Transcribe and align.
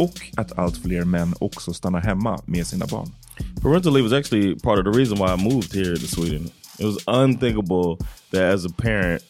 och 0.00 0.20
att 0.36 0.58
allt 0.58 0.76
fler 0.76 1.04
män 1.04 1.34
också 1.38 1.72
stannar 1.72 2.00
hemma 2.00 2.42
med 2.46 2.66
sina 2.66 2.86
barn. 2.86 3.12
Parental 3.62 3.92
leave 3.92 4.08
was 4.08 4.12
actually 4.12 4.54
part 4.54 4.78
of 4.78 4.84
the 4.84 4.98
reason 5.00 5.18
why 5.18 5.34
I 5.34 5.36
moved 5.36 5.74
here 5.74 5.96
to 5.96 6.06
Sweden. 6.06 6.50
It 6.78 6.84
was 6.84 6.98
unthinkable 7.06 7.96
that 8.30 8.54
as 8.54 8.64
a 8.64 8.70
parent, 8.76 9.22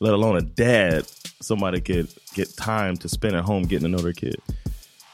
let 0.00 0.12
alone 0.12 0.38
a 0.38 0.40
dad, 0.40 1.04
somebody 1.40 1.80
could 1.80 2.08
get 2.34 2.56
time 2.56 2.96
to 2.96 3.08
spend 3.08 3.36
at 3.36 3.44
home 3.44 3.62
getting 3.62 3.82
to 3.82 3.88
know 3.88 4.02
their 4.02 4.12
kid. 4.12 4.36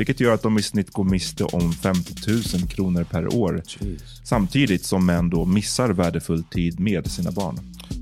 vilket 0.00 0.20
gör 0.20 0.34
att 0.34 0.42
de 0.42 0.58
i 0.58 0.62
snitt 0.62 0.90
går 0.90 1.04
miste 1.04 1.44
om 1.44 1.72
50 1.72 2.12
000 2.56 2.68
kronor 2.68 3.04
per 3.04 3.34
år. 3.34 3.62
Jeez. 3.66 4.20
Samtidigt 4.24 4.84
som 4.84 5.06
män 5.06 5.30
då 5.30 5.44
missar 5.44 5.88
värdefull 5.88 6.44
tid 6.44 6.80
med 6.80 7.10
sina 7.10 7.30
barn. 7.30 7.58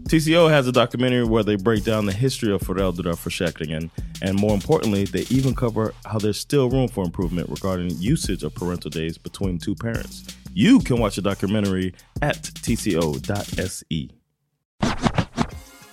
TCO 0.09 0.49
has 0.49 0.67
a 0.67 0.71
documentary 0.71 1.25
where 1.29 1.45
they 1.45 1.57
break 1.57 1.85
down 1.85 2.07
the 2.07 2.13
history 2.13 2.53
of 2.53 2.63
föräldraförsäkringen 2.63 3.91
and 4.23 4.41
more 4.41 4.55
importantly, 4.55 5.07
they 5.07 5.39
even 5.39 5.55
cover 5.55 5.91
how 6.05 6.19
there's 6.19 6.33
still 6.33 6.71
room 6.71 6.89
for 6.89 7.05
improvement 7.05 7.51
regarding 7.51 8.13
usage 8.13 8.45
of 8.45 8.55
parental 8.55 8.91
days 8.91 9.23
between 9.23 9.59
two 9.59 9.75
parents. 9.75 10.37
You 10.55 10.81
can 10.81 10.99
watch 10.99 11.15
the 11.15 11.23
documentary 11.23 11.95
at 12.21 12.43
tco.se. 12.63 14.09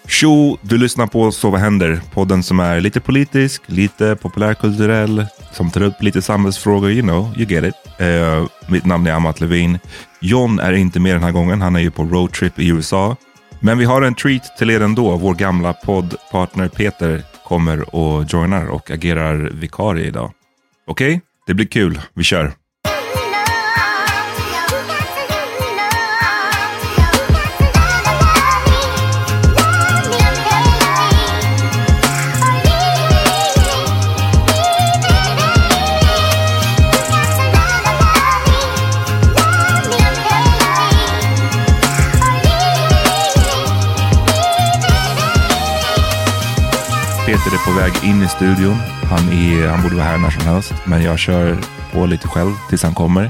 Tjo, 0.07 0.57
du 0.61 0.77
lyssnar 0.77 1.07
på 1.07 1.31
Så 1.31 1.49
vad 1.49 1.59
händer? 1.59 2.01
Podden 2.13 2.43
som 2.43 2.59
är 2.59 2.81
lite 2.81 2.99
politisk, 2.99 3.61
lite 3.65 4.15
populärkulturell, 4.15 5.25
som 5.55 5.71
tar 5.71 5.81
upp 5.81 6.03
lite 6.03 6.21
samhällsfrågor, 6.21 6.91
you 6.91 7.01
know, 7.01 7.33
you 7.37 7.45
get 7.45 7.63
it. 7.63 8.01
Uh, 8.01 8.47
mitt 8.67 8.85
namn 8.85 9.07
är 9.07 9.11
Amat 9.11 9.41
Levin. 9.41 9.79
John 10.19 10.59
är 10.59 10.73
inte 10.73 10.99
med 10.99 11.15
den 11.15 11.23
här 11.23 11.31
gången, 11.31 11.61
han 11.61 11.75
är 11.75 11.79
ju 11.79 11.91
på 11.91 12.03
roadtrip 12.03 12.59
i 12.59 12.67
USA. 12.67 13.15
Men 13.59 13.77
vi 13.77 13.85
har 13.85 14.01
en 14.01 14.15
treat 14.15 14.57
till 14.57 14.69
er 14.69 14.81
ändå. 14.81 15.17
Vår 15.17 15.33
gamla 15.33 15.73
poddpartner 15.73 16.67
Peter 16.67 17.23
kommer 17.47 17.95
och 17.95 18.23
joinar 18.23 18.67
och 18.67 18.91
agerar 18.91 19.49
vikarie 19.53 20.05
idag. 20.05 20.31
Okej, 20.87 21.07
okay? 21.07 21.21
det 21.47 21.53
blir 21.53 21.65
kul. 21.65 22.01
Vi 22.13 22.23
kör! 22.23 22.64
Peter 47.45 47.57
är 47.57 47.73
på 47.73 47.79
väg 47.79 48.09
in 48.09 48.21
i 48.21 48.27
studion. 48.27 48.75
Han, 49.03 49.29
är, 49.29 49.67
han 49.67 49.81
borde 49.83 49.95
vara 49.95 50.05
här 50.05 50.17
när 50.17 50.29
som 50.29 50.41
helst, 50.41 50.73
men 50.87 51.03
jag 51.03 51.19
kör 51.19 51.57
på 51.91 52.05
lite 52.05 52.27
själv 52.27 52.51
tills 52.69 52.83
han 52.83 52.93
kommer. 52.93 53.29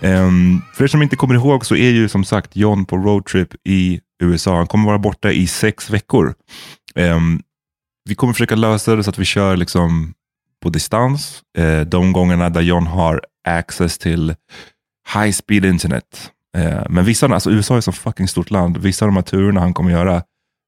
Um, 0.00 0.62
för 0.74 0.84
er 0.84 0.88
som 0.88 1.02
inte 1.02 1.16
kommer 1.16 1.34
ihåg 1.34 1.66
så 1.66 1.76
är 1.76 1.90
ju 1.90 2.08
som 2.08 2.24
sagt 2.24 2.56
John 2.56 2.84
på 2.84 2.96
roadtrip 2.96 3.48
i 3.64 4.00
USA. 4.22 4.56
Han 4.56 4.66
kommer 4.66 4.86
vara 4.86 4.98
borta 4.98 5.32
i 5.32 5.46
sex 5.46 5.90
veckor. 5.90 6.34
Um, 6.94 7.42
vi 8.08 8.14
kommer 8.14 8.32
försöka 8.32 8.54
lösa 8.54 8.96
det 8.96 9.04
så 9.04 9.10
att 9.10 9.18
vi 9.18 9.24
kör 9.24 9.56
liksom 9.56 10.14
på 10.62 10.68
distans. 10.68 11.42
Uh, 11.58 11.80
de 11.80 12.12
gångerna 12.12 12.50
där 12.50 12.62
John 12.62 12.86
har 12.86 13.22
access 13.48 13.98
till 13.98 14.34
high 15.14 15.32
speed 15.32 15.64
internet. 15.64 16.30
Uh, 16.58 16.86
men 16.88 17.04
vissa, 17.04 17.26
alltså 17.26 17.50
USA 17.50 17.74
är 17.74 17.78
ett 17.78 17.84
så 17.84 17.92
fucking 17.92 18.28
stort 18.28 18.50
land. 18.50 18.76
Vissa 18.76 19.04
av 19.04 19.08
de 19.08 19.16
här 19.16 19.22
turerna 19.22 19.60
han 19.60 19.74
kommer 19.74 19.90
göra, 19.90 20.22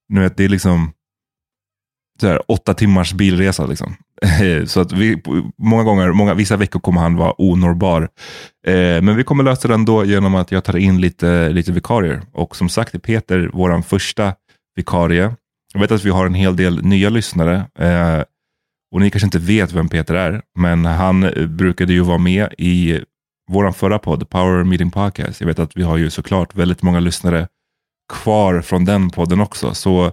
nu 0.09 0.21
vet, 0.21 0.37
det 0.37 0.45
är 0.45 0.49
liksom 0.49 0.93
så 2.21 2.27
här, 2.27 2.50
åtta 2.50 2.75
timmars 2.75 3.12
bilresa. 3.12 3.66
Liksom. 3.66 3.97
så 4.66 4.81
att 4.81 4.93
vi, 4.93 5.22
många 5.59 5.82
gånger, 5.82 6.12
många, 6.12 6.34
vissa 6.34 6.56
veckor 6.56 6.81
kommer 6.81 7.00
han 7.00 7.16
vara 7.16 7.34
onorbar. 7.38 8.03
Eh, 8.66 9.03
men 9.03 9.16
vi 9.16 9.25
kommer 9.25 9.44
lösa 9.44 9.69
det 9.69 9.75
ändå 9.75 10.04
genom 10.04 10.34
att 10.34 10.53
jag 10.53 10.65
tar 10.65 10.76
in 10.76 11.00
lite, 11.00 11.49
lite 11.49 11.72
vikarier. 11.72 12.22
Och 12.32 12.56
som 12.56 12.69
sagt 12.69 12.94
är 12.94 12.99
Peter 12.99 13.50
vår 13.53 13.82
första 13.82 14.34
vikarie. 14.76 15.34
Jag 15.75 15.81
vet 15.81 15.93
att 15.93 16.05
vi 16.05 16.10
har 16.10 16.26
en 16.26 16.34
hel 16.34 16.56
del 16.56 16.84
nya 16.84 17.11
lyssnare. 17.11 17.56
Eh, 17.79 18.23
och 18.94 19.00
ni 19.00 19.11
kanske 19.11 19.26
inte 19.26 19.38
vet 19.38 19.73
vem 19.73 19.88
Peter 19.88 20.14
är, 20.14 20.43
men 20.58 20.85
han 20.85 21.31
brukade 21.49 21.93
ju 21.93 22.00
vara 22.00 22.19
med 22.19 22.55
i 22.58 23.00
vår 23.50 23.73
förra 23.73 23.99
podd, 23.99 24.31
Power 24.31 24.64
Meeting 24.64 24.91
Podcast. 24.91 25.41
Jag 25.41 25.46
vet 25.46 25.58
att 25.58 25.76
vi 25.76 25.82
har 25.82 25.96
ju 25.96 26.11
såklart 26.11 26.55
väldigt 26.55 26.82
många 26.82 27.00
lyssnare 27.00 27.49
kvar 28.12 28.61
från 28.61 28.85
den 28.85 29.11
podden 29.11 29.41
också. 29.41 29.75
Så 29.75 30.12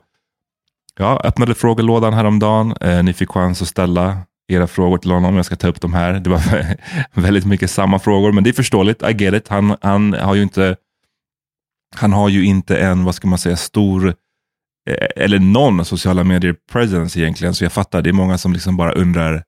jag 1.00 1.26
öppnade 1.26 1.56
frågelådan 1.56 2.14
häromdagen. 2.14 2.74
Eh, 2.82 3.04
ni 3.04 3.14
fick 3.14 3.30
chans 3.30 3.62
att 3.62 3.68
ställa 3.68 4.18
era 4.48 4.68
frågor 4.68 4.98
till 4.98 5.12
honom. 5.12 5.36
Jag 5.36 5.46
ska 5.46 5.56
ta 5.56 5.68
upp 5.68 5.82
de 5.82 5.94
här. 5.94 6.14
Det 6.14 6.30
var 6.30 6.42
väldigt 7.22 7.46
mycket 7.46 7.72
samma 7.72 8.00
frågor, 8.00 8.32
men 8.32 8.44
det 8.44 8.50
är 8.50 8.54
förståeligt. 8.54 9.04
I 9.04 9.24
get 9.24 9.34
it. 9.34 9.48
Han, 9.48 9.76
han 9.82 10.14
har 10.14 10.36
ju 10.36 10.42
inte 10.42 10.76
han 11.96 12.14
har 12.14 12.30
ju 12.30 12.46
inte 12.46 12.78
en, 12.78 13.04
vad 13.04 13.16
ska 13.16 13.28
man 13.28 13.40
säga, 13.40 13.56
stor 13.58 14.08
eh, 14.90 15.08
eller 15.16 15.40
någon 15.40 15.86
sociala 15.86 16.24
medier 16.24 16.56
presence 16.72 17.20
egentligen. 17.20 17.54
Så 17.54 17.66
jag 17.66 17.72
fattar, 17.72 18.02
det 18.02 18.10
är 18.10 18.14
många 18.14 18.38
som 18.38 18.54
liksom 18.54 18.78
bara 18.78 18.92
undrar 18.92 19.44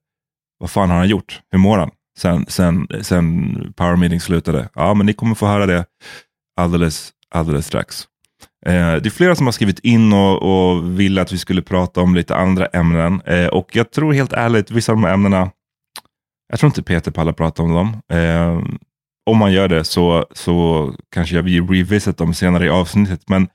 vad 0.57 0.71
fan 0.71 0.89
har 0.89 0.97
han 0.97 1.07
gjort? 1.07 1.42
Hur 1.51 1.59
mår 1.59 1.77
han? 1.77 1.92
Sen, 2.18 2.45
sen, 2.47 2.88
sen 3.01 3.74
Power 3.74 3.95
Meeting 3.95 4.19
slutade. 4.19 4.69
Ja, 4.75 4.94
men 4.94 5.06
ni 5.06 5.13
kommer 5.13 5.36
få 5.36 5.45
höra 5.47 5.65
det 5.65 5.86
alldeles, 6.57 7.12
alldeles 7.30 7.68
strax. 7.68 8.07
Eh, 8.65 8.95
det 8.95 9.06
är 9.06 9.09
flera 9.09 9.35
som 9.35 9.47
har 9.47 9.51
skrivit 9.51 9.79
in 9.79 10.13
och, 10.13 10.44
och 10.44 11.00
vill 11.00 11.19
att 11.19 11.31
vi 11.31 11.38
skulle 11.38 11.62
prata 11.62 12.01
om 12.01 12.15
lite 12.15 12.35
andra 12.35 12.65
ämnen. 12.65 13.21
Eh, 13.25 13.47
och 13.47 13.75
jag 13.75 13.91
tror 13.91 14.13
helt 14.13 14.33
ärligt, 14.33 14.71
vissa 14.71 14.91
av 14.91 14.95
de 14.97 15.03
här 15.03 15.13
ämnena, 15.13 15.51
jag 16.50 16.59
tror 16.59 16.67
inte 16.67 16.83
Peter 16.83 17.12
pallar 17.12 17.33
prata 17.33 17.63
om 17.63 17.73
dem. 17.73 18.01
Eh, 18.19 18.59
om 19.25 19.38
man 19.38 19.53
gör 19.53 19.67
det 19.67 19.83
så, 19.83 20.25
så 20.31 20.91
kanske 21.12 21.35
jag 21.35 21.44
vill 21.44 21.67
revisit 21.67 22.17
dem 22.17 22.33
senare 22.33 22.65
i 22.65 22.69
avsnittet. 22.69 23.21
Men 23.29 23.47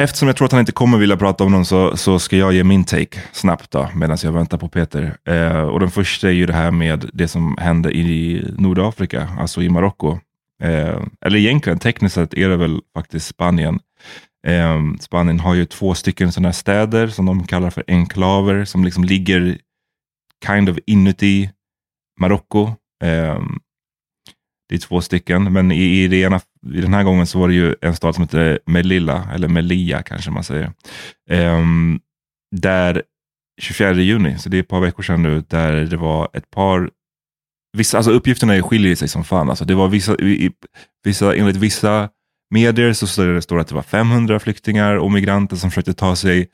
eftersom 0.00 0.28
jag 0.28 0.36
tror 0.36 0.46
att 0.46 0.52
han 0.52 0.60
inte 0.60 0.72
kommer 0.72 0.98
vilja 0.98 1.16
prata 1.16 1.44
om 1.44 1.52
dem 1.52 1.64
så, 1.64 1.96
så 1.96 2.18
ska 2.18 2.36
jag 2.36 2.52
ge 2.52 2.64
min 2.64 2.84
take 2.84 3.20
snabbt 3.32 3.70
då, 3.70 3.88
medan 3.94 4.18
jag 4.22 4.32
väntar 4.32 4.58
på 4.58 4.68
Peter. 4.68 5.16
Eh, 5.28 5.62
och 5.62 5.80
den 5.80 5.90
första 5.90 6.28
är 6.28 6.32
ju 6.32 6.46
det 6.46 6.52
här 6.52 6.70
med 6.70 7.10
det 7.12 7.28
som 7.28 7.56
hände 7.58 7.96
i 7.96 8.44
Nordafrika, 8.58 9.28
alltså 9.38 9.62
i 9.62 9.68
Marocko. 9.68 10.18
Eh, 10.62 11.02
eller 11.20 11.38
egentligen, 11.38 11.78
tekniskt 11.78 12.14
sett 12.14 12.34
är 12.34 12.48
det 12.48 12.56
väl 12.56 12.80
faktiskt 12.94 13.26
Spanien. 13.26 13.80
Eh, 14.46 14.80
Spanien 15.00 15.40
har 15.40 15.54
ju 15.54 15.64
två 15.64 15.94
stycken 15.94 16.32
sådana 16.32 16.48
här 16.48 16.52
städer 16.52 17.08
som 17.08 17.26
de 17.26 17.46
kallar 17.46 17.70
för 17.70 17.84
enklaver, 17.86 18.64
som 18.64 18.84
liksom 18.84 19.04
ligger 19.04 19.58
kind 20.46 20.68
of 20.68 20.78
inuti 20.86 21.50
Marocko. 22.20 22.66
Eh, 23.04 23.40
det 24.68 24.74
är 24.74 24.78
två 24.78 25.00
stycken, 25.00 25.52
men 25.52 25.72
i, 25.72 26.02
i, 26.02 26.08
det 26.08 26.16
ena, 26.16 26.40
i 26.74 26.80
den 26.80 26.94
här 26.94 27.04
gången 27.04 27.26
så 27.26 27.38
var 27.38 27.48
det 27.48 27.54
ju 27.54 27.74
en 27.80 27.96
stad 27.96 28.14
som 28.14 28.24
heter 28.24 28.58
Melilla, 28.66 29.28
eller 29.34 29.48
Melia 29.48 30.02
kanske 30.02 30.30
man 30.30 30.44
säger. 30.44 30.72
Ehm, 31.30 32.00
där 32.56 33.02
24 33.60 33.92
juni, 33.92 34.38
så 34.38 34.48
det 34.48 34.56
är 34.56 34.60
ett 34.60 34.68
par 34.68 34.80
veckor 34.80 35.02
sedan 35.02 35.22
nu, 35.22 35.44
där 35.48 35.72
det 35.72 35.96
var 35.96 36.28
ett 36.32 36.50
par 36.50 36.90
Vissa, 37.76 37.96
alltså 37.96 38.12
uppgifterna 38.12 38.62
skiljer 38.62 38.96
sig 38.96 39.08
som 39.08 39.24
fan. 39.24 39.50
Alltså 39.50 39.64
det 39.64 39.74
var 39.74 39.88
vissa, 39.88 40.16
vissa, 41.04 41.36
enligt 41.36 41.56
vissa 41.56 42.08
medier 42.50 42.92
så 42.92 43.06
står 43.06 43.54
det, 43.54 43.60
att 43.60 43.68
det 43.68 43.74
var 43.74 43.82
500 43.82 44.40
flyktingar 44.40 44.96
och 44.96 45.12
migranter 45.12 45.56
som 45.56 45.70
försökte 45.70 45.94
ta 45.94 46.16
sig 46.16 46.48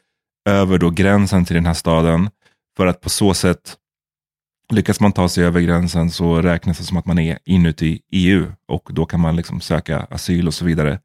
över 0.48 0.78
då 0.78 0.90
gränsen 0.90 1.44
till 1.44 1.54
den 1.54 1.66
här 1.66 1.74
staden 1.74 2.30
för 2.76 2.86
att 2.86 3.00
på 3.00 3.10
så 3.10 3.34
sätt 3.34 3.76
Lyckas 4.72 5.00
man 5.00 5.12
ta 5.12 5.28
sig 5.28 5.44
över 5.44 5.60
gränsen 5.60 6.10
så 6.10 6.42
räknas 6.42 6.78
det 6.78 6.84
som 6.84 6.96
att 6.96 7.06
man 7.06 7.18
är 7.18 7.38
inuti 7.44 8.00
EU 8.10 8.52
och 8.68 8.88
då 8.92 9.06
kan 9.06 9.20
man 9.20 9.36
liksom 9.36 9.60
söka 9.60 10.00
asyl 10.00 10.46
och 10.46 10.54
så 10.54 10.64
vidare. 10.64 11.00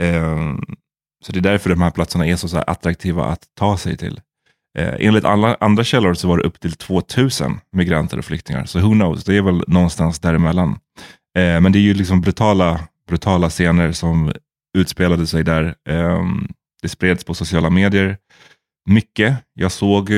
Um, 0.00 0.76
så 1.24 1.32
det 1.32 1.38
är 1.38 1.42
därför 1.42 1.70
de 1.70 1.82
här 1.82 1.90
platserna 1.90 2.26
är 2.26 2.36
så, 2.36 2.48
så 2.48 2.58
attraktiva 2.58 3.24
att 3.24 3.42
ta 3.54 3.76
sig 3.76 3.96
till. 3.96 4.20
Eh, 4.78 4.94
enligt 4.98 5.24
alla 5.24 5.56
andra 5.60 5.84
källor 5.84 6.14
så 6.14 6.28
var 6.28 6.38
det 6.38 6.44
upp 6.44 6.60
till 6.60 6.72
2000 6.72 7.60
migranter 7.72 8.18
och 8.18 8.24
flyktingar. 8.24 8.64
Så 8.64 8.80
who 8.80 8.92
knows, 8.92 9.24
det 9.24 9.36
är 9.36 9.42
väl 9.42 9.64
någonstans 9.66 10.18
däremellan. 10.18 10.70
Eh, 11.38 11.60
men 11.60 11.72
det 11.72 11.78
är 11.78 11.80
ju 11.80 11.94
liksom 11.94 12.20
brutala, 12.20 12.80
brutala 13.08 13.50
scener 13.50 13.92
som 13.92 14.32
utspelade 14.78 15.26
sig 15.26 15.44
där. 15.44 15.74
Eh, 15.88 16.24
det 16.82 16.88
spreds 16.88 17.24
på 17.24 17.34
sociala 17.34 17.70
medier 17.70 18.16
mycket. 18.86 19.36
Jag 19.54 19.72
såg, 19.72 20.10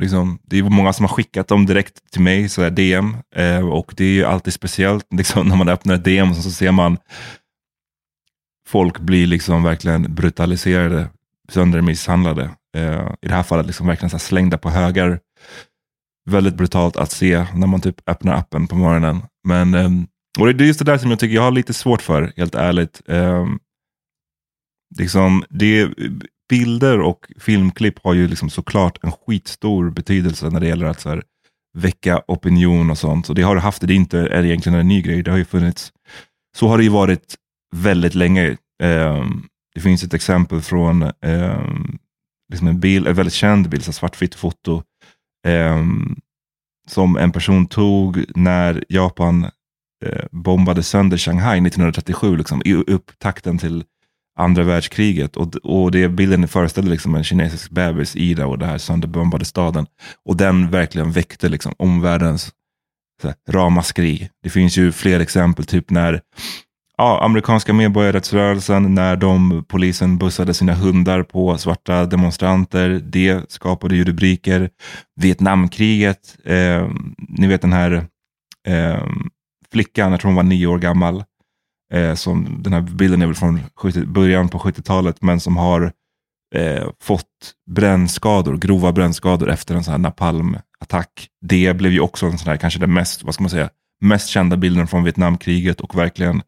liksom, 0.00 0.38
det 0.42 0.58
är 0.58 0.62
många 0.62 0.92
som 0.92 1.04
har 1.04 1.14
skickat 1.14 1.48
dem 1.48 1.66
direkt 1.66 2.10
till 2.10 2.20
mig, 2.20 2.48
så 2.48 2.68
DM. 2.68 3.16
Eh, 3.36 3.68
och 3.68 3.94
det 3.96 4.04
är 4.04 4.12
ju 4.12 4.24
alltid 4.24 4.52
speciellt 4.52 5.06
liksom, 5.14 5.48
när 5.48 5.56
man 5.56 5.68
öppnar 5.68 5.94
ett 5.94 6.04
DM 6.04 6.34
så 6.34 6.50
ser 6.50 6.72
man 6.72 6.98
folk 8.66 8.98
bli 8.98 9.26
liksom 9.26 9.62
verkligen 9.62 10.14
brutaliserade, 10.14 11.08
söndermisshandlade. 11.52 12.50
Eh, 12.76 13.12
I 13.22 13.28
det 13.28 13.34
här 13.34 13.42
fallet 13.42 13.66
liksom 13.66 13.86
verkligen 13.86 14.10
så 14.10 14.18
slängda 14.18 14.58
på 14.58 14.70
högar. 14.70 15.20
Väldigt 16.30 16.54
brutalt 16.54 16.96
att 16.96 17.12
se 17.12 17.46
när 17.54 17.66
man 17.66 17.80
typ 17.80 18.08
öppnar 18.08 18.34
appen 18.34 18.66
på 18.66 18.76
morgonen. 18.76 19.22
Men, 19.48 19.74
eh, 19.74 19.90
och 20.38 20.54
det 20.54 20.64
är 20.64 20.66
just 20.66 20.78
det 20.78 20.84
där 20.84 20.98
som 20.98 21.10
jag 21.10 21.18
tycker 21.18 21.34
jag 21.34 21.42
har 21.42 21.50
lite 21.50 21.74
svårt 21.74 22.02
för, 22.02 22.32
helt 22.36 22.54
ärligt. 22.54 23.02
Eh, 23.08 23.46
liksom, 24.98 25.44
det, 25.48 25.88
bilder 26.48 27.00
och 27.00 27.32
filmklipp 27.38 27.98
har 28.04 28.14
ju 28.14 28.28
liksom 28.28 28.50
såklart 28.50 29.04
en 29.04 29.12
skitstor 29.12 29.90
betydelse 29.90 30.50
när 30.50 30.60
det 30.60 30.66
gäller 30.68 30.86
att 30.86 31.00
så 31.00 31.08
här, 31.08 31.22
väcka 31.78 32.22
opinion 32.26 32.90
och 32.90 32.98
sånt. 32.98 33.28
Och 33.28 33.34
det 33.34 33.42
har 33.42 33.54
det 33.54 33.60
haft, 33.60 33.86
det 33.86 33.92
är 33.92 33.96
inte 33.96 34.18
är 34.18 34.44
egentligen 34.44 34.78
en 34.78 34.88
ny 34.88 35.02
grej. 35.02 35.22
Det 35.22 35.30
har 35.30 35.38
ju 35.38 35.44
funnits, 35.44 35.92
så 36.56 36.68
har 36.68 36.78
det 36.78 36.84
ju 36.84 36.90
varit 36.90 37.34
väldigt 37.76 38.14
länge. 38.14 38.56
Um, 38.82 39.48
det 39.78 39.82
finns 39.82 40.02
ett 40.02 40.14
exempel 40.14 40.60
från 40.60 41.02
eh, 41.02 41.62
liksom 42.50 42.68
en 42.68 42.80
bild, 42.80 43.08
en 43.08 43.14
väldigt 43.14 43.34
känd 43.34 43.68
bild, 43.68 43.94
svartvitt 43.94 44.34
foto, 44.34 44.82
eh, 45.46 45.86
som 46.88 47.16
en 47.16 47.32
person 47.32 47.66
tog 47.66 48.24
när 48.36 48.84
Japan 48.88 49.44
eh, 50.04 50.24
bombade 50.30 50.82
sönder 50.82 51.16
Shanghai 51.16 51.58
1937, 51.58 52.36
liksom, 52.36 52.62
i 52.64 52.74
upptakten 52.74 53.58
till 53.58 53.84
andra 54.38 54.62
världskriget. 54.62 55.36
Och, 55.36 55.56
och 55.56 55.90
det 55.90 56.08
bilden 56.08 56.48
föreställde 56.48 56.90
liksom 56.90 57.14
en 57.14 57.24
kinesisk 57.24 57.70
bebis 57.70 58.16
i 58.16 58.34
det 58.34 58.44
och 58.44 58.58
det 58.58 58.66
här 58.66 58.78
sönderbombade 58.78 59.44
staden. 59.44 59.86
Och 60.24 60.36
den 60.36 60.70
verkligen 60.70 61.12
väckte 61.12 61.48
liksom 61.48 61.74
omvärldens 61.78 62.52
så 63.22 63.28
här, 63.28 63.36
ramaskri. 63.48 64.30
Det 64.42 64.50
finns 64.50 64.78
ju 64.78 64.92
fler 64.92 65.20
exempel, 65.20 65.64
typ 65.64 65.90
när 65.90 66.20
ja, 66.98 67.24
amerikanska 67.24 67.72
medborgarrättsrörelsen, 67.72 68.94
när 68.94 69.16
de, 69.16 69.64
polisen 69.68 70.18
bussade 70.18 70.54
sina 70.54 70.74
hundar 70.74 71.22
på 71.22 71.58
svarta 71.58 72.06
demonstranter. 72.06 72.88
Det 72.88 73.50
skapade 73.50 73.96
ju 73.96 74.04
rubriker. 74.04 74.70
Vietnamkriget, 75.20 76.36
eh, 76.44 76.88
ni 77.28 77.46
vet 77.46 77.62
den 77.62 77.72
här 77.72 77.92
eh, 78.66 79.06
flickan, 79.72 80.10
jag 80.10 80.20
tror 80.20 80.28
hon 80.28 80.36
var 80.36 80.42
nio 80.42 80.66
år 80.66 80.78
gammal, 80.78 81.24
eh, 81.94 82.14
som 82.14 82.62
den 82.62 82.72
här 82.72 82.80
bilden 82.80 83.22
är 83.22 83.26
väl 83.26 83.34
från 83.34 83.60
70, 83.76 84.06
början 84.06 84.48
på 84.48 84.58
70-talet, 84.58 85.22
men 85.22 85.40
som 85.40 85.56
har 85.56 85.92
eh, 86.54 86.88
fått 87.02 87.54
brännskador, 87.70 88.56
grova 88.56 88.92
brännskador 88.92 89.50
efter 89.50 89.74
en 89.74 89.84
sån 89.84 89.92
här 89.92 89.98
napalmattack. 89.98 91.28
Det 91.40 91.76
blev 91.76 91.92
ju 91.92 92.00
också 92.00 92.26
en 92.26 92.38
sån 92.38 92.48
här, 92.48 92.56
kanske 92.56 92.80
den 92.80 92.92
mest, 92.92 93.22
vad 93.22 93.34
ska 93.34 93.42
man 93.42 93.50
säga, 93.50 93.70
mest 94.00 94.28
kända 94.28 94.56
bilden 94.56 94.86
från 94.86 95.04
Vietnamkriget 95.04 95.80
och 95.80 95.98
verkligen 95.98 96.42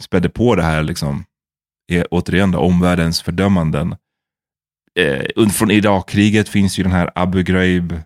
spädde 0.00 0.28
på 0.28 0.54
det 0.54 0.62
här, 0.62 0.82
liksom, 0.82 1.24
är, 1.92 2.06
återigen 2.10 2.50
då, 2.50 2.58
omvärldens 2.58 3.22
fördömanden. 3.22 3.96
Eh, 4.98 5.48
från 5.48 5.70
Irakkriget 5.70 6.48
finns 6.48 6.78
ju 6.78 6.82
den 6.82 6.92
här 6.92 7.10
Abu 7.14 7.42
Ghraib, 7.42 8.00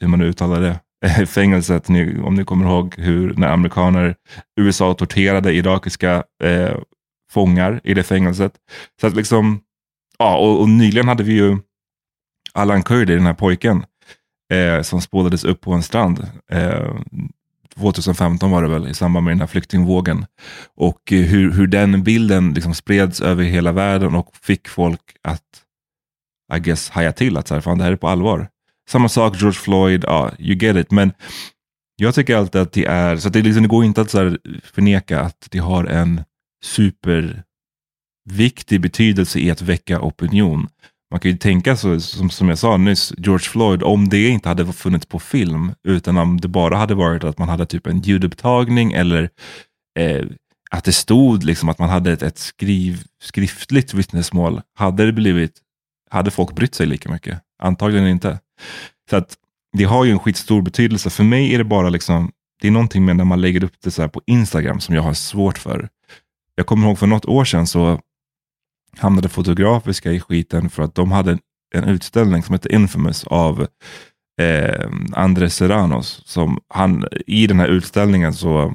hur 0.00 0.08
man 0.08 0.18
nu 0.18 0.26
uttalar 0.26 0.60
det, 0.60 0.80
eh, 1.06 1.26
fängelset, 1.26 1.88
ni, 1.88 2.20
om 2.20 2.34
ni 2.34 2.44
kommer 2.44 2.66
ihåg 2.66 2.94
hur 2.98 3.34
när 3.34 3.48
amerikaner, 3.48 4.16
USA 4.60 4.94
torterade 4.94 5.54
irakiska 5.54 6.24
eh, 6.42 6.78
fångar 7.30 7.80
i 7.84 7.94
det 7.94 8.02
fängelset. 8.02 8.52
Så 9.00 9.06
att 9.06 9.16
liksom, 9.16 9.60
ja, 10.18 10.38
och, 10.38 10.60
och 10.60 10.68
nyligen 10.68 11.08
hade 11.08 11.22
vi 11.22 11.32
ju 11.32 11.58
Alan 12.54 12.82
Kurdi, 12.82 13.14
den 13.14 13.26
här 13.26 13.34
pojken, 13.34 13.84
eh, 14.52 14.82
som 14.82 15.00
spolades 15.00 15.44
upp 15.44 15.60
på 15.60 15.72
en 15.72 15.82
strand. 15.82 16.26
Eh, 16.50 16.96
2015 17.80 18.50
var 18.50 18.62
det 18.62 18.68
väl, 18.68 18.88
i 18.88 18.94
samband 18.94 19.24
med 19.24 19.32
den 19.32 19.40
här 19.40 19.46
flyktingvågen. 19.46 20.26
Och 20.74 21.12
eh, 21.12 21.20
hur, 21.20 21.52
hur 21.52 21.66
den 21.66 22.02
bilden 22.02 22.54
liksom 22.54 22.74
spreds 22.74 23.20
över 23.20 23.44
hela 23.44 23.72
världen 23.72 24.14
och 24.14 24.36
fick 24.36 24.68
folk 24.68 25.00
att, 25.22 25.62
I 26.54 26.58
guess, 26.58 26.90
haja 26.90 27.12
till 27.12 27.36
att 27.36 27.48
så 27.48 27.54
här, 27.54 27.60
fan, 27.60 27.78
det 27.78 27.84
här 27.84 27.92
är 27.92 27.96
på 27.96 28.08
allvar. 28.08 28.48
Samma 28.88 29.08
sak 29.08 29.36
George 29.40 29.58
Floyd, 29.58 30.04
ja, 30.04 30.30
you 30.38 30.56
get 30.56 30.76
it. 30.76 30.90
Men 30.90 31.12
jag 31.96 32.14
tycker 32.14 32.36
alltid 32.36 32.60
att 32.60 32.72
det 32.72 32.84
är, 32.84 33.16
så 33.16 33.28
att 33.28 33.34
det, 33.34 33.42
liksom, 33.42 33.62
det 33.62 33.68
går 33.68 33.84
inte 33.84 34.00
att 34.00 34.10
så 34.10 34.36
förneka 34.62 35.20
att 35.20 35.48
det 35.50 35.58
har 35.58 35.84
en 35.84 36.24
superviktig 36.64 38.80
betydelse 38.80 39.38
i 39.38 39.50
att 39.50 39.62
väcka 39.62 40.00
opinion. 40.00 40.68
Man 41.10 41.20
kan 41.20 41.30
ju 41.30 41.36
tänka 41.36 41.76
så, 41.76 42.00
som, 42.00 42.30
som 42.30 42.48
jag 42.48 42.58
sa 42.58 42.76
nyss, 42.76 43.12
George 43.18 43.48
Floyd, 43.48 43.82
om 43.82 44.08
det 44.08 44.28
inte 44.28 44.48
hade 44.48 44.72
funnits 44.72 45.06
på 45.06 45.18
film, 45.18 45.72
utan 45.88 46.18
om 46.18 46.40
det 46.40 46.48
bara 46.48 46.76
hade 46.76 46.94
varit 46.94 47.24
att 47.24 47.38
man 47.38 47.48
hade 47.48 47.66
typ 47.66 47.86
en 47.86 48.00
ljudupptagning 48.00 48.92
eller 48.92 49.30
eh, 49.98 50.24
att 50.70 50.84
det 50.84 50.92
stod 50.92 51.44
liksom 51.44 51.68
att 51.68 51.78
man 51.78 51.88
hade 51.88 52.12
ett, 52.12 52.22
ett 52.22 52.38
skriv, 52.38 53.04
skriftligt 53.22 53.94
vittnesmål, 53.94 54.62
hade 54.74 55.06
det 55.06 55.12
blivit, 55.12 55.52
hade 56.10 56.30
folk 56.30 56.52
brytt 56.52 56.74
sig 56.74 56.86
lika 56.86 57.08
mycket? 57.08 57.40
Antagligen 57.62 58.08
inte. 58.08 58.38
Så 59.10 59.16
att 59.16 59.36
det 59.76 59.84
har 59.84 60.04
ju 60.04 60.10
en 60.10 60.18
skitstor 60.18 60.62
betydelse. 60.62 61.10
För 61.10 61.24
mig 61.24 61.54
är 61.54 61.58
det 61.58 61.64
bara 61.64 61.88
liksom, 61.88 62.32
det 62.60 62.68
är 62.68 62.72
någonting 62.72 63.04
med 63.04 63.16
när 63.16 63.24
man 63.24 63.40
lägger 63.40 63.64
upp 63.64 63.74
det 63.82 63.90
så 63.90 64.08
på 64.08 64.22
Instagram 64.26 64.80
som 64.80 64.94
jag 64.94 65.02
har 65.02 65.14
svårt 65.14 65.58
för. 65.58 65.88
Jag 66.54 66.66
kommer 66.66 66.86
ihåg 66.88 66.98
för 66.98 67.06
något 67.06 67.24
år 67.24 67.44
sedan 67.44 67.66
så 67.66 68.00
hamnade 68.98 69.28
Fotografiska 69.28 70.12
i 70.12 70.20
skiten 70.20 70.70
för 70.70 70.82
att 70.82 70.94
de 70.94 71.12
hade 71.12 71.38
en 71.74 71.84
utställning 71.84 72.42
som 72.42 72.52
hette 72.52 72.74
Infamous 72.74 73.24
av 73.24 73.66
eh, 74.40 74.90
Andres 75.12 75.56
Serranos. 75.56 76.22
Som 76.24 76.60
han, 76.68 77.08
I 77.26 77.46
den 77.46 77.60
här 77.60 77.68
utställningen 77.68 78.34
så, 78.34 78.74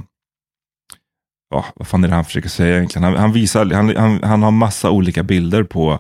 oh, 1.56 1.66
vad 1.76 1.88
fan 1.88 2.04
är 2.04 2.08
det 2.08 2.16
han 2.16 2.26
försöker 2.26 2.50
säga 2.50 2.76
egentligen? 2.76 3.04
Han, 3.04 3.16
han 3.16 3.34
visar, 3.34 3.66
han, 3.66 3.96
han, 3.96 4.24
han 4.24 4.44
har 4.44 4.52
massa 4.52 4.92
olika 4.92 5.24
bilder 5.24 5.64
på 5.64 6.00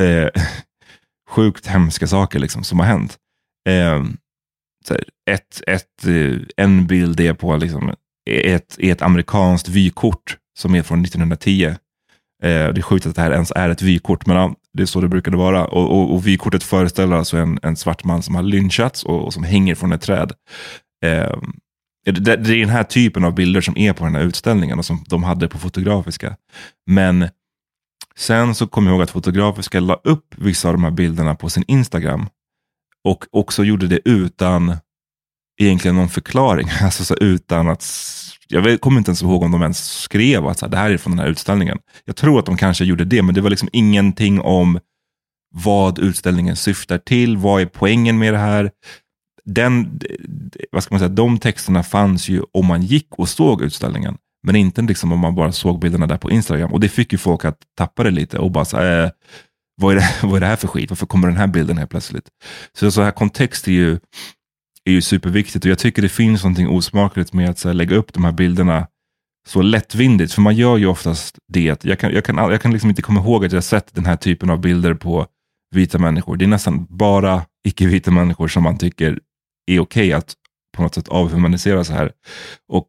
eh, 0.00 0.28
sjukt 1.30 1.66
hemska 1.66 2.06
saker 2.06 2.38
liksom, 2.38 2.64
som 2.64 2.78
har 2.78 2.86
hänt. 2.86 3.16
Eh, 3.68 4.04
ett, 5.30 5.62
ett, 5.66 6.06
eh, 6.06 6.38
en 6.56 6.86
bild 6.86 7.20
är 7.20 7.34
på 7.34 7.56
liksom, 7.56 7.94
ett, 8.30 8.76
ett 8.78 9.02
amerikanskt 9.02 9.68
vykort 9.68 10.36
som 10.58 10.74
är 10.74 10.82
från 10.82 11.02
1910. 11.04 11.74
Eh, 12.42 12.48
det 12.48 12.80
är 12.80 12.82
sjukt 12.82 13.06
att 13.06 13.14
det 13.14 13.22
här 13.22 13.32
ens 13.32 13.52
är 13.56 13.68
ett 13.68 13.82
vykort, 13.82 14.26
men 14.26 14.36
ja, 14.36 14.54
det 14.72 14.82
är 14.82 14.86
så 14.86 15.00
det 15.00 15.08
brukade 15.08 15.36
vara. 15.36 15.66
Och, 15.66 15.90
och, 15.90 16.14
och 16.14 16.26
vykortet 16.26 16.62
föreställer 16.62 17.16
alltså 17.16 17.36
en, 17.36 17.58
en 17.62 17.76
svart 17.76 18.04
man 18.04 18.22
som 18.22 18.34
har 18.34 18.42
lynchats 18.42 19.04
och, 19.04 19.24
och 19.24 19.32
som 19.32 19.44
hänger 19.44 19.74
från 19.74 19.92
ett 19.92 20.02
träd. 20.02 20.32
Eh, 21.04 21.36
det, 22.04 22.36
det 22.36 22.54
är 22.54 22.60
den 22.60 22.68
här 22.68 22.84
typen 22.84 23.24
av 23.24 23.34
bilder 23.34 23.60
som 23.60 23.78
är 23.78 23.92
på 23.92 24.04
den 24.04 24.14
här 24.14 24.22
utställningen 24.22 24.78
och 24.78 24.84
som 24.84 25.04
de 25.08 25.24
hade 25.24 25.48
på 25.48 25.58
Fotografiska. 25.58 26.36
Men 26.86 27.28
sen 28.16 28.54
så 28.54 28.66
kom 28.66 28.86
jag 28.86 28.92
ihåg 28.92 29.02
att 29.02 29.10
Fotografiska 29.10 29.80
la 29.80 29.94
upp 29.94 30.34
vissa 30.36 30.68
av 30.68 30.74
de 30.74 30.84
här 30.84 30.90
bilderna 30.90 31.34
på 31.34 31.50
sin 31.50 31.64
Instagram 31.68 32.28
och 33.04 33.24
också 33.30 33.64
gjorde 33.64 33.86
det 33.86 34.00
utan 34.04 34.76
egentligen 35.60 35.96
någon 35.96 36.08
förklaring. 36.08 36.68
Alltså 36.82 37.04
så 37.04 37.14
utan 37.14 37.68
att, 37.68 37.82
jag 38.48 38.80
kommer 38.80 38.98
inte 38.98 39.08
ens 39.08 39.22
ihåg 39.22 39.42
om 39.42 39.50
de 39.50 39.62
ens 39.62 40.00
skrev 40.00 40.46
att 40.46 40.58
så 40.58 40.66
här, 40.66 40.70
det 40.70 40.76
här 40.76 40.90
är 40.90 40.98
från 40.98 41.16
den 41.16 41.18
här 41.18 41.30
utställningen. 41.30 41.78
Jag 42.04 42.16
tror 42.16 42.38
att 42.38 42.46
de 42.46 42.56
kanske 42.56 42.84
gjorde 42.84 43.04
det, 43.04 43.22
men 43.22 43.34
det 43.34 43.40
var 43.40 43.50
liksom 43.50 43.68
ingenting 43.72 44.40
om 44.40 44.78
vad 45.54 45.98
utställningen 45.98 46.56
syftar 46.56 46.98
till, 46.98 47.36
vad 47.36 47.62
är 47.62 47.66
poängen 47.66 48.18
med 48.18 48.34
det 48.34 48.38
här? 48.38 48.70
Den, 49.44 50.00
vad 50.72 50.82
ska 50.82 50.94
man 50.94 51.00
säga, 51.00 51.08
de 51.08 51.38
texterna 51.38 51.82
fanns 51.82 52.28
ju 52.28 52.42
om 52.52 52.66
man 52.66 52.82
gick 52.82 53.06
och 53.10 53.28
såg 53.28 53.62
utställningen, 53.62 54.16
men 54.46 54.56
inte 54.56 54.82
liksom 54.82 55.12
om 55.12 55.18
man 55.18 55.34
bara 55.34 55.52
såg 55.52 55.80
bilderna 55.80 56.06
där 56.06 56.18
på 56.18 56.30
Instagram. 56.30 56.72
Och 56.72 56.80
det 56.80 56.88
fick 56.88 57.12
ju 57.12 57.18
folk 57.18 57.44
att 57.44 57.58
tappa 57.76 58.02
det 58.02 58.10
lite 58.10 58.38
och 58.38 58.50
bara 58.50 58.64
så 58.64 58.76
här, 58.76 59.04
eh, 59.04 59.10
vad, 59.76 59.96
är 59.96 59.96
det, 59.96 60.08
vad 60.22 60.36
är 60.36 60.40
det 60.40 60.46
här 60.46 60.56
för 60.56 60.68
skit? 60.68 60.90
Varför 60.90 61.06
kommer 61.06 61.28
den 61.28 61.36
här 61.36 61.46
bilden 61.46 61.78
här 61.78 61.86
plötsligt? 61.86 62.28
Så 62.78 62.90
så 62.90 63.02
här 63.02 63.10
kontext 63.10 63.68
är 63.68 63.72
ju 63.72 63.98
är 64.86 64.92
ju 64.92 65.02
superviktigt 65.02 65.64
och 65.64 65.70
jag 65.70 65.78
tycker 65.78 66.02
det 66.02 66.08
finns 66.08 66.44
någonting 66.44 66.68
osmakligt 66.68 67.32
med 67.32 67.50
att 67.50 67.64
här, 67.64 67.74
lägga 67.74 67.96
upp 67.96 68.12
de 68.12 68.24
här 68.24 68.32
bilderna 68.32 68.86
så 69.48 69.62
lättvindigt, 69.62 70.32
för 70.32 70.42
man 70.42 70.54
gör 70.54 70.76
ju 70.76 70.86
oftast 70.86 71.38
det. 71.52 71.84
Jag 71.84 71.98
kan, 71.98 72.12
jag 72.12 72.24
kan, 72.24 72.36
jag 72.36 72.60
kan 72.60 72.72
liksom 72.72 72.90
inte 72.90 73.02
komma 73.02 73.20
ihåg 73.20 73.44
att 73.44 73.52
jag 73.52 73.64
sett 73.64 73.94
den 73.94 74.06
här 74.06 74.16
typen 74.16 74.50
av 74.50 74.60
bilder 74.60 74.94
på 74.94 75.26
vita 75.74 75.98
människor. 75.98 76.36
Det 76.36 76.44
är 76.44 76.48
nästan 76.48 76.86
bara 76.90 77.44
icke-vita 77.68 78.10
människor 78.10 78.48
som 78.48 78.62
man 78.62 78.78
tycker 78.78 79.12
är 79.66 79.80
okej 79.80 79.80
okay 79.80 80.12
att 80.12 80.34
på 80.76 80.82
något 80.82 80.94
sätt 80.94 81.08
avhumanisera 81.08 81.84
så 81.84 81.92
här. 81.92 82.12
Och 82.68 82.86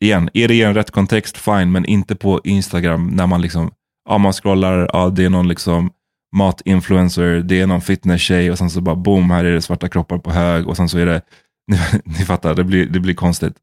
igen, 0.00 0.30
är 0.34 0.48
det 0.48 0.54
i 0.54 0.62
en 0.62 0.74
rätt 0.74 0.90
kontext, 0.90 1.36
fine, 1.36 1.72
men 1.72 1.84
inte 1.84 2.16
på 2.16 2.40
Instagram 2.44 3.06
när 3.06 3.26
man 3.26 3.42
liksom, 3.42 3.70
ja 4.08 4.18
man 4.18 4.32
scrollar, 4.32 4.90
ja 4.92 5.08
det 5.08 5.24
är 5.24 5.30
någon 5.30 5.48
liksom 5.48 5.90
matinfluencer, 6.36 7.40
det 7.40 7.60
är 7.60 7.66
någon 7.66 7.80
fitness-tjej 7.80 8.50
och 8.50 8.58
sen 8.58 8.70
så 8.70 8.80
bara 8.80 8.96
boom, 8.96 9.30
här 9.30 9.44
är 9.44 9.52
det 9.54 9.62
svarta 9.62 9.88
kroppar 9.88 10.18
på 10.18 10.30
hög 10.30 10.68
och 10.68 10.76
sen 10.76 10.88
så 10.88 10.98
är 10.98 11.06
det, 11.06 11.22
ni, 11.66 11.78
ni 12.04 12.24
fattar, 12.24 12.54
det 12.54 12.64
blir, 12.64 12.86
det 12.86 13.00
blir 13.00 13.14
konstigt. 13.14 13.54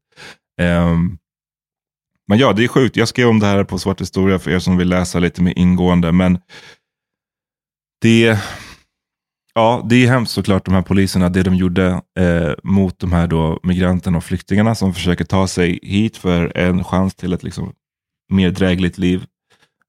Um, 0.62 1.18
men 2.28 2.38
ja, 2.38 2.52
det 2.52 2.64
är 2.64 2.68
sjukt. 2.68 2.96
Jag 2.96 3.08
skrev 3.08 3.28
om 3.28 3.38
det 3.38 3.46
här 3.46 3.64
på 3.64 3.78
Svart 3.78 4.00
historia 4.00 4.38
för 4.38 4.50
er 4.50 4.58
som 4.58 4.76
vill 4.76 4.88
läsa 4.88 5.18
lite 5.18 5.42
mer 5.42 5.58
ingående, 5.58 6.12
men 6.12 6.38
det, 8.00 8.38
ja, 9.54 9.86
det 9.88 10.04
är 10.04 10.08
hemskt 10.08 10.32
såklart, 10.32 10.64
de 10.64 10.74
här 10.74 10.82
poliserna, 10.82 11.28
det 11.28 11.42
de 11.42 11.54
gjorde 11.54 12.02
eh, 12.18 12.52
mot 12.62 12.98
de 12.98 13.12
här 13.12 13.26
då 13.26 13.60
migranterna 13.62 14.18
och 14.18 14.24
flyktingarna 14.24 14.74
som 14.74 14.94
försöker 14.94 15.24
ta 15.24 15.46
sig 15.46 15.78
hit 15.82 16.16
för 16.16 16.56
en 16.56 16.84
chans 16.84 17.14
till 17.14 17.32
ett 17.32 17.42
liksom, 17.42 17.72
mer 18.32 18.50
drägligt 18.50 18.98
liv. 18.98 19.24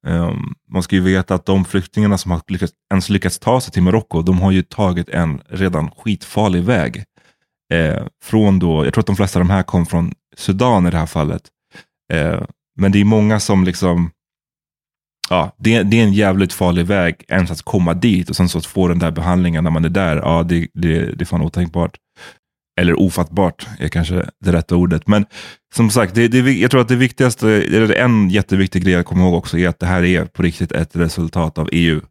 Um, 0.07 0.55
man 0.71 0.83
ska 0.83 0.95
ju 0.95 1.01
veta 1.01 1.35
att 1.35 1.45
de 1.45 1.65
flyktingarna 1.65 2.17
som 2.17 2.31
har 2.31 2.41
lyckats, 2.47 2.73
ens 2.91 3.09
lyckats 3.09 3.39
ta 3.39 3.61
sig 3.61 3.73
till 3.73 3.83
Marocko, 3.83 4.21
de 4.21 4.41
har 4.41 4.51
ju 4.51 4.63
tagit 4.63 5.09
en 5.09 5.41
redan 5.49 5.91
skitfarlig 5.91 6.63
väg. 6.63 7.03
Eh, 7.73 8.03
från 8.23 8.59
då, 8.59 8.85
jag 8.85 8.93
tror 8.93 9.01
att 9.01 9.07
de 9.07 9.15
flesta 9.15 9.39
av 9.39 9.45
de 9.45 9.51
här 9.51 9.63
kom 9.63 9.85
från 9.85 10.13
Sudan 10.37 10.87
i 10.87 10.91
det 10.91 10.97
här 10.97 11.05
fallet. 11.05 11.41
Eh, 12.13 12.41
men 12.79 12.91
det 12.91 13.01
är 13.01 13.05
många 13.05 13.39
som 13.39 13.63
liksom, 13.63 14.11
ja, 15.29 15.55
det, 15.57 15.83
det, 15.83 15.99
är 15.99 16.03
en 16.03 16.13
jävligt 16.13 16.53
farlig 16.53 16.85
väg 16.85 17.25
ens 17.27 17.51
att 17.51 17.61
komma 17.61 17.93
dit 17.93 18.29
och 18.29 18.35
sen 18.35 18.49
så 18.49 18.57
att 18.57 18.65
få 18.65 18.87
den 18.87 18.99
där 18.99 19.11
behandlingen 19.11 19.63
när 19.63 19.71
man 19.71 19.85
är 19.85 19.89
där. 19.89 20.17
Ja, 20.17 20.43
det, 20.43 20.67
det, 20.73 20.99
det 20.99 21.21
är 21.21 21.25
fan 21.25 21.41
otänkbart. 21.41 21.97
Eller 22.79 22.99
ofattbart 22.99 23.67
är 23.79 23.87
kanske 23.87 24.29
det 24.45 24.51
rätta 24.51 24.75
ordet. 24.75 25.07
Men 25.07 25.25
som 25.75 25.89
sagt, 25.89 26.15
det, 26.15 26.27
det, 26.27 26.51
jag 26.51 26.71
tror 26.71 26.81
att 26.81 26.87
det 26.87 26.95
viktigaste, 26.95 27.49
eller 27.49 27.95
en 27.95 28.29
jätteviktig 28.29 28.83
grej 28.83 28.95
att 28.95 29.05
komma 29.05 29.23
ihåg 29.23 29.33
också 29.33 29.57
är 29.57 29.67
att 29.67 29.79
det 29.79 29.85
här 29.85 30.03
är 30.03 30.25
på 30.25 30.43
riktigt 30.43 30.71
ett 30.71 30.95
resultat 30.95 31.57
av 31.57 31.69
EU. 31.71 32.01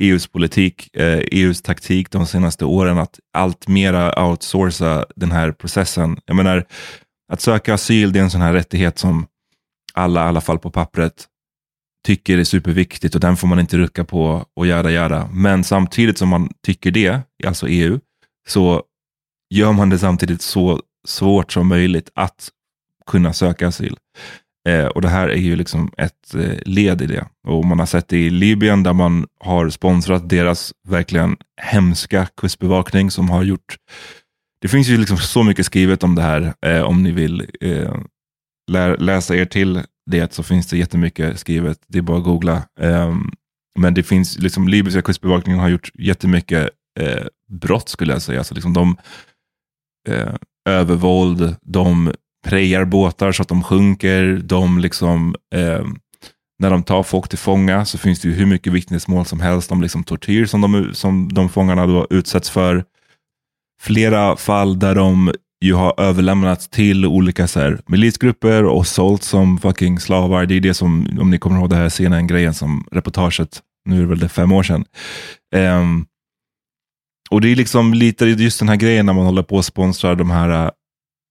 EUs 0.00 0.26
politik, 0.26 0.96
eh, 0.96 1.18
EUs 1.32 1.62
taktik 1.62 2.10
de 2.10 2.26
senaste 2.26 2.64
åren 2.64 2.98
att 2.98 3.18
allt 3.32 3.68
mera 3.68 4.26
outsourca 4.26 5.06
den 5.16 5.32
här 5.32 5.52
processen. 5.52 6.18
Jag 6.26 6.36
menar, 6.36 6.64
att 7.32 7.40
söka 7.40 7.74
asyl 7.74 8.12
det 8.12 8.18
är 8.18 8.22
en 8.22 8.30
sån 8.30 8.40
här 8.40 8.52
rättighet 8.52 8.98
som 8.98 9.26
alla, 9.94 10.24
i 10.24 10.28
alla 10.28 10.40
fall 10.40 10.58
på 10.58 10.70
pappret, 10.70 11.26
tycker 12.06 12.38
är 12.38 12.44
superviktigt 12.44 13.14
och 13.14 13.20
den 13.20 13.36
får 13.36 13.48
man 13.48 13.60
inte 13.60 13.78
rucka 13.78 14.04
på 14.04 14.46
och 14.56 14.66
göra 14.66 14.90
göra. 14.90 15.28
Men 15.32 15.64
samtidigt 15.64 16.18
som 16.18 16.28
man 16.28 16.48
tycker 16.66 16.90
det, 16.90 17.20
alltså 17.46 17.68
EU, 17.68 18.00
så 18.48 18.82
gör 19.54 19.72
man 19.72 19.90
det 19.90 19.98
samtidigt 19.98 20.42
så 20.42 20.80
svårt 21.08 21.52
som 21.52 21.68
möjligt 21.68 22.10
att 22.14 22.48
kunna 23.06 23.32
söka 23.32 23.68
asyl. 23.68 23.96
Eh, 24.68 24.86
och 24.86 25.02
det 25.02 25.08
här 25.08 25.28
är 25.28 25.36
ju 25.36 25.56
liksom 25.56 25.92
ett 25.96 26.34
eh, 26.34 26.58
led 26.64 27.02
i 27.02 27.06
det. 27.06 27.26
Och 27.46 27.64
man 27.64 27.78
har 27.78 27.86
sett 27.86 28.08
det 28.08 28.18
i 28.18 28.30
Libyen 28.30 28.82
där 28.82 28.92
man 28.92 29.26
har 29.40 29.70
sponsrat 29.70 30.28
deras 30.28 30.72
verkligen 30.88 31.36
hemska 31.62 32.26
kustbevakning 32.36 33.10
som 33.10 33.30
har 33.30 33.42
gjort 33.42 33.76
det 34.64 34.68
finns 34.68 34.88
ju 34.88 34.96
liksom 34.96 35.16
så 35.16 35.42
mycket 35.42 35.66
skrivet 35.66 36.02
om 36.02 36.14
det 36.14 36.22
här. 36.22 36.54
Eh, 36.66 36.82
om 36.82 37.02
ni 37.02 37.10
vill 37.10 37.46
eh, 37.60 37.94
lä 38.70 38.96
läsa 38.96 39.36
er 39.36 39.44
till 39.44 39.82
det 40.10 40.32
så 40.32 40.42
finns 40.42 40.66
det 40.66 40.78
jättemycket 40.78 41.38
skrivet. 41.38 41.78
Det 41.88 41.98
är 41.98 42.02
bara 42.02 42.18
att 42.18 42.24
googla. 42.24 42.62
Ehm, 42.80 43.32
men 43.78 43.94
det 43.94 44.02
finns, 44.02 44.38
liksom 44.38 44.68
libyska 44.68 45.02
kustbevakningen 45.02 45.60
har 45.60 45.68
gjort 45.68 45.90
jättemycket 45.94 46.70
eh, 47.00 47.26
brott 47.50 47.88
skulle 47.88 48.12
jag 48.12 48.22
säga. 48.22 48.38
Alltså 48.38 48.54
liksom 48.54 48.72
de 48.72 48.96
eh, 50.08 50.34
övervåld, 50.68 51.56
de 51.62 52.12
prejar 52.46 52.84
båtar 52.84 53.32
så 53.32 53.42
att 53.42 53.48
de 53.48 53.62
sjunker, 53.62 54.40
de 54.44 54.78
liksom, 54.78 55.34
eh, 55.54 55.84
när 56.58 56.70
de 56.70 56.82
tar 56.82 57.02
folk 57.02 57.28
till 57.28 57.38
fånga 57.38 57.84
så 57.84 57.98
finns 57.98 58.20
det 58.20 58.28
ju 58.28 58.34
hur 58.34 58.46
mycket 58.46 58.72
vittnesmål 58.72 59.26
som 59.26 59.40
helst 59.40 59.72
om 59.72 59.82
liksom 59.82 60.04
tortyr 60.04 60.46
som 60.46 60.60
de, 60.60 60.90
som 60.94 61.32
de 61.32 61.48
fångarna 61.48 61.86
då 61.86 62.06
utsätts 62.10 62.50
för. 62.50 62.84
Flera 63.82 64.36
fall 64.36 64.78
där 64.78 64.94
de 64.94 65.32
ju 65.64 65.74
har 65.74 66.00
överlämnats 66.00 66.68
till 66.68 67.06
olika 67.06 67.46
så 67.46 67.60
här, 67.60 67.80
milisgrupper 67.86 68.64
och 68.64 68.86
sålt 68.86 69.22
som 69.22 69.58
fucking 69.58 70.00
slavar. 70.00 70.46
Det 70.46 70.54
är 70.54 70.60
det 70.60 70.74
som, 70.74 71.18
om 71.20 71.30
ni 71.30 71.38
kommer 71.38 71.58
ihåg 71.58 71.70
det 71.70 71.76
här 71.76 71.88
scenen-grejen 71.88 72.54
som 72.54 72.88
reportaget, 72.92 73.60
nu 73.84 73.96
är 73.96 74.00
det 74.00 74.06
väl 74.06 74.18
det 74.18 74.28
fem 74.28 74.52
år 74.52 74.62
sedan. 74.62 74.84
Um, 75.56 76.06
och 77.34 77.40
det 77.40 77.48
är 77.48 77.56
liksom 77.56 77.94
lite 77.94 78.26
just 78.26 78.58
den 78.58 78.68
här 78.68 78.76
grejen 78.76 79.06
när 79.06 79.12
man 79.12 79.26
håller 79.26 79.42
på 79.42 79.56
och 79.56 79.64
sponsrar 79.64 80.14
de 80.14 80.30
här 80.30 80.70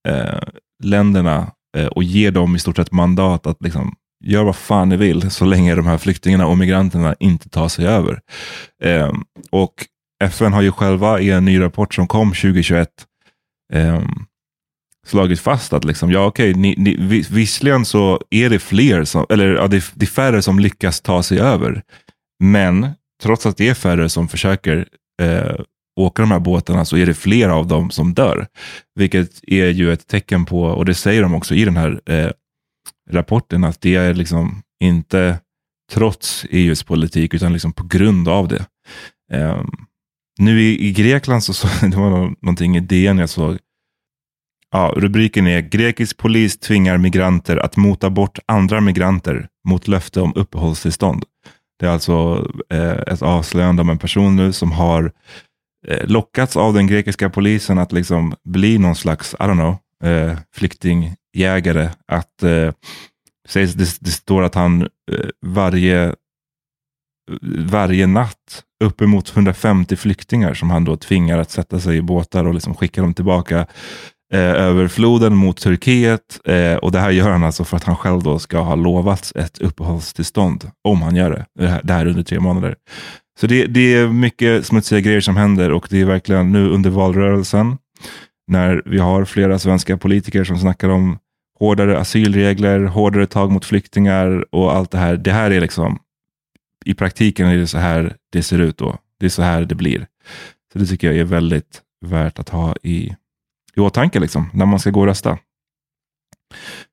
eh, 0.07 0.41
länderna 0.83 1.51
eh, 1.77 1.85
och 1.85 2.03
ger 2.03 2.31
dem 2.31 2.55
i 2.55 2.59
stort 2.59 2.75
sett 2.75 2.91
mandat 2.91 3.47
att 3.47 3.61
liksom, 3.61 3.95
göra 4.25 4.43
vad 4.43 4.55
fan 4.55 4.89
ni 4.89 4.97
vill 4.97 5.31
så 5.31 5.45
länge 5.45 5.75
de 5.75 5.85
här 5.85 5.97
flyktingarna 5.97 6.47
och 6.47 6.57
migranterna 6.57 7.15
inte 7.19 7.49
tar 7.49 7.67
sig 7.67 7.87
över. 7.87 8.19
Eh, 8.83 9.13
och 9.49 9.73
FN 10.23 10.53
har 10.53 10.61
ju 10.61 10.71
själva 10.71 11.19
i 11.19 11.31
en 11.31 11.45
ny 11.45 11.59
rapport 11.59 11.93
som 11.93 12.07
kom 12.07 12.29
2021 12.29 12.89
eh, 13.73 14.01
slagit 15.07 15.39
fast 15.39 15.73
att 15.73 15.85
liksom, 15.85 16.11
ja 16.11 16.25
okej, 16.25 16.53
ni, 16.53 16.75
ni, 16.77 16.95
visserligen 17.31 17.85
så 17.85 18.21
är 18.29 18.49
det 18.49 18.59
fler, 18.59 19.03
som, 19.03 19.25
eller 19.29 19.47
ja, 19.55 19.67
det, 19.67 19.83
det 19.93 20.05
är 20.05 20.07
färre 20.07 20.41
som 20.41 20.59
lyckas 20.59 21.01
ta 21.01 21.23
sig 21.23 21.39
över. 21.39 21.81
Men 22.43 22.89
trots 23.23 23.45
att 23.45 23.57
det 23.57 23.69
är 23.69 23.73
färre 23.73 24.09
som 24.09 24.27
försöker 24.27 24.87
eh, 25.21 25.55
åka 25.95 26.21
de 26.21 26.31
här 26.31 26.39
båtarna 26.39 26.85
så 26.85 26.97
är 26.97 27.05
det 27.05 27.13
fler 27.13 27.49
av 27.49 27.67
dem 27.67 27.91
som 27.91 28.13
dör. 28.13 28.47
Vilket 28.95 29.29
är 29.43 29.67
ju 29.67 29.93
ett 29.93 30.07
tecken 30.07 30.45
på, 30.45 30.63
och 30.63 30.85
det 30.85 30.93
säger 30.93 31.21
de 31.21 31.35
också 31.35 31.55
i 31.55 31.65
den 31.65 31.77
här 31.77 32.01
eh, 32.05 32.29
rapporten, 33.09 33.63
att 33.63 33.81
det 33.81 33.95
är 33.95 34.13
liksom 34.13 34.61
inte 34.83 35.39
trots 35.91 36.45
EUs 36.49 36.83
politik 36.83 37.33
utan 37.33 37.53
liksom 37.53 37.73
på 37.73 37.83
grund 37.83 38.27
av 38.27 38.47
det. 38.47 38.65
Eh, 39.31 39.63
nu 40.39 40.61
i, 40.61 40.87
i, 40.87 40.91
Grekland 40.91 41.43
så, 41.43 41.53
så 41.53 41.67
det 41.87 41.97
var 41.97 42.09
någonting 42.41 42.77
i 42.77 42.79
DN 42.79 43.17
jag 43.17 43.29
såg. 43.29 43.57
Ja, 44.71 44.93
rubriken 44.97 45.47
är 45.47 45.61
Grekisk 45.61 46.17
polis 46.17 46.57
tvingar 46.57 46.97
migranter 46.97 47.57
att 47.57 47.77
mota 47.77 48.09
bort 48.09 48.39
andra 48.45 48.81
migranter 48.81 49.47
mot 49.67 49.87
löfte 49.87 50.21
om 50.21 50.33
uppehållstillstånd. 50.35 51.25
Det 51.79 51.85
är 51.85 51.89
alltså 51.89 52.47
eh, 52.69 52.91
ett 52.91 53.21
avslöjande 53.21 53.81
om 53.81 53.89
en 53.89 53.97
person 53.97 54.35
nu 54.35 54.53
som 54.53 54.71
har 54.71 55.11
Eh, 55.87 56.07
lockats 56.07 56.57
av 56.57 56.73
den 56.73 56.87
grekiska 56.87 57.29
polisen 57.29 57.77
att 57.77 57.91
liksom 57.91 58.35
bli 58.43 58.77
någon 58.77 58.95
slags, 58.95 59.33
I 59.33 59.43
don't 59.43 59.53
know, 59.53 59.77
eh, 60.11 60.37
flyktingjägare. 60.55 61.89
Att, 62.07 62.43
eh, 62.43 62.71
sägs, 63.49 63.73
det, 63.73 63.97
det 63.99 64.11
står 64.11 64.43
att 64.43 64.55
han 64.55 64.81
eh, 64.81 64.87
varje, 65.45 66.15
varje 67.57 68.07
natt 68.07 68.63
uppemot 68.83 69.29
150 69.35 69.95
flyktingar 69.95 70.53
som 70.53 70.69
han 70.69 70.83
då 70.85 70.97
tvingar 70.97 71.37
att 71.37 71.51
sätta 71.51 71.79
sig 71.79 71.97
i 71.97 72.01
båtar 72.01 72.45
och 72.45 72.53
liksom 72.53 72.75
skicka 72.75 73.01
dem 73.01 73.13
tillbaka. 73.13 73.67
eh, 74.33 74.39
över 74.39 74.87
floden 74.87 75.35
mot 75.35 75.57
Turkiet. 75.57 76.39
Eh, 76.45 76.75
och 76.75 76.91
det 76.91 76.99
här 76.99 77.11
gör 77.11 77.29
han 77.29 77.43
alltså 77.43 77.63
för 77.65 77.77
att 77.77 77.83
han 77.83 77.95
själv 77.95 78.23
då 78.23 78.39
ska 78.39 78.59
ha 78.59 78.75
lovats 78.75 79.33
ett 79.35 79.59
uppehållstillstånd 79.59 80.71
om 80.83 81.01
han 81.01 81.15
gör 81.15 81.31
det. 81.31 81.45
Det 81.59 81.67
här, 81.67 81.81
det 81.83 81.93
här 81.93 82.05
under 82.07 82.23
tre 82.23 82.39
månader. 82.39 82.75
Så 83.39 83.47
det, 83.47 83.65
det 83.65 83.95
är 83.95 84.07
mycket 84.07 84.65
smutsiga 84.65 84.99
grejer 84.99 85.21
som 85.21 85.37
händer 85.37 85.71
och 85.71 85.87
det 85.89 86.01
är 86.01 86.05
verkligen 86.05 86.51
nu 86.51 86.69
under 86.69 86.89
valrörelsen 86.89 87.77
när 88.47 88.81
vi 88.85 88.97
har 88.97 89.25
flera 89.25 89.59
svenska 89.59 89.97
politiker 89.97 90.43
som 90.43 90.57
snackar 90.57 90.89
om 90.89 91.17
hårdare 91.59 91.99
asylregler, 91.99 92.79
hårdare 92.79 93.27
tag 93.27 93.51
mot 93.51 93.65
flyktingar 93.65 94.55
och 94.55 94.75
allt 94.75 94.91
det 94.91 94.97
här. 94.97 95.17
Det 95.17 95.31
här 95.31 95.51
är 95.51 95.61
liksom, 95.61 95.99
i 96.85 96.93
praktiken 96.93 97.47
är 97.47 97.57
det 97.57 97.67
så 97.67 97.77
här 97.77 98.15
det 98.31 98.43
ser 98.43 98.59
ut 98.59 98.77
då. 98.77 98.97
Det 99.19 99.25
är 99.25 99.29
så 99.29 99.41
här 99.41 99.65
det 99.65 99.75
blir. 99.75 100.07
Så 100.73 100.79
det 100.79 100.85
tycker 100.85 101.07
jag 101.07 101.17
är 101.17 101.23
väldigt 101.23 101.81
värt 102.05 102.39
att 102.39 102.49
ha 102.49 102.75
i, 102.83 103.15
i 103.75 103.79
åtanke 103.79 104.19
liksom, 104.19 104.49
när 104.53 104.65
man 104.65 104.79
ska 104.79 104.89
gå 104.89 104.99
och 104.99 105.05
rösta. 105.05 105.37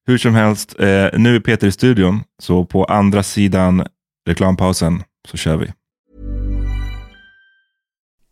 Hur 0.06 0.18
som 0.18 0.35
helst, 0.35 0.80
eh, 0.80 1.09
nu 1.18 1.37
är 1.37 1.40
Peter 1.40 1.66
i 1.66 1.73
studion, 1.73 2.23
så 2.38 2.64
på 2.64 2.85
andra 2.85 3.23
sidan 3.23 3.87
reklampausen 4.26 5.02
så 5.28 5.37
kör 5.37 5.56
vi. 5.56 5.73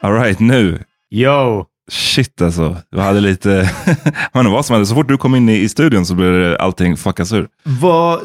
Alright, 0.00 0.40
nu. 0.40 0.84
Yo! 1.10 1.64
Shit 1.90 2.42
alltså. 2.42 2.76
Du 2.90 2.98
hade 3.00 3.20
lite... 3.20 3.50
Jag 4.32 4.42
vet 4.44 4.52
vad 4.52 4.66
som 4.66 4.74
hände. 4.74 4.86
Så 4.86 4.94
fort 4.94 5.08
du 5.08 5.16
kom 5.18 5.34
in 5.34 5.48
i, 5.48 5.52
i 5.56 5.68
studion 5.68 6.06
så 6.06 6.14
blev 6.14 6.56
allting 6.60 6.96
fuckas 6.96 7.32
ur. 7.32 7.48
Vad... 7.62 8.20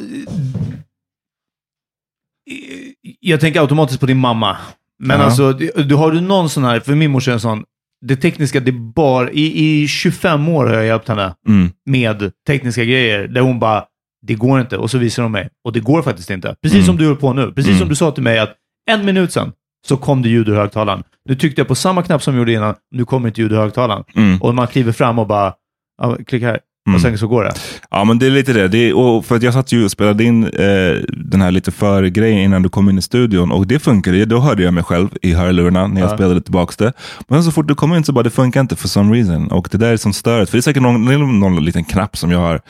Jag 3.19 3.39
tänker 3.39 3.59
automatiskt 3.61 3.99
på 3.99 4.05
din 4.05 4.17
mamma. 4.17 4.57
Men 4.99 5.19
Ja. 5.19 5.25
alltså, 5.25 5.53
du, 5.53 5.95
har 5.95 6.11
du 6.11 6.21
någon 6.21 6.49
sån 6.49 6.63
här, 6.63 6.79
för 6.79 6.95
min 6.95 7.11
morsa 7.11 7.31
är 7.31 7.33
en 7.33 7.39
sån, 7.39 7.63
det 8.05 8.15
tekniska, 8.15 8.59
det 8.59 8.71
bar, 8.71 9.29
i, 9.33 9.81
i 9.83 9.87
25 9.87 10.49
år 10.49 10.65
har 10.65 10.73
jag 10.73 10.85
hjälpt 10.85 11.07
henne 11.07 11.35
Mm. 11.47 11.69
med 11.85 12.31
tekniska 12.47 12.83
grejer, 12.83 13.27
där 13.27 13.41
hon 13.41 13.59
bara, 13.59 13.83
det 14.27 14.33
går 14.35 14.61
inte, 14.61 14.77
och 14.77 14.91
så 14.91 14.97
visar 14.97 15.23
de 15.23 15.31
mig. 15.31 15.49
Och 15.63 15.73
det 15.73 15.79
går 15.79 16.01
faktiskt 16.01 16.29
inte. 16.29 16.55
Precis 16.61 16.75
Mm. 16.75 16.85
som 16.85 16.97
du 16.97 17.05
håller 17.05 17.19
på 17.19 17.33
nu. 17.33 17.51
Precis 17.51 17.67
Mm. 17.69 17.79
som 17.79 17.89
du 17.89 17.95
sa 17.95 18.11
till 18.11 18.23
mig 18.23 18.39
att 18.39 18.55
en 18.91 19.05
minut 19.05 19.31
sedan 19.33 19.51
så 19.87 19.97
kom 19.97 20.21
det 20.21 20.29
ljud 20.29 20.49
ur 20.49 20.55
högtalaren. 20.55 21.03
Nu 21.29 21.35
tryckte 21.35 21.61
jag 21.61 21.67
på 21.67 21.75
samma 21.75 22.03
knapp 22.03 22.23
som 22.23 22.33
jag 22.33 22.39
gjorde 22.39 22.53
innan, 22.53 22.75
nu 22.95 23.05
kommer 23.05 23.27
inte 23.27 23.41
ljud 23.41 23.51
ur 23.51 23.57
högtalaren. 23.57 24.03
Mm. 24.15 24.41
Och 24.41 24.55
man 24.55 24.67
kliver 24.67 24.91
fram 24.91 25.19
och 25.19 25.27
bara, 25.27 25.53
ja, 26.01 26.17
klicka 26.27 26.45
här. 26.47 26.59
Mm. 26.87 26.95
Och 26.95 27.01
sen 27.01 27.17
så 27.17 27.27
går 27.27 27.43
det. 27.43 27.53
Ja, 27.91 28.03
men 28.03 28.19
det 28.19 28.25
är 28.25 28.31
lite 28.31 28.53
det. 28.53 28.67
det 28.67 28.89
är, 28.89 29.21
för 29.21 29.35
att 29.35 29.43
jag 29.43 29.53
satt 29.53 29.71
ju 29.71 29.85
och 29.85 29.91
spelade 29.91 30.23
in 30.23 30.43
eh, 30.43 30.95
den 31.07 31.41
här 31.41 31.51
lite 31.51 31.71
före 31.71 32.09
grejen 32.09 32.39
innan 32.39 32.61
du 32.61 32.69
kom 32.69 32.89
in 32.89 32.97
i 32.97 33.01
studion 33.01 33.51
och 33.51 33.67
det 33.67 33.79
funkade. 33.79 34.25
Då 34.25 34.39
hörde 34.39 34.63
jag 34.63 34.73
mig 34.73 34.83
själv 34.83 35.09
i 35.21 35.33
hörlurarna 35.33 35.87
när 35.87 36.01
jag 36.01 36.09
Ja. 36.11 36.15
spelade 36.15 36.41
tillbaka 36.41 36.73
det. 36.85 36.93
Men 37.27 37.43
så 37.43 37.51
fort 37.51 37.67
du 37.67 37.75
kom 37.75 37.93
in 37.93 38.03
så 38.03 38.13
bara, 38.13 38.23
det 38.23 38.29
funkar 38.29 38.61
inte 38.61 38.75
for 38.75 38.87
some 38.87 39.15
reason. 39.17 39.51
Och 39.51 39.67
det 39.71 39.77
där 39.77 39.91
är 39.93 39.97
som 39.97 40.13
störigt. 40.13 40.49
För 40.51 40.57
det 40.57 40.59
är 40.59 40.61
säkert 40.61 40.81
någon, 40.83 41.07
är 41.07 41.17
någon 41.17 41.65
liten 41.65 41.83
knapp 41.83 42.17
som 42.17 42.31
jag 42.31 42.39
har 42.39 42.61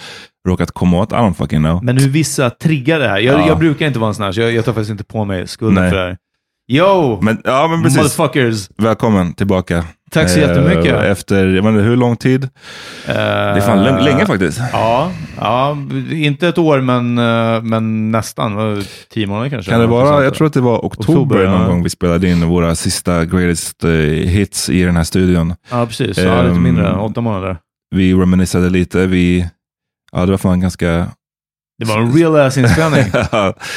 råkat 0.47 0.71
komma 0.71 0.97
åt. 0.99 1.11
I 1.11 1.15
don't 1.15 1.33
fucking 1.33 1.59
know. 1.59 1.83
Men 1.83 1.97
hur 1.97 2.09
vissa 2.09 2.49
triggar 2.49 2.99
det 2.99 3.07
här. 3.07 3.19
Jag, 3.19 3.39
Ja. 3.39 3.47
jag 3.47 3.59
brukar 3.59 3.87
inte 3.87 3.99
vara 3.99 4.07
en 4.07 4.13
sån 4.15 4.25
här, 4.25 4.31
så 4.31 4.41
jag, 4.41 4.51
jag 4.53 4.65
tar 4.65 4.73
faktiskt 4.73 4.91
inte 4.91 5.03
på 5.03 5.25
mig 5.25 5.47
skulden 5.47 5.83
Nej. 5.83 5.89
för 5.91 5.97
det 5.97 6.03
här. 6.03 6.17
Yo! 6.71 7.19
Men, 7.21 7.41
ja, 7.43 7.67
men 7.67 7.83
precis. 7.83 7.97
Motherfuckers! 7.97 8.69
Välkommen 8.77 9.33
tillbaka. 9.33 9.83
Tack 10.11 10.29
så 10.29 10.39
jättemycket. 10.39 10.93
Eh, 10.93 11.11
Efter, 11.11 11.47
jag 11.47 11.63
inte 11.63 11.81
hur 11.83 11.95
lång 11.95 12.15
tid? 12.15 12.49
Det 13.05 13.11
är 13.13 13.61
fan 13.61 13.83
lång- 13.83 13.99
länge 14.03 14.25
faktiskt. 14.25 14.61
Ja, 14.73 15.11
ja, 15.39 15.77
inte 16.11 16.47
ett 16.47 16.57
år, 16.57 16.81
men, 16.81 17.17
eh, 17.17 17.61
men 17.63 18.11
nästan. 18.11 18.83
Tio 19.13 19.27
månader 19.27 19.49
kanske? 19.49 19.71
Kan 19.71 19.79
det 19.79 19.87
vara, 19.87 20.23
jag 20.23 20.33
tror 20.33 20.47
att 20.47 20.53
det 20.53 20.61
var 20.61 20.77
oktober, 20.79 21.13
Oktober, 21.13 21.45
någon 21.51 21.61
ja. 21.61 21.67
gång 21.67 21.83
vi 21.83 21.89
spelade 21.89 22.29
in 22.29 22.47
våra 22.47 22.75
sista 22.75 23.25
greatest 23.25 23.83
eh, 23.83 23.89
hits 23.89 24.69
i 24.69 24.83
den 24.83 24.95
här 24.95 25.03
studion. 25.03 25.53
Ja, 25.71 25.85
precis. 25.85 26.17
Ja, 26.17 26.41
lite 26.41 26.55
Ehm, 26.55 26.63
mindre. 26.63 26.93
Åtta 26.95 27.21
månader. 27.21 27.57
Vi 27.95 28.13
reminissade 28.13 28.69
lite. 28.69 29.07
Vi, 29.07 29.47
ja, 30.11 30.25
det 30.25 30.31
var 30.31 30.37
fan 30.37 30.59
ganska... 30.59 31.07
Det 31.81 31.93
var 31.93 32.01
en 32.01 32.13
real 32.13 32.35
ass 32.35 32.57
inspelning. 32.57 33.05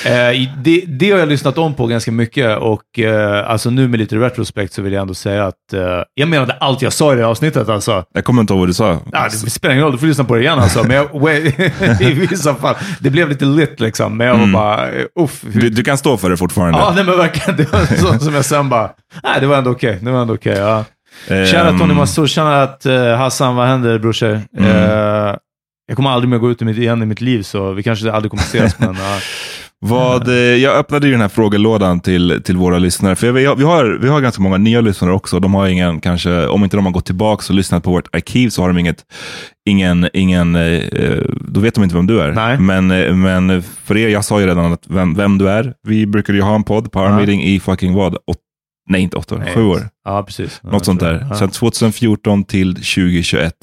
Eh, 0.04 0.48
det, 0.56 0.84
det 0.86 1.10
har 1.10 1.18
jag 1.18 1.28
lyssnat 1.28 1.58
om 1.58 1.74
på 1.74 1.86
ganska 1.86 2.12
mycket 2.12 2.58
och 2.58 2.98
eh, 2.98 3.50
alltså 3.50 3.70
nu 3.70 3.88
med 3.88 4.00
lite 4.00 4.16
retrospekt 4.16 4.72
så 4.72 4.82
vill 4.82 4.92
jag 4.92 5.02
ändå 5.02 5.14
säga 5.14 5.46
att 5.46 5.72
eh, 5.72 5.80
jag 6.14 6.28
menade 6.28 6.52
allt 6.52 6.82
jag 6.82 6.92
sa 6.92 7.12
i 7.12 7.16
det 7.16 7.26
avsnittet 7.26 7.68
alltså. 7.68 8.04
jag 8.14 8.24
kommer 8.24 8.40
inte 8.40 8.52
ihåg 8.52 8.60
vad 8.60 8.68
du 8.68 8.74
sa. 8.74 8.98
Ja, 9.12 9.28
det 9.44 9.50
spelar 9.50 9.74
ingen 9.74 9.84
roll, 9.84 9.92
du 9.92 9.98
får 9.98 10.06
lyssna 10.06 10.24
på 10.24 10.34
det 10.34 10.40
igen 10.40 10.58
alltså. 10.58 10.84
Men 10.84 10.96
jag, 10.96 11.34
I 12.00 12.12
vissa 12.12 12.54
fall. 12.54 12.74
Det 13.00 13.10
blev 13.10 13.28
lite 13.28 13.44
lit 13.44 13.80
liksom, 13.80 14.16
men 14.16 14.26
jag 14.26 14.38
var 14.38 14.46
bara, 14.46 14.90
eh, 14.90 15.04
uff. 15.20 15.42
Du, 15.42 15.70
du 15.70 15.82
kan 15.82 15.98
stå 15.98 16.16
för 16.16 16.30
det 16.30 16.36
fortfarande. 16.36 16.78
Ja, 16.78 16.92
nej 16.96 17.04
men 17.04 17.18
verkligen. 17.18 17.56
Det 17.56 17.72
var 17.72 17.80
så 17.96 18.18
som 18.24 18.34
jag 18.34 18.44
sen 18.44 18.68
bara, 18.68 18.90
nej 19.22 19.40
det 19.40 19.46
var 19.46 19.56
ändå 19.56 19.70
okej. 19.70 19.98
Det 20.02 20.10
var 20.10 20.20
ändå 20.22 20.34
okej, 20.34 20.56
ja. 20.58 20.84
Ehm, 21.28 21.46
Shoutout 21.46 21.78
Tony 21.78 21.94
Massoud, 21.94 22.30
shoutout 22.30 22.86
uh, 22.86 23.16
Hassan, 23.16 23.56
vad 23.56 23.66
händer 23.66 23.98
brorsor? 23.98 24.40
Mm. 24.58 24.70
Eh, 24.70 25.36
jag 25.86 25.96
kommer 25.96 26.10
aldrig 26.10 26.30
mer 26.30 26.38
gå 26.38 26.50
ut 26.50 26.62
igen 26.62 27.02
i 27.02 27.06
mitt 27.06 27.20
liv, 27.20 27.42
så 27.42 27.72
vi 27.72 27.82
kanske 27.82 28.12
aldrig 28.12 28.30
kommer 28.30 28.42
ses, 28.42 28.78
men 28.78 28.94
ja. 28.98 29.18
Vad, 29.86 30.28
eh, 30.28 30.34
jag 30.34 30.76
öppnade 30.76 31.06
ju 31.06 31.12
den 31.12 31.20
här 31.20 31.28
frågelådan 31.28 32.00
till, 32.00 32.42
till 32.44 32.56
våra 32.56 32.78
lyssnare, 32.78 33.16
för 33.16 33.32
vi 33.32 33.44
har, 33.44 33.56
vi, 33.56 33.64
har, 33.64 33.98
vi 34.02 34.08
har 34.08 34.20
ganska 34.20 34.42
många 34.42 34.56
nya 34.56 34.80
lyssnare 34.80 35.12
också. 35.12 35.40
De 35.40 35.54
har 35.54 35.66
ingen, 35.66 36.00
kanske, 36.00 36.46
om 36.46 36.64
inte 36.64 36.76
de 36.76 36.84
har 36.86 36.92
gått 36.92 37.06
tillbaka 37.06 37.44
och 37.48 37.54
lyssnat 37.54 37.82
på 37.84 37.90
vårt 37.90 38.14
arkiv 38.14 38.48
så 38.48 38.62
har 38.62 38.68
de 38.68 38.78
inget, 38.78 39.04
ingen, 39.68 40.08
ingen 40.12 40.54
eh, 40.56 41.22
då 41.40 41.60
vet 41.60 41.74
de 41.74 41.84
inte 41.84 41.96
vem 41.96 42.06
du 42.06 42.20
är. 42.20 42.32
Nej. 42.32 42.58
Men, 42.58 42.90
eh, 42.90 43.14
men 43.14 43.62
för 43.62 43.96
er, 43.96 44.08
jag 44.08 44.24
sa 44.24 44.40
ju 44.40 44.46
redan 44.46 44.72
att 44.72 44.84
vem, 44.88 45.14
vem 45.14 45.38
du 45.38 45.48
är. 45.48 45.74
Vi 45.88 46.06
brukade 46.06 46.38
ju 46.38 46.44
ha 46.44 46.54
en 46.54 46.64
podd, 46.64 46.92
Power 46.92 47.10
Ja. 47.10 47.16
Meeting, 47.16 47.42
i 47.42 47.60
fucking 47.60 47.94
vad? 47.94 48.16
Nej, 48.88 49.00
inte 49.02 49.16
åtta 49.16 49.34
år, 49.34 49.38
Nej. 49.38 49.54
sju 49.54 49.62
år. 49.64 49.88
Ja, 50.04 50.22
precis. 50.22 50.60
Ja, 50.62 50.70
Något 50.70 50.84
sånt 50.84 51.00
så- 51.00 51.06
där. 51.06 51.26
ja. 51.30 51.36
Sen 51.36 51.50
2014 51.50 52.44
till 52.44 52.74
2021. 52.74 53.54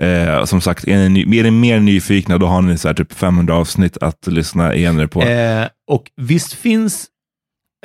Eh, 0.00 0.44
som 0.44 0.60
sagt, 0.60 0.88
är 0.88 0.96
ni, 1.08 1.24
ny- 1.24 1.38
är 1.38 1.42
ni 1.42 1.50
mer 1.50 1.80
nyfikna, 1.80 2.38
då 2.38 2.46
har 2.46 2.62
ni 2.62 2.78
så 2.78 2.88
här 2.88 2.94
typ 2.94 3.12
500 3.12 3.54
avsnitt 3.54 3.96
att 4.00 4.26
lyssna 4.26 4.74
igen 4.74 5.08
på. 5.08 5.22
Eh, 5.22 5.66
och 5.90 6.10
visst 6.16 6.52
finns 6.52 7.06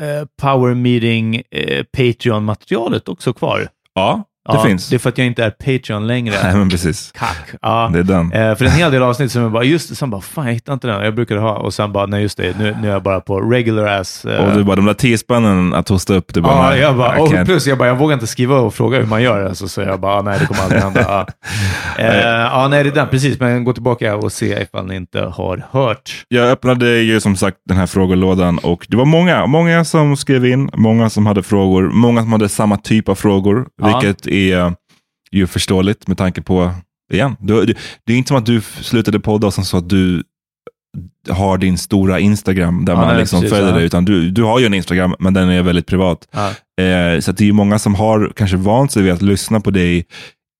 eh, 0.02 0.28
Power 0.42 0.74
Meeting 0.74 1.36
eh, 1.52 1.84
Patreon-materialet 1.98 3.10
också 3.10 3.34
kvar? 3.34 3.68
ja, 3.94 4.24
det 4.49 4.56
Ja, 4.56 4.63
finns. 4.63 4.89
Det 4.89 4.95
är 4.95 4.99
för 4.99 5.10
att 5.10 5.17
jag 5.17 5.28
inte 5.28 5.43
är 5.43 5.49
Patreon 5.49 6.08
längre. 6.08 6.36
Nej, 6.43 6.56
men 6.56 6.69
precis. 6.69 7.12
Kack. 7.12 7.49
Ja. 7.62 7.89
Det 7.93 7.99
är 7.99 8.04
den. 8.04 8.32
Eh, 8.32 8.56
för 8.56 8.65
en 8.65 8.71
hel 8.71 8.91
del 8.91 9.04
avsnitt 9.04 9.32
som 9.32 9.41
jag 9.41 9.52
bara, 9.52 9.63
just 9.63 9.89
det, 9.89 9.95
sen 9.95 10.10
bara, 10.10 10.21
fan 10.21 10.45
jag 10.45 10.54
hittar 10.54 10.73
inte 10.73 10.88
den. 10.88 11.04
Jag 11.04 11.15
brukar 11.15 11.38
ha, 11.38 11.54
och 11.54 11.73
sen 11.73 11.91
bara, 11.91 12.06
nej 12.06 12.21
just 12.21 12.38
det, 12.38 12.58
nu, 12.60 12.78
nu 12.82 12.88
är 12.88 12.91
jag 12.91 13.04
bara 13.04 13.19
på 13.21 13.39
regular 13.41 13.86
ass. 13.86 14.25
eh, 14.25 14.45
Och 14.45 14.58
du 14.58 14.63
bara, 14.63 14.75
de 14.75 14.86
där 14.86 14.93
tio 14.93 15.17
spännen 15.17 15.73
att 15.73 15.89
hosta 15.89 16.13
upp, 16.13 16.34
du 16.34 16.41
bara, 16.41 16.54
Ja, 16.63 16.69
nej, 16.69 16.80
jag 16.80 16.97
bara, 16.97 17.21
och 17.21 17.45
plus 17.45 17.67
jag 17.67 17.78
bara, 17.78 17.88
jag 17.88 17.95
vågar 17.95 18.13
inte 18.13 18.28
skriva 18.28 18.56
och 18.60 18.73
fråga 18.73 18.97
hur 18.97 19.06
man 19.06 19.23
gör. 19.23 19.45
Alltså, 19.45 19.67
så 19.67 19.82
jag 19.82 19.99
bara, 19.99 20.21
nej 20.21 20.39
det 20.39 20.45
kommer 20.45 20.62
aldrig 20.63 20.82
hända. 20.82 21.02
Ja. 21.02 21.28
Eh, 21.97 22.15
ja, 22.25 22.67
nej 22.71 22.84
det 22.84 22.89
är 22.89 22.95
den, 22.95 23.08
precis. 23.08 23.39
Men 23.39 23.63
gå 23.63 23.73
tillbaka 23.73 24.15
och 24.15 24.32
se 24.32 24.62
ifall 24.62 24.86
ni 24.88 24.95
inte 24.95 25.21
har 25.21 25.63
hört. 25.71 26.25
Jag 26.28 26.49
öppnade 26.49 26.89
ju 26.99 27.19
som 27.19 27.36
sagt 27.36 27.58
den 27.69 27.78
här 27.78 27.86
frågelådan 27.88 28.58
och 28.58 28.86
det 28.89 28.97
var 28.97 29.06
många, 29.06 29.45
många 29.45 29.86
som 29.86 30.17
skrev 30.17 30.45
in, 30.45 30.69
många 30.73 31.10
som 31.10 31.25
hade 31.25 31.43
frågor, 31.43 31.84
många 31.93 32.21
som 32.21 32.32
hade 32.32 32.49
samma 32.49 32.78
typ 32.78 33.10
av 33.10 33.15
frågor, 33.15 33.65
vilket 33.84 34.28
är 34.30 34.74
ju 35.32 35.48
förståeligt 35.48 36.08
med 36.08 36.18
tanke 36.18 36.42
på, 36.42 36.72
igen, 37.13 37.36
du, 37.39 37.65
du, 37.65 37.74
det 38.06 38.13
är 38.13 38.18
inte 38.18 38.28
som 38.28 38.38
att 38.38 38.46
du 38.46 38.62
slutade 38.62 39.20
podda 39.20 39.48
och 39.48 39.54
sen 39.54 39.65
så 39.65 39.78
att 39.78 39.89
du 39.89 40.24
har 41.30 41.58
din 41.58 41.78
stora 41.78 42.20
Instagram 42.20 42.86
där 42.86 42.94
Ja, 42.94 43.00
man 43.02 43.18
liksom 43.18 43.42
precis, 43.42 43.56
följer 43.56 43.70
ja. 43.70 43.76
dig, 43.76 43.86
utan 43.86 44.06
du, 44.06 44.32
du 44.32 44.44
har 44.44 44.60
ju 44.60 44.65
en 44.65 44.74
Instagram, 44.74 45.15
men 45.20 45.34
den 45.34 45.50
är 45.50 45.63
väldigt 45.63 45.86
privat. 45.88 46.28
Ja. 46.32 46.48
Eh, 46.84 47.20
så 47.20 47.32
det 47.32 47.44
är 47.44 47.46
ju 47.46 47.54
många 47.54 47.80
som 47.80 47.96
har 47.96 48.32
kanske 48.36 48.58
vant 48.58 48.92
sig 48.92 49.04
vid 49.04 49.13
att 49.13 49.22
lyssna 49.22 49.60
på 49.60 49.72
dig 49.72 50.06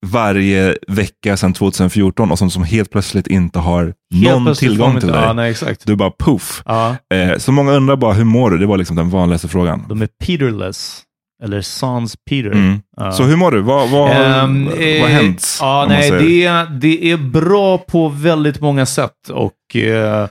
varje 0.06 0.76
vecka 0.88 1.36
sedan 1.36 1.52
2014 1.52 2.30
och 2.30 2.38
som, 2.38 2.50
som 2.50 2.64
helt 2.64 2.90
plötsligt 2.90 3.26
inte 3.26 3.58
har 3.58 3.94
Helt 4.14 4.24
någon 4.44 4.54
tillgång 4.54 5.00
till 5.00 5.08
dig. 5.08 5.20
Ja, 5.22 5.32
nej. 5.32 5.54
Du 5.84 5.96
bara 5.96 6.10
poof. 6.10 6.62
Ja, 6.66 6.96
Eh, 7.14 7.38
så 7.38 7.52
många 7.52 7.72
undrar 7.72 7.96
bara, 7.96 8.12
hur 8.12 8.24
mår 8.24 8.50
du? 8.50 8.58
Det 8.58 8.66
var 8.66 8.76
liksom 8.78 8.96
den 8.96 9.10
vanligaste 9.10 9.48
frågan. 9.48 9.84
de 9.88 10.02
är 10.02 10.08
Peterless. 10.24 11.02
Eller 11.42 11.60
Sans 11.60 12.16
Peter. 12.30 12.50
Mm. 12.50 12.80
Ja. 12.96 13.12
Så 13.12 13.22
hur 13.22 13.36
mår 13.36 13.50
du? 13.50 13.60
Vad, 13.60 13.90
vad, 13.90 14.10
Ehm, 14.10 14.64
vad 14.64 14.74
har 14.74 14.82
eh, 14.82 15.06
hänt? 15.06 15.46
Ja, 15.60 15.86
nej, 15.88 16.10
det, 16.10 16.66
det 16.80 17.10
är 17.10 17.16
bra 17.16 17.78
på 17.78 18.08
väldigt 18.08 18.60
många 18.60 18.86
sätt 18.86 19.28
och 19.32 19.76
eh, 19.76 20.26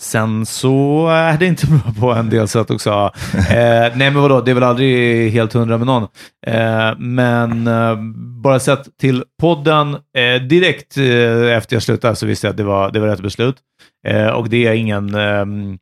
sen 0.00 0.46
så 0.46 1.08
är 1.08 1.38
det 1.38 1.46
inte 1.46 1.66
bra 1.84 1.92
på 2.00 2.12
en 2.12 2.30
del 2.30 2.48
sätt 2.48 2.70
också. 2.70 2.90
Eh, 3.50 3.92
nej, 3.96 4.10
men 4.10 4.14
vadå, 4.22 4.40
det 4.40 4.50
är 4.50 4.54
väl 4.54 4.62
aldrig 4.62 5.32
helt 5.32 5.52
hundra 5.52 5.78
med 5.78 5.86
någon. 5.86 6.02
Eh, 6.46 6.98
men 6.98 7.66
eh, 7.66 7.96
bara 8.42 8.60
sett 8.60 8.98
till 9.00 9.24
podden, 9.40 9.94
eh, 9.94 10.42
direkt 10.48 10.96
efter 11.56 11.76
jag 11.76 11.82
slutade 11.82 12.16
så 12.16 12.26
visste 12.26 12.46
jag 12.46 12.50
att 12.52 12.56
det 12.56 12.64
var, 12.64 12.90
det 12.90 13.00
var 13.00 13.08
rätt 13.08 13.20
beslut. 13.22 13.56
Och 14.34 14.48
det 14.48 14.66
är 14.66 14.72
ingen 14.72 15.14
ehm, 15.14 15.78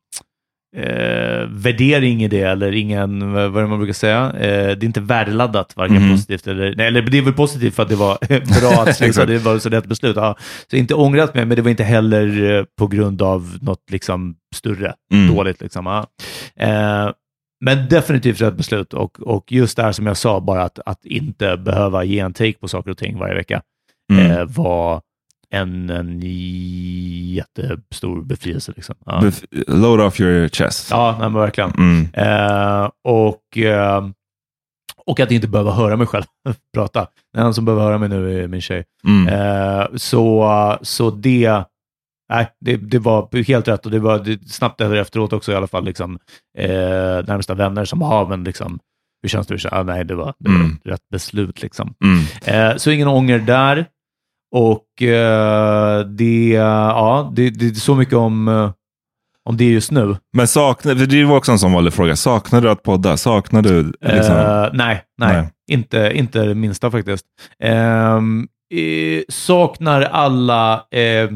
eh, 0.77 1.47
värdering 1.49 2.23
i 2.25 2.29
det, 2.29 2.41
eller 2.43 2.73
ingen, 2.73 3.33
vad 3.33 3.57
är 3.57 3.61
det 3.63 3.67
man 3.67 3.79
brukar 3.79 3.93
säga? 3.93 4.25
Eh, 4.27 4.77
det 4.77 4.83
är 4.83 4.85
inte 4.85 5.01
värdeladdat, 5.01 5.77
varken 5.77 5.97
Mhm. 6.03 6.11
positivt 6.13 6.47
eller... 6.47 6.75
Nej, 6.77 6.87
eller 6.87 7.03
det 7.03 7.19
är 7.19 7.23
väl 7.23 7.33
positivt 7.33 7.75
för 7.75 7.83
att 7.83 7.89
det 7.89 7.97
var 7.97 8.19
bra 8.61 8.83
att 8.83 8.97
sluta, 8.97 9.27
det 9.27 9.39
var 9.39 9.59
så 9.59 9.69
rätt 9.69 9.87
beslut. 9.87 10.17
Ja. 10.17 10.37
Så 10.71 10.77
inte 10.77 10.95
ångrat 10.95 11.35
mig, 11.35 11.45
men 11.45 11.57
det 11.57 11.63
var 11.63 11.71
inte 11.71 11.85
heller 11.85 12.59
eh, 12.59 12.65
på 12.79 12.87
grund 12.87 13.23
av 13.23 13.59
något 13.61 13.91
liksom 13.91 14.35
större 14.55 14.95
Mm. 15.13 15.35
dåligt. 15.35 15.61
Liksom. 15.61 15.87
Ja. 15.87 16.07
Eh, 16.61 17.11
men 17.65 17.89
definitivt 17.89 18.41
rätt 18.41 18.57
beslut 18.57 18.93
och, 18.95 19.21
och 19.21 19.53
just 19.53 19.77
det 19.77 19.83
här 19.83 19.93
som 19.93 20.07
jag 20.07 20.17
sa, 20.17 20.41
bara 20.41 20.63
att, 20.63 20.79
att 20.87 21.05
inte 21.05 21.57
behöva 21.57 22.05
ge 22.05 22.19
en 22.19 22.33
take 22.33 22.53
på 22.61 22.69
saker 22.69 22.91
och 22.91 22.99
ting 22.99 23.19
varje 23.19 23.35
vecka 23.35 23.63
Mm. 24.13 24.31
eh, 24.31 24.45
var 24.45 25.01
en, 25.51 25.91
en 25.91 26.21
jättestor 27.35 28.23
befrielse. 28.23 28.73
Liksom. 28.77 28.95
Ja. 29.07 29.21
Bef- 29.21 29.45
Load 29.67 30.01
off 30.01 30.21
your 30.21 30.49
chest. 30.49 30.91
Ja, 30.91 31.17
nej, 31.21 31.31
men 31.31 31.41
verkligen. 31.41 31.71
Mm. 31.71 32.09
Eh, 32.13 32.91
och, 33.05 33.59
eh, 33.59 34.09
och 35.07 35.21
att 35.21 35.31
inte 35.31 35.49
behöva 35.49 35.73
höra 35.73 35.97
mig 35.97 36.07
själv 36.07 36.25
prata. 36.75 37.07
Den 37.37 37.55
som 37.55 37.65
behöver 37.65 37.85
höra 37.85 37.99
mig 37.99 38.09
nu 38.09 38.43
är 38.45 38.49
min 38.49 38.61
tjej. 38.61 38.85
Mm. 39.07 39.29
Eh, 39.29 39.87
så, 39.97 40.79
så 40.83 41.11
det, 41.11 41.63
nej, 42.33 42.49
det, 42.61 42.77
det 42.77 42.99
var 42.99 43.43
helt 43.47 43.69
rätt 43.69 43.85
och 43.87 43.93
det 43.93 43.99
var 43.99 44.19
det, 44.19 44.49
snabbt 44.51 44.81
efter 44.81 44.97
efteråt 44.97 45.33
också 45.33 45.53
i 45.53 45.55
alla 45.55 45.67
fall. 45.67 45.85
Liksom, 45.85 46.19
eh, 46.59 46.69
närmsta 47.27 47.55
vänner 47.55 47.85
som, 47.85 48.01
ja 48.01 48.27
men 48.29 48.45
liksom, 48.45 48.79
hur 49.23 49.29
känns 49.29 49.47
det? 49.47 49.69
Ah, 49.73 49.83
nej, 49.83 50.05
det 50.05 50.15
var, 50.15 50.35
det 50.39 50.49
var 50.51 50.57
Mm. 50.57 50.79
rätt 50.85 51.09
beslut. 51.13 51.63
Liksom. 51.63 51.95
Mm. 52.05 52.71
Eh, 52.71 52.77
så 52.77 52.91
ingen 52.91 53.09
ånger 53.09 53.39
där. 53.39 53.87
Och 54.57 55.03
eh, 55.03 56.01
det, 56.01 56.49
ja, 56.49 57.33
det, 57.37 57.51
det 57.51 57.67
är 57.67 57.75
så 57.75 57.95
mycket 57.95 58.15
om, 58.15 58.49
eh, 58.49 58.71
om 59.45 59.57
det 59.57 59.65
just 59.65 59.91
nu. 59.91 60.17
Men 60.33 60.49
saknar, 60.49 60.95
det 60.95 61.25
var 61.25 61.37
också 61.37 61.53
en 61.53 61.59
sån 61.59 61.73
vanlig 61.73 61.93
fråga, 61.93 62.17
saknar 62.17 62.61
du 62.61 62.71
att 62.71 62.83
podda? 62.83 63.17
Saknar 63.17 63.63
du 63.63 63.83
liksom? 64.01 64.37
Eh, 64.37 64.69
nej, 64.73 65.03
nej, 65.19 65.35
Nej. 65.37 65.49
Inte, 65.71 66.13
inte 66.15 66.45
det 66.45 66.55
minsta 66.55 66.91
faktiskt. 66.91 67.25
Ehm, 67.63 68.49
eh, 68.75 69.23
saknar 69.29 70.03
alla, 70.03 70.75
eh, 70.75 71.31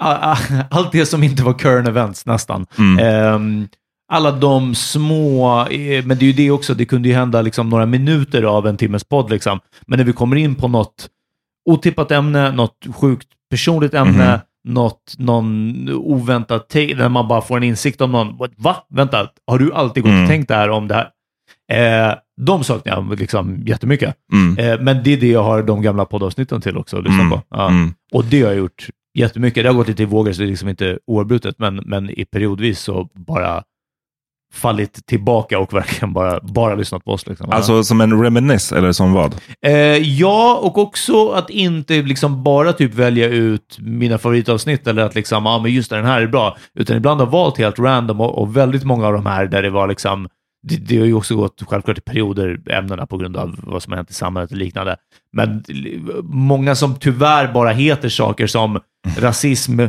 a- 0.00 0.36
allt 0.70 0.92
det 0.92 1.06
som 1.06 1.22
inte 1.22 1.42
var 1.42 1.52
current 1.52 1.88
events 1.88 2.26
nästan. 2.26 2.66
Mm. 2.78 2.98
Ehm, 2.98 3.68
alla 4.12 4.32
de 4.32 4.74
små, 4.74 5.64
men 6.04 6.18
det 6.18 6.22
är 6.22 6.26
ju 6.26 6.32
det 6.32 6.50
också, 6.50 6.74
det 6.74 6.84
kunde 6.84 7.08
ju 7.08 7.14
hända 7.14 7.42
liksom 7.42 7.68
några 7.68 7.86
minuter 7.86 8.42
av 8.42 8.66
en 8.66 8.76
timmes 8.76 9.04
podd. 9.04 9.30
Liksom. 9.30 9.60
Men 9.86 9.96
när 9.98 10.04
vi 10.04 10.12
kommer 10.12 10.36
in 10.36 10.54
på 10.54 10.68
något 10.68 11.08
otippat 11.66 12.10
ämne, 12.10 12.50
något 12.52 12.86
sjukt 12.94 13.28
personligt 13.50 13.94
ämne, 13.94 14.30
Mhm. 14.30 14.74
något, 14.74 15.14
någon 15.18 15.88
oväntad 15.92 16.68
take, 16.68 16.94
där 16.94 17.08
man 17.08 17.28
bara 17.28 17.40
får 17.40 17.56
en 17.56 17.62
insikt 17.62 18.00
om 18.00 18.12
någon, 18.12 18.36
va? 18.56 18.76
Vänta, 18.88 19.28
har 19.46 19.58
du 19.58 19.72
alltid 19.72 20.02
gått 20.02 20.10
Mm. 20.10 20.22
och 20.24 20.28
tänkt 20.30 20.48
det 20.48 20.54
här 20.54 20.70
om 20.70 20.88
det 20.88 20.94
här? 20.94 21.08
Eh, 21.72 22.14
de 22.40 22.64
saknar 22.64 22.92
jag 22.94 23.18
liksom 23.20 23.62
jättemycket. 23.66 24.14
Mm. 24.32 24.58
Eh, 24.58 24.80
men 24.80 25.02
det 25.04 25.12
är 25.12 25.16
det 25.16 25.28
jag 25.30 25.42
har 25.42 25.62
de 25.62 25.82
gamla 25.82 26.04
poddavsnitten 26.04 26.60
till 26.60 26.76
också 26.76 26.96
att 26.98 27.04
lyssna 27.04 27.20
Mm. 27.20 27.30
på. 27.30 27.42
Ja. 27.50 27.68
Mm. 27.68 27.94
Och 28.12 28.24
det 28.24 28.40
har 28.42 28.48
jag 28.48 28.58
gjort 28.58 28.86
jättemycket. 29.18 29.64
Det 29.64 29.68
har 29.68 29.74
gått 29.76 29.88
lite 29.88 30.02
i 30.02 30.06
vågor, 30.06 30.32
så 30.32 30.38
det 30.40 30.46
är 30.46 30.50
liksom 30.50 30.68
inte 30.68 30.98
oavbrutet, 31.06 31.58
men, 31.58 31.76
men 31.76 32.10
i 32.10 32.24
periodvis 32.24 32.80
så 32.80 33.08
bara 33.14 33.62
fallit 34.56 35.06
tillbaka 35.06 35.58
och 35.58 35.74
verkligen 35.74 36.12
bara, 36.12 36.40
bara 36.42 36.74
lyssnat 36.74 37.04
på 37.04 37.10
oss. 37.12 37.26
Liksom. 37.26 37.50
Alltså 37.50 37.84
som 37.84 38.00
en 38.00 38.22
reminisce, 38.22 38.76
eller 38.78 38.92
som 38.92 39.12
vad? 39.12 39.34
Eh, 39.66 39.72
ja, 39.96 40.58
och 40.62 40.78
också 40.78 41.28
att 41.30 41.50
inte 41.50 42.02
liksom 42.02 42.42
bara 42.42 42.72
typ 42.72 42.94
välja 42.94 43.28
ut 43.28 43.76
mina 43.80 44.18
favoritavsnitt 44.18 44.86
eller 44.86 45.02
att 45.02 45.14
liksom, 45.14 45.46
ja 45.46 45.58
men 45.58 45.72
just 45.72 45.90
den 45.90 46.04
här 46.04 46.22
är 46.22 46.26
bra, 46.26 46.56
utan 46.74 46.96
ibland 46.96 47.20
har 47.20 47.26
valt 47.26 47.58
helt 47.58 47.78
random 47.78 48.20
och, 48.20 48.38
och 48.38 48.56
väldigt 48.56 48.84
många 48.84 49.06
av 49.06 49.12
de 49.12 49.26
här 49.26 49.46
där 49.46 49.62
det 49.62 49.70
var 49.70 49.88
liksom, 49.88 50.28
det, 50.62 50.76
det 50.76 50.98
har 50.98 51.06
ju 51.06 51.14
också 51.14 51.36
gått 51.36 51.62
självklart 51.66 51.98
i 51.98 52.00
perioder, 52.00 52.60
ämnena 52.70 53.06
på 53.06 53.16
grund 53.16 53.36
av 53.36 53.56
vad 53.62 53.82
som 53.82 53.92
har 53.92 53.96
hänt 53.96 54.10
i 54.10 54.14
samhället 54.14 54.50
och 54.50 54.56
liknande. 54.56 54.96
Men 55.32 55.64
l- 55.68 56.10
många 56.22 56.74
som 56.74 56.94
tyvärr 56.94 57.52
bara 57.52 57.70
heter 57.70 58.08
saker 58.08 58.46
som 58.46 58.80
rasism, 59.18 59.80
eh, 59.80 59.88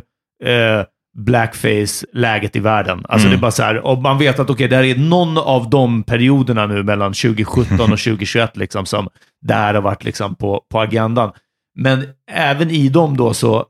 blackface, 1.18 2.06
läget 2.14 2.56
i 2.56 2.60
världen. 2.60 3.06
Alltså 3.10 3.28
Mm. 3.28 3.32
det 3.32 3.40
är 3.40 3.42
bara 3.42 3.52
så 3.52 3.64
här, 3.64 3.86
och 3.86 4.02
man 4.02 4.18
vet 4.18 4.40
att 4.40 4.50
okej, 4.50 4.68
det 4.68 4.76
här 4.76 4.84
är 4.84 4.96
någon 4.96 5.38
av 5.38 5.70
de 5.70 6.04
perioderna 6.04 6.66
nu 6.66 6.84
mellan 6.84 7.14
2017 7.14 7.80
och 7.80 7.80
2021 8.00 8.58
liksom, 8.58 8.86
som 8.86 9.08
det 9.42 9.54
här 9.54 9.74
har 9.74 9.82
varit 9.82 10.04
liksom 10.04 10.36
på, 10.36 10.62
på 10.72 10.80
agendan. 10.80 11.32
Men 11.80 12.04
även 12.32 12.72
i 12.72 12.90
dem 12.90 13.18
då 13.18 13.34
så, 13.34 13.66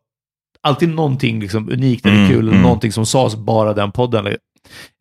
alltid 0.63 0.89
någonting 0.89 1.39
liksom 1.39 1.69
unikt 1.71 2.05
eller 2.05 2.15
Mm, 2.15 2.29
kul, 2.29 2.39
eller 2.39 2.51
mm. 2.51 2.62
någonting 2.63 2.91
som 2.91 3.05
sades 3.05 3.36
bara 3.36 3.73
den 3.73 3.91
podden. 3.91 4.27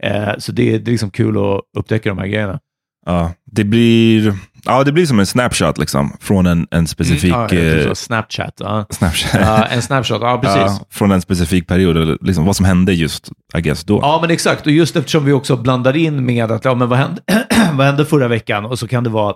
Eh, 0.03 0.29
så 0.39 0.53
det, 0.53 0.79
det 0.79 0.89
är 0.91 0.93
liksom 0.93 1.11
kul 1.11 1.37
att 1.37 1.61
upptäcka 1.79 2.09
de 2.09 2.19
här 2.19 2.27
grejerna. 2.27 2.61
Ja, 3.07 3.33
det 3.53 3.65
blir, 3.65 4.35
ja, 4.67 4.85
det 4.85 4.93
blir 4.93 5.07
som 5.07 5.19
en 5.21 5.27
snapshot 5.27 5.79
liksom, 5.79 6.17
från 6.21 6.47
en, 6.47 6.67
en 6.71 6.87
specifik... 6.87 7.33
Ja, 7.33 7.41
jag 7.41 7.49
tror 7.51 7.87
eh. 7.89 7.95
Snapchat. 7.95 8.55
Ja. 8.59 8.87
snapshot. 8.91 9.31
Ja, 9.35 9.65
en 9.65 9.83
snapshot, 9.83 10.21
ja 10.23 10.39
precis. 10.43 10.61
Ja, 10.61 10.87
från 10.91 11.13
en 11.13 11.21
specifik 11.21 11.67
period, 11.69 12.19
liksom 12.21 12.45
vad 12.45 12.57
som 12.57 12.67
hände 12.67 12.93
just, 12.95 13.31
I 13.57 13.61
guess, 13.61 13.85
då. 13.85 13.99
Ja, 14.03 14.19
men 14.21 14.31
exakt. 14.31 14.67
Och 14.67 14.73
just 14.73 14.97
eftersom 14.97 15.25
vi 15.25 15.33
också 15.33 15.57
blandar 15.57 15.97
in 15.97 16.25
med 16.27 16.53
att, 16.53 16.65
ja, 16.65 16.75
men 16.75 16.89
vad 16.89 16.99
hände, 16.99 17.23
vad 17.73 17.87
hände 17.87 18.07
förra 18.07 18.29
veckan? 18.29 18.65
Och 18.65 18.79
så 18.79 18.89
kan 18.89 19.05
det 19.05 19.11
vara 19.11 19.35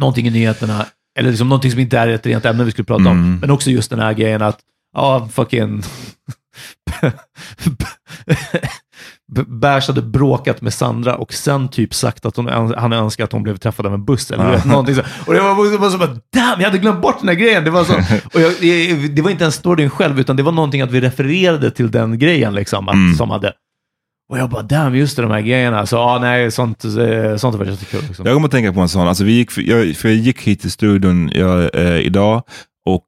någonting 0.00 0.26
i 0.26 0.30
nyheterna, 0.30 0.86
eller 1.18 1.30
liksom 1.30 1.48
någonting 1.48 1.70
som 1.70 1.80
inte 1.80 1.98
är 1.98 2.08
ett 2.08 2.26
rent 2.26 2.44
ämne 2.44 2.64
vi 2.64 2.70
skulle 2.70 2.86
prata 2.86 3.00
om, 3.10 3.18
Mm. 3.18 3.38
men 3.40 3.50
också 3.50 3.70
just 3.70 3.90
den 3.90 3.98
här 3.98 4.12
grejen 4.12 4.42
att, 4.42 4.58
ja, 4.96 5.28
fucking... 5.32 5.82
Bärs 9.42 9.88
hade 9.88 10.02
bråkat 10.02 10.60
med 10.62 10.74
Sandra 10.74 11.14
och 11.16 11.32
sen 11.32 11.68
typ 11.68 11.94
sagt 11.94 12.26
att 12.26 12.36
hon, 12.36 12.74
han 12.78 12.92
önskar 12.92 13.24
att 13.24 13.32
hon 13.32 13.42
blev 13.42 13.56
träffad 13.56 13.86
av 13.86 13.94
en 13.94 14.04
buss 14.04 14.30
eller 14.30 14.50
vet, 14.50 14.64
någonting 14.64 14.94
så. 14.94 15.02
Och 15.26 15.34
det 15.34 15.40
var 15.40 15.78
bara, 15.78 15.90
så 15.90 15.98
bara, 15.98 16.08
damn, 16.08 16.60
jag 16.60 16.64
hade 16.64 16.78
glömt 16.78 17.02
bort 17.02 17.16
den 17.20 17.28
här 17.28 17.34
grejen. 17.36 17.64
Det 17.64 17.70
var, 17.70 17.84
så, 17.84 17.92
och 18.34 18.40
jag, 18.40 18.52
det 19.10 19.22
var 19.22 19.30
inte 19.30 19.44
ens 19.44 19.54
storyn 19.54 19.90
själv, 19.90 20.20
utan 20.20 20.36
det 20.36 20.42
var 20.42 20.52
någonting 20.52 20.80
att 20.82 20.90
vi 20.90 21.00
refererade 21.00 21.70
till 21.70 21.90
den 21.90 22.18
grejen 22.18 22.54
liksom, 22.54 22.88
att, 22.88 22.94
Mm. 22.94 23.14
som 23.14 23.30
hade... 23.30 23.52
Och 24.28 24.38
jag 24.38 24.50
bara, 24.50 24.62
damn, 24.62 24.94
just 24.96 25.16
det, 25.16 25.22
de 25.22 25.30
här 25.30 25.40
grejerna. 25.40 25.86
Så 25.86 25.96
ja, 25.96 26.18
nej, 26.20 26.50
sånt, 26.50 26.84
eh, 26.84 27.36
sånt 27.36 27.56
var 27.56 27.64
jättekul. 27.64 28.00
Liksom. 28.08 28.26
Jag 28.26 28.34
kommer 28.34 28.48
att 28.48 28.52
tänka 28.52 28.72
på 28.72 28.80
en 28.80 28.88
sån. 28.88 29.08
Alltså, 29.08 29.24
vi 29.24 29.32
gick, 29.32 29.58
jag, 29.58 29.96
för 29.96 30.08
jag 30.08 30.16
gick 30.16 30.42
hit 30.42 30.60
till 30.60 30.70
studion 30.70 31.30
jag, 31.34 31.74
eh, 31.74 31.96
idag 31.96 32.42
och 32.86 33.04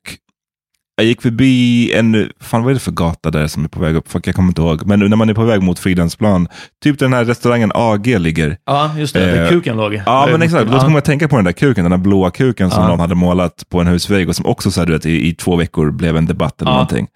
jag 0.97 1.07
gick 1.07 1.23
förbi 1.23 1.93
en, 1.95 2.31
fan 2.41 2.63
vad 2.63 2.71
är 2.71 2.75
det 2.75 2.81
för 2.81 2.93
gata 2.93 3.31
där 3.31 3.47
som 3.47 3.65
är 3.65 3.69
på 3.69 3.81
väg 3.81 3.97
upp? 3.97 4.09
Fuck, 4.13 4.27
jag 4.27 4.35
kommer 4.35 4.49
inte 4.49 4.61
ihåg. 4.63 4.87
Men 4.87 5.01
när 5.01 5.17
man 5.17 5.29
är 5.29 5.35
på 5.35 5.45
väg 5.45 5.63
mot 5.63 5.79
Fridhemsplan, 5.79 6.49
typ 6.85 6.99
där 6.99 7.07
den 7.07 7.13
här 7.13 7.25
restaurangen 7.25 7.73
AG 7.75 8.07
ligger. 8.07 8.57
Ja, 8.67 8.91
just 8.99 9.15
det. 9.15 9.21
där 9.21 9.45
Eh, 9.45 9.49
kuken 9.51 9.77
låg. 9.77 10.03
Ja, 10.07 10.29
men 10.33 10.43
exakt. 10.43 10.71
Då 10.71 10.79
kommer 10.79 10.95
jag 10.97 11.05
tänka 11.05 11.29
på 11.29 11.37
den 11.37 11.45
där 11.45 11.53
kuken, 11.53 11.85
den 11.85 11.91
där 11.91 11.99
blåa 11.99 12.31
kuken 12.31 12.71
som 12.71 12.83
Ja. 12.83 12.89
någon 12.89 13.01
hade 13.01 13.15
målat 13.15 13.65
på 13.71 13.81
en 13.81 13.87
husvägg 13.87 14.29
och 14.29 14.37
som 14.37 14.47
också 14.47 14.71
så 14.71 14.81
här, 14.81 14.87
du 14.87 14.93
vet, 14.93 15.07
i, 15.07 15.29
i 15.29 15.35
två 15.35 15.57
veckor 15.57 15.91
blev 15.91 16.17
en 16.17 16.27
debatt 16.27 16.61
eller 16.63 16.71
Ja. 16.71 16.75
någonting. 16.75 17.07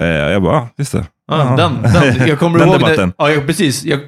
Eh, 0.00 0.06
jag 0.06 0.42
bara, 0.42 0.56
ah, 0.56 0.68
just 0.78 0.92
det. 0.92 1.04
Ja, 1.30 1.36
den, 1.56 1.92
den, 1.92 2.28
jag 2.28 2.38
kommer 2.38 2.58
Den 2.58 2.68
ihåg 2.68 2.78
debatten. 2.78 3.12
När, 3.18 3.26
ja, 3.26 3.30
jag, 3.32 3.46
precis. 3.46 3.84
Jag, 3.84 4.00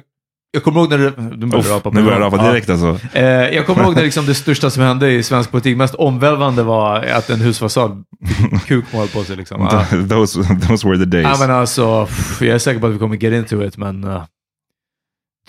jag 0.55 0.63
kommer 0.63 0.79
ihåg 0.79 0.89
när 0.89 0.97
det... 0.97 1.13
Du 1.35 1.45
börjar 1.47 1.63
rapa 1.63 1.89
på 1.91 1.95
nu 1.97 2.03
börjar 2.03 2.19
jag 2.19 2.25
rapa 2.33 2.47
direkt 2.51 2.69
alltså. 2.69 2.99
Ja. 3.13 3.19
Eh, 3.19 3.25
jag 3.55 3.65
kommer 3.65 3.83
ihåg 3.83 3.95
när 3.95 4.03
liksom 4.03 4.25
det 4.25 4.33
största 4.35 4.69
som 4.69 4.83
hände 4.83 5.11
i 5.11 5.23
svensk 5.23 5.51
politik, 5.51 5.77
mest 5.77 5.95
omvälvande 5.95 6.63
var 6.63 7.03
att 7.03 7.29
en 7.29 7.41
husfasad 7.41 8.03
kukmål 8.67 9.07
på 9.07 9.23
sig. 9.23 9.35
Liksom. 9.35 9.67
Those, 10.09 10.43
those 10.67 10.87
were 10.87 10.97
the 10.97 11.05
days. 11.05 11.27
Ja, 11.39 11.47
men 11.47 11.55
alltså, 11.55 12.05
pff, 12.05 12.41
jag 12.41 12.55
är 12.55 12.59
säker 12.59 12.79
på 12.79 12.87
att 12.87 12.93
vi 12.93 12.97
kommer 12.99 13.15
get 13.15 13.33
into 13.33 13.63
it, 13.65 13.77
men 13.77 14.03
uh, 14.03 14.23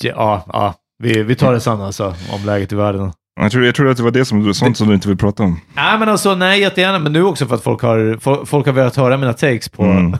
ja, 0.01 0.45
ja, 0.53 0.75
vi, 1.03 1.23
vi 1.23 1.35
tar 1.35 1.53
det 1.53 1.61
sen 1.61 1.81
alltså, 1.81 2.15
om 2.33 2.45
läget 2.47 2.73
i 2.73 2.77
världen. 2.77 3.13
jag, 3.41 3.53
tror, 3.53 3.65
jag 3.65 3.75
tror 3.75 3.89
att 3.91 3.97
det 3.97 4.03
var 4.03 4.11
det 4.11 4.25
som, 4.25 4.55
sånt 4.55 4.77
som 4.77 4.89
du 4.89 4.95
inte 4.95 5.09
vill 5.09 5.17
prata 5.19 5.43
om. 5.43 5.61
Nej, 5.75 5.99
men 5.99 6.09
alltså, 6.09 6.35
nej, 6.35 6.61
jättegärna, 6.61 6.99
men 6.99 7.13
nu 7.13 7.23
också 7.23 7.47
för 7.47 7.55
att 7.55 7.63
folk 7.63 7.83
har, 7.83 7.99
fo- 7.99 8.45
folk 8.45 8.67
har 8.67 8.73
velat 8.73 8.97
höra 8.97 9.17
mina 9.17 9.33
takes 9.33 9.69
på, 9.69 9.83
Mm. 9.85 10.15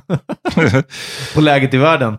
på 1.35 1.41
läget 1.41 1.75
i 1.75 1.77
världen. 1.77 2.19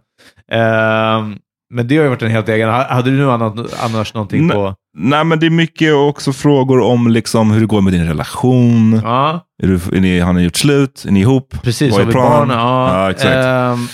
Ehm, 0.51 1.35
men 1.73 1.87
det 1.87 1.97
har 1.97 2.03
ju 2.03 2.09
varit 2.09 2.21
en 2.21 2.31
helt 2.31 2.49
egen. 2.49 2.69
Ha- 2.69 2.87
Hade 2.93 3.11
du 3.11 3.17
nu 3.17 3.31
annars 3.31 4.13
någonting 4.13 4.49
på... 4.49 4.75
Nej, 4.97 5.23
men 5.23 5.39
det 5.39 5.45
är 5.45 5.49
mycket 5.49 5.93
också 5.93 6.33
frågor 6.33 6.79
om 6.81 7.07
liksom 7.07 7.51
hur 7.51 7.59
det 7.59 7.65
går 7.65 7.81
med 7.81 7.93
din 7.93 8.07
relation. 8.07 9.01
Ja, 9.03 9.45
Är 9.63 9.67
du, 9.67 9.97
är 9.97 10.01
ni, 10.01 10.19
har 10.19 10.33
ni 10.33 10.41
gjort 10.43 10.55
slut? 10.55 11.05
Är 11.07 11.11
ni 11.11 11.19
ihop? 11.19 11.55
precis. 11.63 11.91
Vad 11.91 11.99
Har 12.01 12.07
vi 12.07 12.13
barn? 12.13 12.49
Ja, 12.49 12.93
Ja, 13.03 13.11
exakt. 13.11 13.35
ehm, 13.35 13.87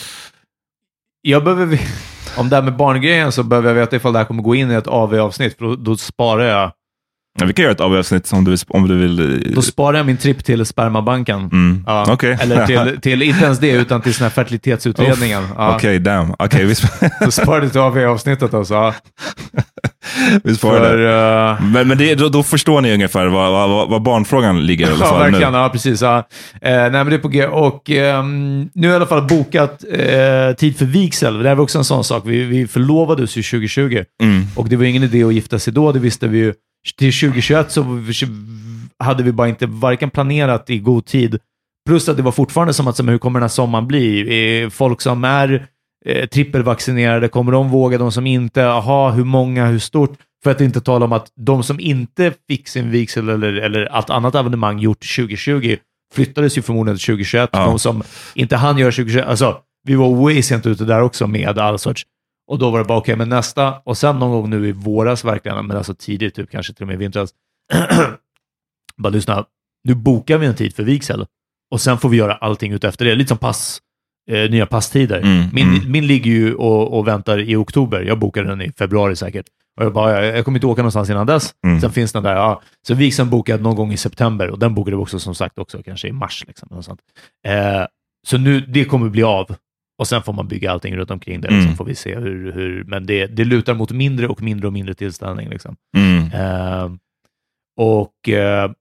jag 1.21 1.43
behöver... 1.43 1.65
ve- 1.65 1.79
Om 2.37 2.49
det 2.49 2.55
här 2.55 2.63
med 2.63 2.75
barngrejen 2.77 3.31
så 3.31 3.43
behöver 3.43 3.69
jag 3.69 3.75
veta 3.75 3.95
ifall 3.95 4.13
det 4.13 4.19
här 4.19 4.25
kommer 4.25 4.43
gå 4.43 4.55
in 4.55 4.71
i 4.71 4.73
ett 4.73 4.87
AV-avsnitt, 4.87 5.57
för 5.57 5.65
då, 5.65 5.75
då 5.75 5.97
sparar 5.97 6.43
jag 6.43 6.71
Ja, 7.39 7.45
vi 7.45 7.53
kan 7.53 7.63
göra 7.63 7.71
ett 7.71 7.81
avsnitt 7.81 8.33
om 8.33 8.43
du, 8.43 8.55
om 8.67 8.87
du 8.87 8.95
vill. 8.97 9.19
eh, 9.47 9.51
Då 9.55 9.61
sparar 9.61 9.97
jag 9.97 10.05
min 10.05 10.17
tripp 10.17 10.45
till 10.45 10.65
spermabanken. 10.65 11.39
Mm. 11.39 11.83
Ja. 11.87 12.05
Okej. 12.13 12.37
Eller 12.41 12.65
till, 12.67 12.99
till, 13.01 13.21
inte 13.21 13.45
ens 13.45 13.59
det, 13.59 13.71
utan 13.71 14.01
till 14.01 14.13
sån 14.13 14.23
här 14.23 14.29
fertilitetsutredningen. 14.29 15.43
Ja. 15.57 15.75
Okej, 15.75 15.99
damn. 15.99 16.33
Okej, 16.39 16.65
vi, 16.65 16.73
sp- 16.73 17.09
Så 17.25 17.31
sparar 17.31 17.61
det 17.61 17.69
till 17.69 17.79
AV-avsnittet 17.79 18.53
alltså. 18.53 18.73
Ja. 18.73 18.93
vi 20.43 20.55
sparar 20.55 20.79
För, 20.79 20.97
det. 20.97 21.57
eh, 21.59 21.65
Men, 21.71 21.87
men 21.87 21.97
det, 21.97 22.15
då, 22.15 22.29
då 22.29 22.43
förstår 22.43 22.81
ni 22.81 22.93
ungefär 22.93 23.25
var, 23.27 23.51
var, 23.51 23.87
var 23.87 23.99
barnfrågan 23.99 24.65
ligger 24.65 24.87
i 24.89 24.91
alla 24.93 25.05
Ja, 25.05 25.17
verkligen. 25.17 25.51
nu. 25.53 25.57
Ja, 25.57 25.69
precis. 25.69 26.01
Ja. 26.01 26.17
Eh, 26.17 26.71
nej, 26.71 26.91
men 26.91 27.05
det 27.09 27.15
är 27.15 27.19
på 27.19 27.27
G. 27.27 27.45
Och 27.45 27.89
ehm, 27.89 28.69
nu 28.73 28.87
har 28.87 28.93
jag 28.93 28.93
i 28.93 28.95
alla 28.95 29.05
fall 29.05 29.27
bokat 29.27 29.83
eh, 29.93 30.55
tid 30.57 30.77
för 30.77 30.85
vigsel. 30.85 31.39
Det 31.43 31.49
här 31.49 31.55
var 31.55 31.63
också 31.63 31.77
en 31.77 31.83
sån 31.83 32.03
sak. 32.03 32.23
Vi, 32.25 32.43
vi 32.43 32.67
förlovades 32.67 33.37
ju 33.37 33.43
2020 33.43 34.03
Mm. 34.23 34.43
och 34.55 34.69
det 34.69 34.75
var 34.75 34.83
ingen 34.85 35.03
idé 35.03 35.23
att 35.23 35.33
gifta 35.33 35.59
sig 35.59 35.73
då. 35.73 35.91
Det 35.91 35.99
visste 35.99 36.27
vi 36.27 36.37
ju. 36.37 36.53
Till 36.97 37.13
2021 37.13 37.71
så 37.71 38.01
hade 38.99 39.23
vi 39.23 39.31
bara 39.31 39.47
inte 39.47 39.65
varken 39.65 40.09
planerat 40.09 40.69
i 40.69 40.79
god 40.79 41.05
tid, 41.05 41.37
plus 41.85 42.09
att 42.09 42.17
det 42.17 42.23
var 42.23 42.31
fortfarande 42.31 42.73
som 42.73 42.87
att, 42.87 42.99
hur 42.99 43.17
kommer 43.17 43.39
den 43.39 43.43
här 43.43 43.49
sommaren 43.49 43.87
bli? 43.87 44.69
Folk 44.71 45.01
som 45.01 45.23
är 45.23 45.67
eh, 46.05 46.27
trippelvaccinerade, 46.27 47.27
kommer 47.27 47.51
de 47.51 47.69
våga? 47.69 47.97
De 47.97 48.11
som 48.11 48.27
inte? 48.27 48.67
Aha, 48.67 49.11
hur 49.11 49.23
många? 49.23 49.65
Hur 49.65 49.79
stort? 49.79 50.17
För 50.43 50.51
att 50.51 50.61
inte 50.61 50.81
tala 50.81 51.05
om 51.05 51.13
att 51.13 51.27
de 51.35 51.63
som 51.63 51.79
inte 51.79 52.33
fick 52.47 52.67
sin 52.67 52.91
vigsel 52.91 53.29
eller, 53.29 53.53
eller 53.53 53.85
allt 53.85 54.09
annat 54.09 54.35
evenemang 54.35 54.79
gjort 54.79 55.15
2020 55.15 55.77
flyttades 56.13 56.57
ju 56.57 56.61
förmodligen 56.61 56.97
till 56.97 57.05
2021. 57.05 57.49
Ja. 57.53 57.65
De 57.65 57.79
som 57.79 58.03
inte 58.33 58.55
hann 58.55 58.77
göra 58.77 58.91
2021, 58.91 59.27
alltså 59.27 59.57
vi 59.83 59.95
var 59.95 60.15
way 60.15 60.43
sent 60.43 60.65
ute 60.65 60.85
där 60.85 61.01
också 61.01 61.27
med 61.27 61.59
all 61.59 61.79
sorts. 61.79 62.05
Och 62.53 62.59
då 62.59 62.71
var 62.71 62.79
det 62.79 62.85
bara 62.85 62.97
okej, 62.97 63.15
men 63.15 63.29
nästa, 63.29 63.73
och 63.83 63.97
sen 63.97 64.19
någon 64.19 64.31
gång 64.31 64.49
nu 64.49 64.67
i 64.67 64.71
våras 64.71 65.25
verkligen, 65.25 65.65
men 65.67 65.77
alltså 65.77 65.95
tidigt, 65.95 66.35
typ 66.35 66.51
kanske 66.51 66.73
till 66.73 66.83
och 66.83 66.87
med 66.87 66.93
i 66.93 66.97
vintras. 66.97 67.29
bara 68.97 69.09
lyssna, 69.09 69.45
nu 69.83 69.95
bokar 69.95 70.37
vi 70.37 70.45
en 70.45 70.55
tid 70.55 70.75
för 70.75 70.83
vigsel 70.83 71.25
och 71.71 71.81
sen 71.81 71.97
får 71.97 72.09
vi 72.09 72.17
göra 72.17 72.33
allting 72.33 72.71
ut 72.71 72.83
efter 72.83 73.05
det. 73.05 73.15
Lite 73.15 73.27
som 73.27 73.37
pass, 73.37 73.81
eh, 74.31 74.51
nya 74.51 74.65
passtider. 74.65 75.21
Mm, 75.21 75.49
min, 75.53 75.67
mm. 75.67 75.91
min 75.91 76.07
ligger 76.07 76.31
ju 76.31 76.55
och, 76.55 76.97
och 76.97 77.07
väntar 77.07 77.39
i 77.39 77.55
oktober. 77.55 78.01
Jag 78.01 78.19
bokade 78.19 78.49
den 78.49 78.61
i 78.61 78.71
februari 78.71 79.15
säkert. 79.15 79.45
Och 79.79 79.85
jag, 79.85 79.93
bara, 79.93 80.25
jag, 80.25 80.37
jag 80.37 80.45
kommer 80.45 80.57
inte 80.57 80.67
åka 80.67 80.81
någonstans 80.81 81.09
innan 81.09 81.27
dess. 81.27 81.53
Mm. 81.65 81.81
Sen 81.81 81.91
finns 81.91 82.11
den 82.11 82.23
där, 82.23 82.35
ja. 82.35 82.61
Så 82.87 82.93
vigseln 82.93 83.29
bokad 83.29 83.61
någon 83.61 83.75
gång 83.75 83.91
i 83.91 83.97
september 83.97 84.49
och 84.49 84.59
den 84.59 84.75
bokade 84.75 84.97
vi 84.97 85.03
också 85.03 85.19
som 85.19 85.35
sagt 85.35 85.59
också 85.59 85.83
kanske 85.83 86.07
i 86.07 86.11
mars. 86.11 86.43
Liksom. 86.47 86.97
Eh, 87.47 87.85
så 88.27 88.37
nu, 88.37 88.61
det 88.61 88.85
kommer 88.85 89.09
bli 89.09 89.23
av. 89.23 89.55
Och 89.99 90.07
sen 90.07 90.21
får 90.23 90.33
man 90.33 90.47
bygga 90.47 90.71
allting 90.71 90.95
runt 90.97 91.11
omkring 91.11 91.41
det. 91.41 91.47
Och 91.47 91.53
Mm. 91.53 91.65
sen 91.65 91.75
får 91.75 91.85
vi 91.85 91.95
se 91.95 92.15
hur, 92.15 92.51
hur 92.51 92.83
men 92.83 93.05
det, 93.05 93.25
det 93.27 93.45
lutar 93.45 93.73
mot 93.73 93.91
mindre 93.91 94.27
och 94.27 94.41
mindre 94.41 94.67
och 94.67 94.73
mindre 94.73 94.93
tillställning. 94.93 95.49
Liksom. 95.49 95.75
Mm. 95.97 96.23
Eh, 96.33 96.91
och 97.81 98.29
eh, 98.29 98.71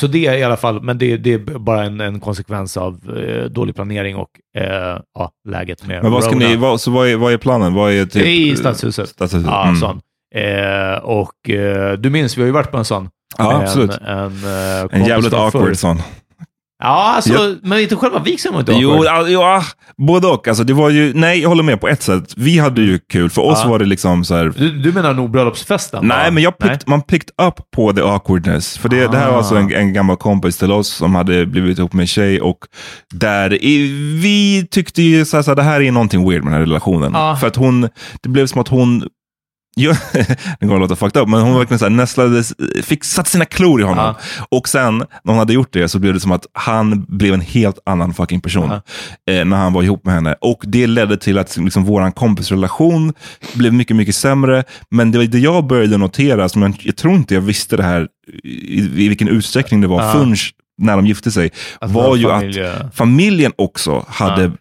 så 0.00 0.06
det 0.06 0.26
är 0.26 0.34
i 0.38 0.42
alla 0.42 0.56
fall, 0.56 0.82
men 0.82 0.98
det, 0.98 1.16
det 1.16 1.32
är 1.32 1.38
bara 1.58 1.84
en, 1.84 2.00
en 2.00 2.20
konsekvens 2.20 2.76
av 2.76 3.16
eh, 3.18 3.44
dålig 3.44 3.74
planering 3.74 4.16
och 4.16 4.28
eh, 4.56 4.98
ja, 5.14 5.30
läget 5.48 5.86
med 5.86 6.02
Men 6.02 6.12
vad 6.12 6.24
ska 6.24 6.36
ni, 6.36 6.56
vad, 6.56 6.80
så 6.80 6.90
vad 6.90 7.08
är, 7.08 7.16
vad 7.16 7.32
är 7.32 7.38
planen? 7.38 7.74
Vad 7.74 7.92
är 7.92 8.06
typ, 8.06 8.26
I 8.26 8.56
stadshuset. 8.56 9.08
stadshuset? 9.08 9.46
Ja, 9.46 9.62
Mm. 9.64 9.76
sån. 9.76 10.00
Eh, 10.34 10.94
och 10.98 11.50
eh, 11.50 11.92
du 11.98 12.10
minns, 12.10 12.36
vi 12.36 12.42
har 12.42 12.46
ju 12.46 12.52
varit 12.52 12.70
på 12.70 12.76
en 12.76 12.84
sån. 12.84 13.08
Ja, 13.38 13.54
En- 13.54 13.60
absolut. 13.60 13.90
En, 13.90 14.08
En 14.44 14.88
kompis 14.88 15.08
jävligt 15.08 15.32
awkward 15.32 15.66
förr. 15.66 15.74
sån. 15.74 15.98
Ja, 16.82 17.12
alltså, 17.16 17.32
Ja. 17.32 17.54
men 17.62 17.80
inte 17.80 17.96
själva 17.96 18.18
vigseln 18.18 18.52
var 18.54 18.60
inte 18.60 18.72
Jo, 18.72 18.90
awkward. 18.90 19.06
ja, 19.06 19.28
ja, 19.28 19.62
både 20.06 20.26
och. 20.26 20.48
Alltså, 20.48 20.64
det 20.64 20.72
var 20.72 20.90
ju, 20.90 21.12
nej, 21.14 21.40
jag 21.40 21.48
håller 21.48 21.62
med 21.62 21.80
på 21.80 21.88
ett 21.88 22.02
sätt. 22.02 22.32
Vi 22.36 22.58
hade 22.58 22.82
ju 22.82 22.98
kul. 23.12 23.30
För 23.30 23.42
oss 23.42 23.60
Ja. 23.64 23.70
var 23.70 23.78
det 23.78 23.84
liksom 23.84 24.24
så 24.24 24.34
här... 24.34 24.52
Du, 24.56 24.70
du 24.70 24.92
menar 24.92 25.14
nog 25.14 25.30
bröllopsfesten? 25.30 26.06
Nej, 26.08 26.24
va? 26.26 26.30
men 26.30 26.42
jag 26.42 26.54
Nej. 26.60 26.70
picked, 26.70 26.88
man 26.88 27.02
picked 27.02 27.30
up 27.46 27.54
på 27.76 27.92
the 27.92 28.00
awkwardness. 28.02 28.78
För 28.78 28.88
det, 28.88 29.06
det 29.08 29.18
här 29.18 29.30
var 29.30 29.36
alltså 29.38 29.56
en, 29.56 29.66
Ah. 29.66 29.76
en 29.78 29.92
gammal 29.92 30.16
kompis 30.16 30.56
till 30.58 30.72
oss 30.72 30.88
som 30.88 31.14
hade 31.14 31.46
blivit 31.46 31.78
ihop 31.78 31.92
med 31.92 32.02
en 32.02 32.06
tjej 32.06 32.40
och 32.40 32.58
där 33.14 33.64
i, 33.64 33.86
vi 34.22 34.66
tyckte 34.70 35.02
ju 35.02 35.24
så 35.24 35.36
här, 35.36 35.42
så 35.42 35.50
här, 35.50 35.56
det 35.56 35.62
här 35.62 35.80
är 35.80 35.92
någonting 35.92 36.28
weird 36.28 36.44
med 36.44 36.52
den 36.52 36.60
här 36.60 36.66
relationen. 36.66 37.16
Ah. 37.16 37.36
För 37.36 37.46
att 37.46 37.56
hon, 37.56 37.88
det 38.22 38.28
blev 38.28 38.46
som 38.46 38.60
att 38.60 38.68
hon 38.68 39.04
Jo, 39.76 39.92
det 40.12 40.36
kommer 40.60 40.74
att 40.74 40.80
låta 40.80 40.96
fucked 40.96 41.22
up, 41.22 41.28
men 41.28 41.40
hon 41.40 41.58
verkligen 41.58 41.78
så 41.78 41.84
här 41.84 41.90
nästlades, 41.90 42.54
fick 42.82 43.04
satt 43.04 43.28
sina 43.28 43.44
klor 43.44 43.80
i 43.80 43.84
honom. 43.84 44.14
Och 44.48 44.68
sen, 44.68 44.98
när 44.98 45.06
hon 45.24 45.38
hade 45.38 45.52
gjort 45.52 45.72
det, 45.72 45.88
så 45.88 45.98
blev 45.98 46.14
det 46.14 46.20
som 46.20 46.32
att 46.32 46.46
han 46.52 47.04
blev 47.08 47.34
en 47.34 47.40
helt 47.40 47.78
annan 47.86 48.14
fucking 48.14 48.40
person. 48.40 48.70
Eh, 49.30 49.44
när 49.44 49.56
han 49.56 49.72
var 49.72 49.82
ihop 49.82 50.04
med 50.04 50.14
henne. 50.14 50.34
Och 50.40 50.62
det 50.66 50.86
ledde 50.86 51.16
till 51.16 51.38
att 51.38 51.56
liksom, 51.56 51.84
vår 51.84 52.10
kompisrelation 52.10 53.12
blev 53.54 53.72
mycket, 53.72 53.96
mycket 53.96 54.14
sämre. 54.16 54.64
Men 54.90 55.10
det 55.10 55.18
var 55.18 55.24
det 55.24 55.38
jag 55.38 55.66
började 55.66 55.96
notera, 55.98 56.48
som 56.48 56.62
jag, 56.62 56.76
jag 56.82 56.96
tror 56.96 57.14
inte 57.14 57.34
jag 57.34 57.40
visste 57.40 57.76
det 57.76 57.82
här 57.82 58.08
i, 58.44 58.78
i 59.04 59.08
vilken 59.08 59.28
utsträckning 59.28 59.80
det 59.80 59.86
var 59.86 60.02
Ja. 60.02 60.12
förrän 60.12 60.36
när 60.78 60.96
de 60.96 61.06
gifte 61.06 61.30
sig, 61.30 61.50
Att 61.80 61.90
var 61.90 62.16
ju 62.16 62.26
familj- 62.26 62.86
att 62.86 62.96
familjen 62.96 63.52
också 63.56 64.04
hade. 64.08 64.52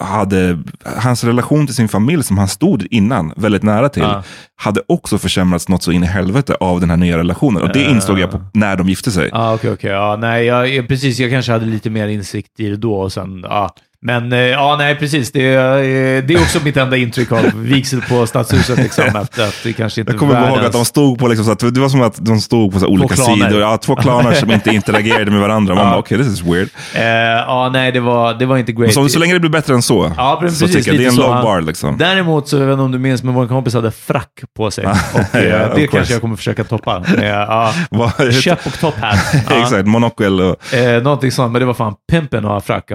Hade 0.00 0.58
hans 0.96 1.24
relation 1.24 1.66
till 1.66 1.74
sin 1.76 1.88
familj 1.88 2.22
som 2.24 2.38
han 2.38 2.48
stod 2.48 2.86
innan 2.90 3.32
väldigt 3.36 3.62
nära 3.62 3.88
till, 3.88 4.02
Ja. 4.02 4.22
hade 4.56 4.80
också 4.88 5.18
försämrats 5.18 5.68
något 5.68 5.82
så 5.82 5.92
in 5.92 6.02
i 6.04 6.06
helvete 6.06 6.54
av 6.60 6.80
den 6.80 6.90
här 6.90 6.96
nya 6.96 7.18
relationen. 7.18 7.62
Och 7.62 7.72
det 7.72 7.84
insåg 7.84 8.18
jag 8.18 8.30
på, 8.30 8.40
när 8.54 8.76
de 8.76 8.88
gifte 8.88 9.10
sig. 9.10 9.28
Ja, 9.32 9.54
okej, 9.54 9.70
okej. 9.72 9.90
Ja, 9.90 10.16
nej, 10.20 10.44
jag, 10.46 10.88
precis. 10.88 11.18
Jag 11.18 11.30
kanske 11.30 11.52
hade 11.52 11.66
lite 11.66 11.90
mer 11.90 12.08
insikt 12.08 12.60
i 12.60 12.68
det 12.68 12.76
då 12.76 12.94
och 12.94 13.12
sen, 13.12 13.40
ja. 13.48 13.74
Men 14.04 14.32
eh, 14.32 14.38
ja, 14.38 14.76
nej, 14.78 14.94
precis. 14.96 15.32
Det, 15.32 15.54
eh, 15.54 16.24
det 16.24 16.34
är 16.34 16.38
också 16.42 16.58
mitt 16.64 16.76
enda 16.76 16.96
intryck 16.96 17.32
av 17.32 17.50
vigsel 17.54 18.00
på 18.08 18.26
Stadshuset. 18.26 18.78
Liksom, 18.78 19.04
att, 19.14 19.38
att 19.38 19.54
det 19.62 19.72
kanske 19.72 20.00
inte 20.00 20.12
Jag 20.12 20.20
kommer 20.20 20.34
ihåg 20.48 20.58
världens- 20.58 20.66
att 20.66 20.72
de 20.72 20.84
stod 20.84 21.18
på, 21.18 21.28
liksom, 21.28 21.44
så 21.46 21.52
att, 21.52 21.74
det 21.74 21.80
var 21.80 21.88
som 21.88 22.02
att 22.02 22.16
de 22.26 22.40
stod 22.40 22.72
på 22.72 22.78
så 22.80 22.86
här 22.86 22.92
olika 22.92 23.14
klaner. 23.14 23.34
sidor. 23.48 23.60
Ja, 23.60 23.76
två 23.78 23.96
klaner 23.96 24.32
som 24.32 24.50
inte 24.50 24.70
interagerade 24.70 25.30
med 25.30 25.40
varandra. 25.40 25.74
Man 25.74 25.84
Ja. 25.84 25.90
bara, 25.90 25.98
okej, 25.98 26.18
this 26.18 26.26
is 26.26 26.42
weird. 26.42 26.68
Eh, 26.94 27.02
ja, 27.04 27.70
nej, 27.72 27.92
det 27.92 28.00
var, 28.00 28.34
det 28.34 28.46
var 28.46 28.56
inte 28.58 28.72
great. 28.72 28.94
Så, 28.94 29.08
så 29.08 29.18
länge 29.18 29.32
det 29.34 29.40
blir 29.40 29.50
bättre 29.50 29.74
än 29.74 29.82
så, 29.82 30.12
Ja, 30.16 30.38
precis, 30.40 30.58
så 30.58 30.66
tycker 30.68 30.90
jag 30.92 31.00
det 31.00 31.04
är 31.04 31.08
en 31.08 31.14
så. 31.14 31.22
low 31.34 31.42
bar. 31.42 31.60
Liksom. 31.60 31.98
Däremot 31.98 32.48
så, 32.48 32.56
jag 32.56 32.66
vet 32.66 32.72
inte 32.72 32.82
om 32.82 32.92
du 32.92 32.98
minns, 32.98 33.22
men 33.22 33.34
vår 33.34 33.46
kompis 33.46 33.74
hade 33.74 33.90
frack 33.90 34.40
på 34.56 34.70
sig. 34.70 34.86
Och 34.86 34.94
Ja, 35.32 35.66
of 35.68 35.74
det 35.74 35.86
kanske 35.86 36.14
jag 36.14 36.20
kommer 36.20 36.36
försöka 36.36 36.64
toppa. 36.64 37.02
Vad- 37.90 38.32
Köp 38.34 38.66
och 38.66 38.78
top 38.80 38.94
hat. 39.00 39.16
Ja. 39.50 39.62
Exakt, 39.62 39.86
monokel 39.86 40.40
och... 40.40 40.56
Någonting 41.02 41.32
sånt, 41.32 41.52
men 41.52 41.60
det 41.60 41.66
var 41.66 41.74
fan 41.74 41.94
pimpen 42.12 42.44
att 42.44 42.50
ha 42.50 42.60
frack. 42.60 42.90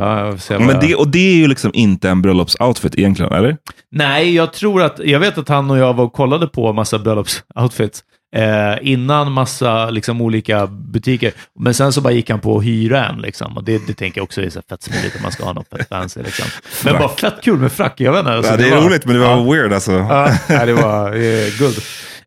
Men 0.49 0.79
det, 0.79 0.95
och 0.97 1.07
det 1.07 1.19
är 1.19 1.35
ju 1.35 1.47
liksom 1.47 1.71
inte 1.73 2.09
en 2.09 2.21
bröllopsoutfit 2.21 2.95
egentligen, 2.95 3.33
eller? 3.33 3.57
Nej, 3.91 4.35
jag 4.35 4.53
tror 4.53 4.81
att, 4.81 4.99
jag 4.99 5.19
vet 5.19 5.37
att 5.37 5.49
han 5.49 5.71
och 5.71 5.77
jag 5.77 5.93
var 5.93 6.03
och 6.03 6.13
kollade 6.13 6.47
på 6.47 6.73
massa 6.73 6.99
bröllopsoutfits 6.99 8.03
eh, 8.35 8.75
innan 8.81 9.31
massa 9.31 9.89
liksom, 9.89 10.21
olika 10.21 10.67
butiker. 10.67 11.31
Men 11.59 11.73
sen 11.73 11.93
så 11.93 12.01
bara 12.01 12.13
gick 12.13 12.29
han 12.29 12.39
på 12.39 12.57
att 12.57 12.63
hyra 12.63 13.05
en 13.05 13.21
liksom. 13.21 13.57
Och 13.57 13.63
det, 13.63 13.87
det 13.87 13.93
tänker 13.93 14.19
jag 14.19 14.23
också 14.23 14.41
är 14.41 14.49
så 14.49 14.61
fett 14.69 14.83
smidigt 14.83 15.15
om 15.15 15.21
man 15.21 15.31
ska 15.31 15.45
ha 15.45 15.53
något 15.53 15.69
fett 15.69 15.89
fancy 15.89 16.21
liksom. 16.23 16.45
Men 16.85 16.93
bara 16.93 17.09
fett 17.09 17.41
kul 17.41 17.59
med 17.59 17.71
frack, 17.71 18.01
jag 18.01 18.11
vet 18.11 18.19
inte. 18.19 18.33
Alltså, 18.33 18.51
ja, 18.51 18.57
det 18.57 18.67
är 18.67 18.75
var, 18.75 18.81
roligt, 18.81 19.05
men 19.05 19.15
det 19.15 19.21
var 19.21 19.37
ja. 19.37 19.51
weird 19.51 19.73
alltså. 19.73 19.91
Ja, 19.91 20.31
ja, 20.49 20.65
det 20.65 20.73
var 20.73 21.15
eh, 21.15 21.57
guld. 21.59 21.77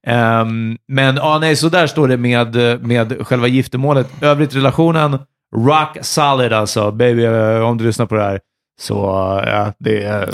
Ehm, 0.06 0.76
men 0.88 1.16
ja, 1.16 1.38
nej, 1.38 1.56
så 1.56 1.68
där 1.68 1.86
står 1.86 2.08
det 2.08 2.16
med, 2.16 2.56
med 2.82 3.26
själva 3.26 3.46
giftermålet. 3.46 4.10
Övrigt 4.22 4.54
relationen, 4.54 5.18
rock 5.56 5.98
solid 6.02 6.52
alltså. 6.52 6.90
Baby, 6.90 7.24
eh, 7.24 7.60
om 7.60 7.78
du 7.78 7.84
lyssnar 7.84 8.06
på 8.06 8.14
det 8.14 8.22
här. 8.22 8.40
Så 8.80 8.94
ja, 9.46 9.72
det 9.78 10.02
är 10.02 10.30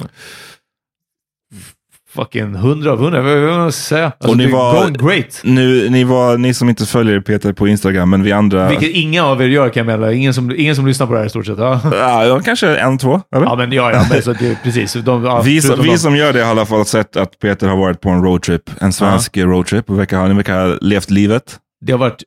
fucking 2.14 2.54
100 2.54 2.92
av 2.92 3.02
100. 3.02 3.22
Vad 3.22 3.74
ska 3.74 3.82
säga? 3.82 4.06
Alltså, 4.06 4.28
Och 4.30 4.36
ni 4.36 4.46
var- 4.52 4.88
great. 4.90 5.40
Nu, 5.44 5.90
ni, 5.90 6.04
var, 6.04 6.38
ni 6.38 6.54
som 6.54 6.68
inte 6.68 6.86
följer 6.86 7.20
Peter 7.20 7.52
på 7.52 7.68
Instagram, 7.68 8.10
men 8.10 8.22
vi 8.22 8.32
andra... 8.32 8.68
Vilket 8.68 8.90
inga 8.90 9.24
av 9.24 9.42
er 9.42 9.46
gör 9.46 9.68
kan 9.68 9.80
jag 9.80 9.86
meddela. 9.86 10.12
Ingen 10.12 10.34
som, 10.34 10.50
ingen 10.56 10.76
som 10.76 10.86
lyssnar 10.86 11.06
på 11.06 11.12
det 11.12 11.18
här 11.18 11.26
i 11.26 11.30
stort 11.30 11.46
sett. 11.46 11.58
Ja, 11.58 11.80
Ja, 12.26 12.40
kanske 12.44 12.76
en, 12.76 12.98
två, 12.98 13.20
eller? 13.34 13.46
ja 13.46 13.56
men 13.56 13.72
ja, 13.72 13.92
ja 13.92 14.06
men, 14.10 14.22
så 14.22 14.32
det, 14.32 14.58
precis. 14.62 14.92
De, 14.92 15.24
ja, 15.24 15.42
vi, 15.42 15.60
som, 15.62 15.82
vi 15.82 15.88
de- 15.88 15.98
som 15.98 16.16
gör 16.16 16.32
det 16.32 16.40
har 16.40 16.46
i 16.48 16.50
alla 16.50 16.66
fall 16.66 16.84
sett 16.86 17.16
att 17.16 17.38
Peter 17.38 17.68
har 17.68 17.76
varit 17.76 18.00
på 18.00 18.08
en 18.08 18.22
roadtrip. 18.24 18.70
En 18.80 18.92
svensk 18.92 19.36
roadtrip. 19.36 19.90
Och 19.90 19.98
verkar, 19.98 20.18
ha- 20.18 20.28
ni 20.28 20.34
verkar 20.34 20.66
ha 20.68 20.78
levt 20.80 21.10
livet. 21.10 21.56
det 21.86 21.92
har 21.92 21.98
varit 21.98 22.22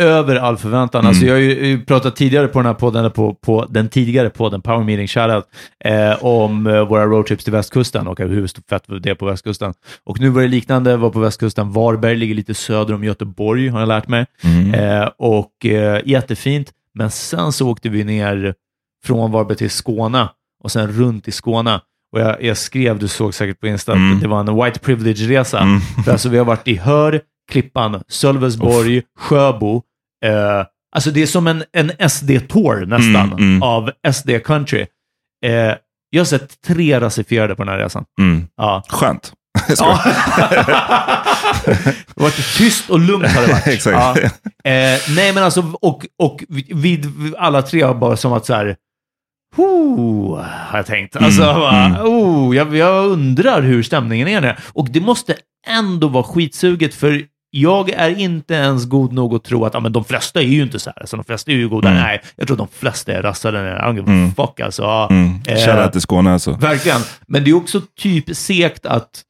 över 0.00 0.36
all 0.36 0.56
förväntan. 0.56 1.00
Mm. 1.00 1.08
Alltså 1.08 1.26
jag 1.26 1.34
har 1.34 1.40
ju 1.40 1.84
pratat 1.84 2.16
tidigare 2.16 2.48
på 2.48 2.58
den 2.58 2.66
här 2.66 2.74
podden, 2.74 3.10
på, 3.10 3.34
på 3.34 3.66
den 3.70 3.88
tidigare 3.88 4.30
podden, 4.30 4.62
Power 4.62 4.84
Meeting 4.84 5.08
Shoutout, 5.08 5.44
eh, 5.84 6.24
om 6.24 6.66
eh, 6.66 6.88
våra 6.88 7.06
roadtrips 7.06 7.44
till 7.44 7.52
västkusten 7.52 8.06
och 8.06 8.18
hur 8.18 8.48
fett 8.70 8.84
det 9.02 9.10
är 9.10 9.14
på 9.14 9.26
västkusten. 9.26 9.74
Och 10.04 10.20
nu 10.20 10.28
var 10.28 10.42
det 10.42 10.48
liknande, 10.48 10.96
var 10.96 11.10
på 11.10 11.20
västkusten. 11.20 11.72
Varberg 11.72 12.16
ligger 12.16 12.34
lite 12.34 12.54
söder 12.54 12.94
om 12.94 13.04
Göteborg, 13.04 13.68
har 13.68 13.80
jag 13.80 13.88
lärt 13.88 14.08
mig. 14.08 14.26
Mm. 14.44 14.74
Eh, 14.74 15.08
och 15.18 15.66
eh, 15.66 16.00
jättefint. 16.04 16.70
Men 16.94 17.10
sen 17.10 17.52
så 17.52 17.68
åkte 17.70 17.88
vi 17.88 18.04
ner 18.04 18.54
från 19.04 19.32
Varberg 19.32 19.56
till 19.56 19.70
Skåne 19.70 20.28
och 20.64 20.72
sen 20.72 20.92
runt 20.92 21.28
i 21.28 21.32
Skåne. 21.32 21.80
Och 22.12 22.20
jag, 22.20 22.42
jag 22.42 22.56
skrev, 22.56 22.98
du 22.98 23.08
såg 23.08 23.34
säkert 23.34 23.60
på 23.60 23.66
Insta, 23.66 23.92
Mm. 23.92 24.14
att 24.14 24.20
det 24.22 24.28
var 24.28 24.40
en 24.40 24.64
white 24.64 24.78
privilege-resa. 24.78 25.58
Mm. 25.60 25.80
För 26.04 26.12
alltså 26.12 26.28
vi 26.28 26.38
har 26.38 26.44
varit 26.44 26.68
i 26.68 26.74
Hör, 26.76 27.20
Klippan, 27.52 28.02
Sölvesborg, 28.08 29.02
Sjöbo. 29.18 29.82
Eh, 30.24 30.66
alltså 30.96 31.10
det 31.10 31.22
är 31.22 31.26
som 31.26 31.46
en, 31.46 31.64
en 31.72 31.90
SD-tour 32.08 32.86
nästan 32.86 33.32
Mm, 33.32 33.38
mm. 33.38 33.62
av 33.62 33.90
SD-country. 34.08 34.86
Eh, 35.46 35.74
jag 36.10 36.20
har 36.20 36.24
sett 36.24 36.60
tre 36.66 37.00
rasifierade 37.00 37.54
på 37.54 37.64
den 37.64 37.72
här 37.74 37.78
resan. 37.80 38.04
Mm. 38.20 38.46
Ja. 38.56 38.82
Skönt. 38.88 39.32
Ja. 39.78 40.00
det 41.64 42.16
varit 42.16 42.56
tyst 42.58 42.90
och 42.90 42.98
lugnt 43.00 43.26
har 43.26 43.42
det 43.42 43.52
varit. 43.52 43.66
Exakt. 43.66 43.96
Ja. 43.96 44.16
Eh, 44.70 44.98
nej, 45.16 45.34
men 45.34 45.42
alltså, 45.42 45.72
och, 45.82 46.06
och 46.18 46.44
vid, 46.68 47.12
alla 47.38 47.62
tre 47.62 47.82
har 47.82 47.94
bara 47.94 48.16
som 48.16 48.32
att 48.32 48.46
så 48.46 48.54
här, 48.54 48.76
Ho, 49.56 50.36
har 50.36 50.78
jag 50.78 50.86
tänkt. 50.86 51.16
Alltså, 51.16 51.42
Mm, 51.42 51.60
bara, 51.60 51.84
mm. 51.84 52.02
oh, 52.02 52.56
jag, 52.56 52.76
jag 52.76 53.06
undrar 53.06 53.62
hur 53.62 53.82
stämningen 53.82 54.28
är 54.28 54.40
där. 54.40 54.58
Och 54.72 54.88
det 54.90 55.00
måste 55.00 55.36
ändå 55.66 56.08
vara 56.08 56.24
skitsuget, 56.24 56.94
för 56.94 57.22
jag 57.54 57.90
är 57.90 58.18
inte 58.18 58.54
ens 58.54 58.84
god 58.88 59.12
nog 59.12 59.34
att 59.34 59.44
tro 59.44 59.64
att 59.64 59.74
ja, 59.74 59.80
men 59.80 59.92
de 59.92 60.04
flesta 60.04 60.40
är 60.40 60.46
ju 60.46 60.62
inte 60.62 60.78
så 60.78 60.90
här. 60.90 61.00
Alltså, 61.00 61.16
de 61.16 61.24
flesta 61.24 61.50
är 61.50 61.56
ju 61.56 61.68
goda. 61.68 61.88
Mm. 61.88 62.02
Nej, 62.02 62.22
jag 62.36 62.46
tror 62.46 62.54
att 62.54 62.70
de 62.70 62.78
flesta 62.78 63.12
är 63.12 63.22
rassade. 63.22 63.58
Mm. 63.58 64.34
fuck 64.34 64.60
alltså. 64.60 65.06
Mm. 65.10 65.40
Eh, 65.46 65.90
till 65.90 66.00
Skåne 66.00 66.32
alltså. 66.32 66.52
Verkligen. 66.52 67.00
Men 67.26 67.44
det 67.44 67.50
är 67.50 67.54
också 67.54 67.80
typ 67.98 68.36
sekt 68.36 68.86
att, 68.86 69.22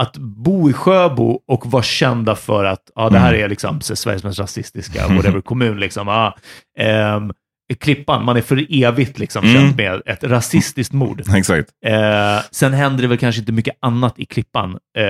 att 0.00 0.16
bo 0.16 0.70
i 0.70 0.72
Sjöbo 0.72 1.40
och 1.48 1.70
vara 1.70 1.82
kända 1.82 2.36
för 2.36 2.64
att 2.64 2.90
ja, 2.94 3.10
det 3.10 3.18
här 3.18 3.28
Mm. 3.32 3.44
är 3.44 3.48
liksom 3.48 3.80
Sveriges 3.80 4.24
mest 4.24 4.38
rasistiska 4.38 5.08
whatever, 5.14 5.40
kommun. 5.40 5.80
Liksom. 5.80 6.08
Ja, 6.08 6.36
ehm, 6.78 7.32
Klippan, 7.80 8.24
man 8.24 8.36
är 8.36 8.40
för 8.40 8.66
evigt 8.84 9.18
liksom, 9.18 9.44
Mm. 9.44 9.56
känd 9.56 9.76
med 9.76 10.02
ett 10.06 10.24
rasistiskt 10.24 10.92
mord. 10.94 11.22
Exakt. 11.36 11.68
Eh, 11.86 12.40
sen 12.50 12.72
händer 12.72 13.02
det 13.02 13.08
väl 13.08 13.18
kanske 13.18 13.40
inte 13.40 13.52
mycket 13.52 13.76
annat 13.80 14.18
i 14.18 14.24
Klippan 14.24 14.70
eh, 14.98 15.04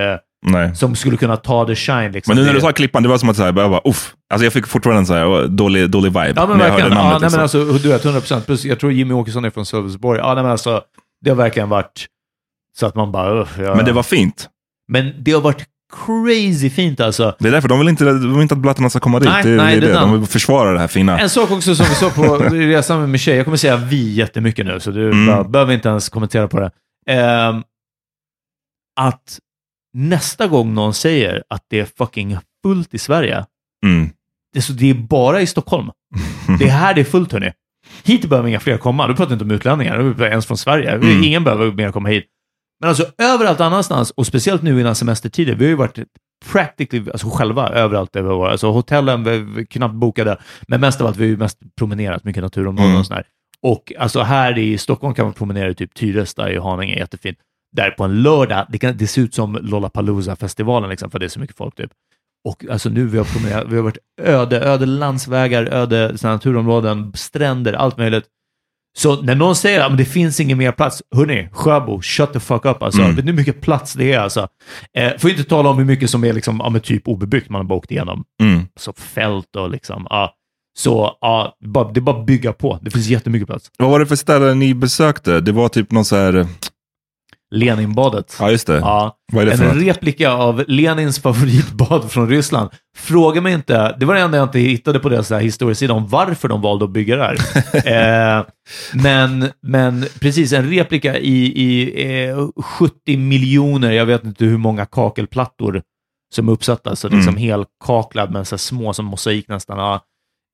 Nej. 0.47 0.75
som 0.77 0.95
skulle 0.97 1.17
kunna 1.17 1.37
ta 1.37 1.67
the 1.67 1.75
shine. 1.75 2.13
Liksom. 2.13 2.35
Men 2.35 2.45
nu 2.45 2.47
när 2.49 2.55
du 2.55 2.61
sa 2.61 2.73
Klippan, 2.73 3.03
det 3.03 3.09
var 3.09 3.19
som 3.19 3.29
att 3.29 3.37
så 3.37 3.43
här, 3.43 3.53
jag 3.57 3.71
bara, 3.71 3.81
uff. 3.85 4.15
Alltså 4.31 4.45
jag 4.45 4.53
fick 4.53 4.67
fortfarande 4.67 5.01
en 5.01 5.07
så 5.07 5.15
här, 5.15 5.47
dålig, 5.49 5.91
dålig 5.91 6.09
vibe 6.09 6.33
Ja, 6.37 6.47
men 6.47 6.59
när 6.59 6.65
jag 6.65 6.73
verkligen. 6.73 6.93
hörde 6.93 6.95
Ja, 6.95 7.03
namnet. 7.03 7.21
nej, 7.21 7.31
men 7.39 7.41
liksom. 7.43 7.61
alltså, 7.63 7.79
du 7.83 7.89
vet, 7.89 8.05
100 8.05 8.21
procent. 8.21 8.47
Plus, 8.47 8.65
jag 8.65 8.81
tror 8.81 8.93
Jimmy 8.93 9.15
Åkesson 9.15 9.45
är 9.45 9.51
från 9.51 9.67
Sölvesborg. 9.67 10.19
Ja, 10.19 10.35
nej, 10.35 10.43
men 10.43 10.53
alltså, 10.53 10.83
det 11.25 11.31
har 11.31 11.37
verkligen 11.37 11.69
varit 11.69 12.07
så 12.79 12.87
att 12.87 12.95
man 12.95 13.13
bara... 13.13 13.43
Uff, 13.43 13.59
ja. 13.59 13.75
Men 13.75 13.85
det 13.85 13.93
var 13.93 14.03
fint. 14.03 14.49
Men 14.89 15.13
det 15.19 15.33
har 15.33 15.41
varit 15.41 15.65
crazy 16.07 16.71
fint 16.71 17.01
alltså. 17.01 17.35
Det 17.39 17.49
är 17.49 17.53
därför 17.53 17.69
de 17.69 17.79
vill 17.79 17.89
inte, 17.89 18.05
de 18.05 18.33
vill 18.33 18.43
inte 18.43 18.55
att 18.55 18.61
blattarna 18.61 18.91
ska 18.91 19.01
komma 19.01 19.19
dit. 19.21 19.29
Nej, 19.29 19.43
det, 19.45 19.51
nej, 19.57 19.81
det 19.81 19.87
är 19.87 19.93
det. 19.95 20.01
De 20.01 20.13
vill 20.13 20.27
försvara 20.29 20.73
det 20.73 20.79
här 20.81 20.87
fina. 20.89 21.19
En 21.19 21.31
sak 21.31 21.51
också 21.51 21.75
som 21.75 21.87
vi 21.89 21.95
såg 21.95 22.15
på 22.15 22.37
resan 22.51 23.01
med 23.01 23.09
Michelle, 23.09 23.37
jag 23.37 23.45
kommer 23.47 23.57
säga 23.57 23.77
vi 23.77 24.13
jättemycket 24.15 24.67
nu, 24.67 24.81
så 24.81 24.91
du 24.91 25.07
Mm. 25.11 25.27
bara, 25.27 25.45
behöver 25.45 25.75
inte 25.75 25.89
ens 25.89 26.09
kommentera 26.09 26.49
på 26.49 26.61
det. 26.61 26.71
Ehm, 27.13 27.63
att 29.01 29.39
nästa 29.99 30.47
gång 30.47 30.75
någon 30.75 30.95
säger 30.95 31.43
att 31.51 31.65
det 31.71 31.81
är 31.81 31.89
fucking 31.99 32.37
fullt 32.63 32.95
i 32.95 32.99
Sverige, 32.99 33.45
Mm. 33.85 34.11
det 34.53 34.59
är, 34.59 34.63
så, 34.63 34.73
det 34.73 34.91
är 34.91 34.95
bara 34.95 35.41
i 35.41 35.47
Stockholm. 35.47 35.91
Det 36.59 36.65
är 36.65 36.71
här 36.71 36.95
det 36.95 37.01
är 37.01 37.05
fullt 37.05 37.33
hörni. 37.33 37.53
Hit 38.05 38.25
behöver 38.29 38.49
inga 38.49 38.61
fler 38.61 38.77
komma. 38.79 39.09
Du 39.09 39.15
pratar 39.15 39.33
inte 39.33 39.45
om 39.45 39.51
utlänningar, 39.51 40.23
ens 40.23 40.47
från 40.47 40.59
Sverige. 40.59 40.91
Mm. 40.91 41.25
Ingen 41.25 41.45
behöver 41.45 41.73
mer 41.73 41.93
komma 41.93 42.09
hit. 42.09 42.25
Men 42.81 42.89
alltså 42.89 43.05
överallt 43.19 43.61
annanstans, 43.61 44.11
och 44.11 44.27
speciellt 44.27 44.63
nu 44.63 44.81
innan 44.81 44.95
semestertider, 44.95 45.55
vi 45.55 45.65
har 45.65 45.69
ju 45.71 45.75
varit 45.77 45.99
practically, 46.53 47.11
alltså 47.11 47.29
själva 47.31 47.69
överallt 47.69 48.17
över 48.17 48.33
år. 48.33 48.49
Alltså 48.49 48.71
hotellen, 48.71 49.25
vi 49.25 49.39
vi 49.39 49.67
knappt 49.67 49.95
bokade, 49.95 50.37
men 50.69 50.81
mest 50.81 51.01
av 51.01 51.07
allt, 51.07 51.17
vi 51.17 51.25
har 51.25 51.29
ju 51.31 51.37
mest 51.37 51.59
promenerat, 51.79 52.25
mycket 52.25 52.43
naturområden 52.43 52.89
Mm. 52.91 53.01
och 53.01 53.07
sådär. 53.07 53.25
Och 53.63 53.93
alltså 53.99 54.21
här 54.23 54.59
i 54.59 54.79
Stockholm 54.79 55.15
kan 55.15 55.25
man 55.25 55.33
promenera 55.35 55.71
i 55.71 55.75
typ 55.75 55.95
Tyresta 55.95 56.53
i 56.53 56.59
Haninge, 56.59 56.97
jättefint. 56.99 57.39
Där 57.77 57.91
på 57.91 58.05
en 58.05 58.23
lördag, 58.23 58.67
det, 58.69 58.79
kan, 58.79 58.97
det 58.97 59.07
ser 59.07 59.23
ut 59.23 59.35
som 59.35 59.59
Lollapalooza-festivalen, 59.63 60.91
liksom, 60.91 61.11
för 61.11 61.19
det 61.19 61.27
är 61.27 61.29
så 61.29 61.41
mycket 61.41 61.57
folk 61.57 61.75
typ. 61.75 61.91
Och 62.49 62.65
alltså 62.71 62.89
nu 62.89 63.07
vi 63.07 63.19
har 63.19 63.25
promenerat, 63.25 63.67
vi 63.69 63.77
har 63.77 63.83
varit 63.83 63.99
öde, 64.23 64.61
öde 64.61 64.87
landsvägar, 64.87 65.65
öde 65.65 66.17
naturområden, 66.23 67.13
stränder, 67.15 67.73
allt 67.73 67.99
möjligt. 67.99 68.25
Så 68.99 69.23
när 69.23 69.35
någon 69.35 69.57
säger 69.57 69.81
att 69.81 69.99
det 69.99 70.05
finns 70.05 70.41
ingen 70.41 70.59
mer 70.59 70.73
plats, 70.73 71.03
hörni, 71.17 71.49
Sjöbo, 71.53 72.03
shut 72.03 72.33
the 72.33 72.41
fuck 72.41 72.65
up 72.65 72.83
alltså. 72.83 73.01
Mm. 73.01 73.17
Vet 73.17 73.25
ni 73.25 73.31
hur 73.31 73.39
mycket 73.39 73.61
plats 73.61 73.93
det 73.93 74.13
är 74.13 74.19
alltså? 74.19 74.49
Eh, 74.97 75.13
får 75.19 75.31
inte 75.31 75.45
tala 75.45 75.69
om 75.69 75.79
hur 75.79 75.85
mycket 75.85 76.11
som 76.11 76.25
är 76.25 76.33
liksom, 76.33 76.61
ja, 76.65 76.81
typ 76.81 77.09
obebyggt 77.09 77.51
man 77.51 77.67
har 77.67 77.77
åkt 77.77 77.91
igenom. 77.91 78.25
Mm. 78.43 78.63
Så 78.77 78.93
fält 78.93 79.57
och 79.57 79.71
liksom, 79.71 80.07
ja. 80.11 80.35
Så 80.79 81.19
ja, 81.21 81.57
bara, 81.65 81.93
det 81.93 82.01
är 82.01 82.03
bara 82.03 82.21
att 82.21 82.27
bygga 82.27 82.53
på. 82.53 82.79
Det 82.83 82.91
finns 82.91 83.09
jättemycket 83.09 83.49
plats. 83.49 83.71
Vad 83.79 83.91
var 83.91 84.01
det 84.01 84.07
för 84.07 84.17
ställen 84.17 84.59
ni 84.59 84.75
besökte? 84.75 85.41
Det 85.41 85.53
var 85.53 85.69
typ 85.69 85.91
någon 85.91 86.05
så 86.05 86.17
här... 86.17 86.47
Leninbadet. 87.51 88.37
Ja, 88.41 88.51
just 88.51 88.67
det. 88.67 88.79
Ja, 88.79 89.17
Vad 89.33 89.43
är 89.43 89.47
det 89.51 89.57
för 89.57 89.65
en 89.65 89.77
något? 89.77 89.87
replika 89.87 90.31
av 90.33 90.65
Lenins 90.69 91.19
favoritbad 91.23 92.11
från 92.11 92.29
Ryssland. 92.29 92.71
Fråga 92.97 93.41
mig 93.41 93.55
inte, 93.55 93.97
det 94.01 94.07
var 94.07 94.15
det 94.15 94.21
enda 94.21 94.39
jag 94.39 94.45
inte 94.47 94.59
hittade 94.59 94.99
på 94.99 95.09
deras 95.09 95.33
historiesida 95.33 95.95
om 95.95 96.09
varför 96.09 96.49
de 96.49 96.61
valde 96.63 96.85
att 96.85 96.91
bygga 96.91 97.17
det 97.17 97.23
här. 97.23 97.37
eh, 98.39 98.47
men, 98.95 99.49
men 99.63 100.07
precis, 100.21 100.53
en 100.53 100.71
replika 100.71 101.19
i, 101.19 101.45
i 101.63 102.27
eh, 102.29 102.49
70 102.63 103.17
miljoner, 103.17 103.91
jag 103.93 104.07
vet 104.07 104.25
inte 104.25 104.45
hur 104.45 104.59
många 104.59 104.87
kakelplattor 104.87 105.83
som 106.35 106.49
är 106.49 106.53
uppsatta, 106.53 106.97
så 106.97 107.09
liksom 107.09 107.29
Mm. 107.35 107.43
helkaklad 107.43 108.31
med 108.33 108.47
så 108.47 108.59
små 108.59 108.93
som 108.93 109.05
mosaik 109.07 109.49
nästan. 109.49 109.79
Ja. 109.79 110.01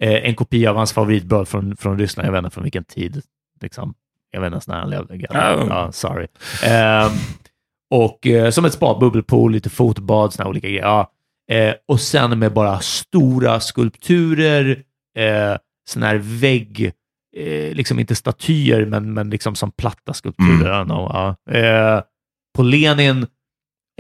Eh, 0.02 0.12
en 0.28 0.34
kopia 0.34 0.70
av 0.70 0.76
hans 0.76 0.92
favoritbröd 0.92 1.48
från, 1.48 1.76
från 1.76 1.98
Ryssland, 1.98 2.26
jag 2.26 2.32
vet 2.32 2.38
inte 2.44 2.50
från 2.54 2.64
vilken 2.64 2.84
tid. 2.84 3.22
Liksom. 3.60 3.94
Jag 4.34 4.40
vet 4.40 4.46
inte 4.46 4.54
ens 4.54 4.68
när 4.68 4.80
han 4.80 4.90
levde. 4.90 5.16
Ja. 5.30 5.66
Ja, 5.68 5.92
sorry. 5.92 6.26
Ehm, 6.64 7.10
och 7.90 8.26
eh, 8.26 8.50
som 8.50 8.64
ett 8.64 8.72
spa, 8.72 8.98
bubbelpool, 9.00 9.52
lite 9.52 9.70
fotbad, 9.70 10.32
såna 10.32 10.48
olika 10.48 10.68
grejer. 10.68 10.82
Ja. 10.82 11.10
Eh, 11.52 11.74
och 11.88 12.00
sen 12.00 12.38
med 12.38 12.52
bara 12.52 12.80
stora 12.80 13.60
skulpturer, 13.60 14.82
eh, 15.18 15.56
sån 15.88 16.02
här 16.02 16.16
vägg, 16.22 16.92
eh, 17.36 17.74
liksom 17.74 17.98
inte 17.98 18.14
statyer, 18.14 18.86
men, 18.86 19.14
men 19.14 19.30
liksom 19.30 19.54
som 19.54 19.70
platta 19.70 20.12
skulpturer. 20.12 20.72
Don't 20.72 20.84
know, 20.84 21.10
ja. 21.46 21.52
eh, 21.58 22.02
på 22.56 22.62
Lenin 22.62 23.26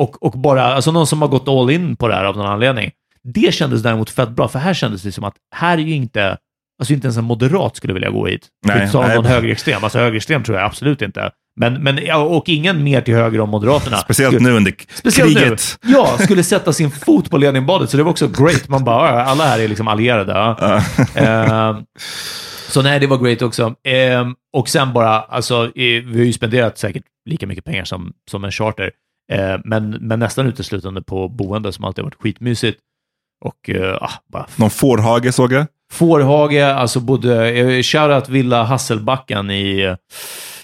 och, 0.00 0.22
och 0.22 0.32
bara, 0.32 0.64
alltså 0.64 0.92
någon 0.92 1.06
som 1.06 1.22
har 1.22 1.28
gått 1.28 1.48
all 1.48 1.70
in 1.70 1.96
på 1.96 2.08
det 2.08 2.14
här 2.14 2.24
av 2.24 2.36
någon 2.36 2.46
anledning. 2.46 2.90
Det 3.22 3.54
kändes 3.54 3.82
däremot 3.82 4.10
fett 4.10 4.30
bra, 4.30 4.48
för 4.48 4.58
här 4.58 4.74
kändes 4.74 5.02
det 5.02 5.12
som 5.12 5.24
att 5.24 5.36
här 5.54 5.78
är 5.78 5.82
ju 5.82 5.94
inte, 5.94 6.38
alltså 6.84 6.92
inte 6.94 7.06
ens 7.06 7.16
en 7.16 7.24
moderat 7.24 7.76
skulle 7.76 7.92
vilja 7.94 8.10
gå 8.10 8.26
hit. 8.26 8.48
Nej, 8.66 8.78
Nej, 8.78 8.88
sa 8.88 9.06
nej. 9.06 9.16
någon 9.16 9.24
högerextrem. 9.26 9.84
Alltså 9.84 9.98
högerextrem 9.98 10.42
tror 10.42 10.58
jag 10.58 10.66
absolut 10.66 11.02
inte. 11.02 11.30
Men, 11.60 11.74
men, 11.82 11.98
och 12.14 12.48
ingen 12.48 12.84
mer 12.84 13.00
till 13.00 13.14
höger 13.14 13.40
om 13.40 13.48
Moderaterna. 13.50 13.96
Speciellt 13.96 14.34
Skulle- 14.34 14.50
nu 14.50 14.56
under 14.56 14.74
Speciellt 14.94 15.38
kriget. 15.38 15.78
nu. 15.82 15.92
Ja, 15.92 16.18
skulle 16.18 16.42
sätta 16.42 16.72
sin 16.72 16.90
fot 16.90 17.30
på 17.30 17.38
Leninbadet, 17.38 17.90
så 17.90 17.96
det 17.96 18.02
var 18.02 18.10
också 18.10 18.28
great. 18.28 18.68
Man 18.68 18.84
bara, 18.84 19.24
alla 19.24 19.44
här 19.44 19.58
är 19.58 19.68
liksom 19.68 19.88
allierade. 19.88 20.32
Eh, 21.14 21.78
Så 22.68 22.82
nej, 22.82 23.00
det 23.00 23.06
var 23.06 23.18
great 23.18 23.42
också. 23.42 23.74
Ehm, 23.84 24.34
och 24.56 24.68
sen 24.68 24.92
bara, 24.92 25.20
alltså, 25.20 25.70
vi 25.74 26.04
har 26.14 26.24
ju 26.24 26.32
spenderat 26.32 26.78
säkert 26.78 27.02
lika 27.30 27.46
mycket 27.46 27.64
pengar 27.64 27.84
som, 27.84 28.12
som 28.30 28.44
en 28.44 28.50
charter, 28.52 28.90
eh, 29.32 29.56
men, 29.64 29.90
men 29.90 30.18
nästan 30.18 30.46
uteslutande 30.46 31.02
på 31.02 31.28
boende 31.28 31.72
som 31.72 31.84
alltid 31.84 32.02
har 32.04 32.10
varit 32.10 32.20
skitmysigt. 32.22 32.80
Och 33.44 33.70
eh, 33.70 33.94
ah, 34.00 34.10
bara 34.32 34.46
Någon 34.56 34.70
fårhage 34.70 35.34
såg 35.34 35.52
jag. 35.52 35.66
Fårhage, 35.94 36.64
alltså 36.74 37.00
både 37.00 37.50
eh, 37.50 37.82
shoutout 37.82 38.28
Villa 38.28 38.64
Hasselbacken 38.64 39.50
i, 39.50 39.80
eh, 39.80 39.96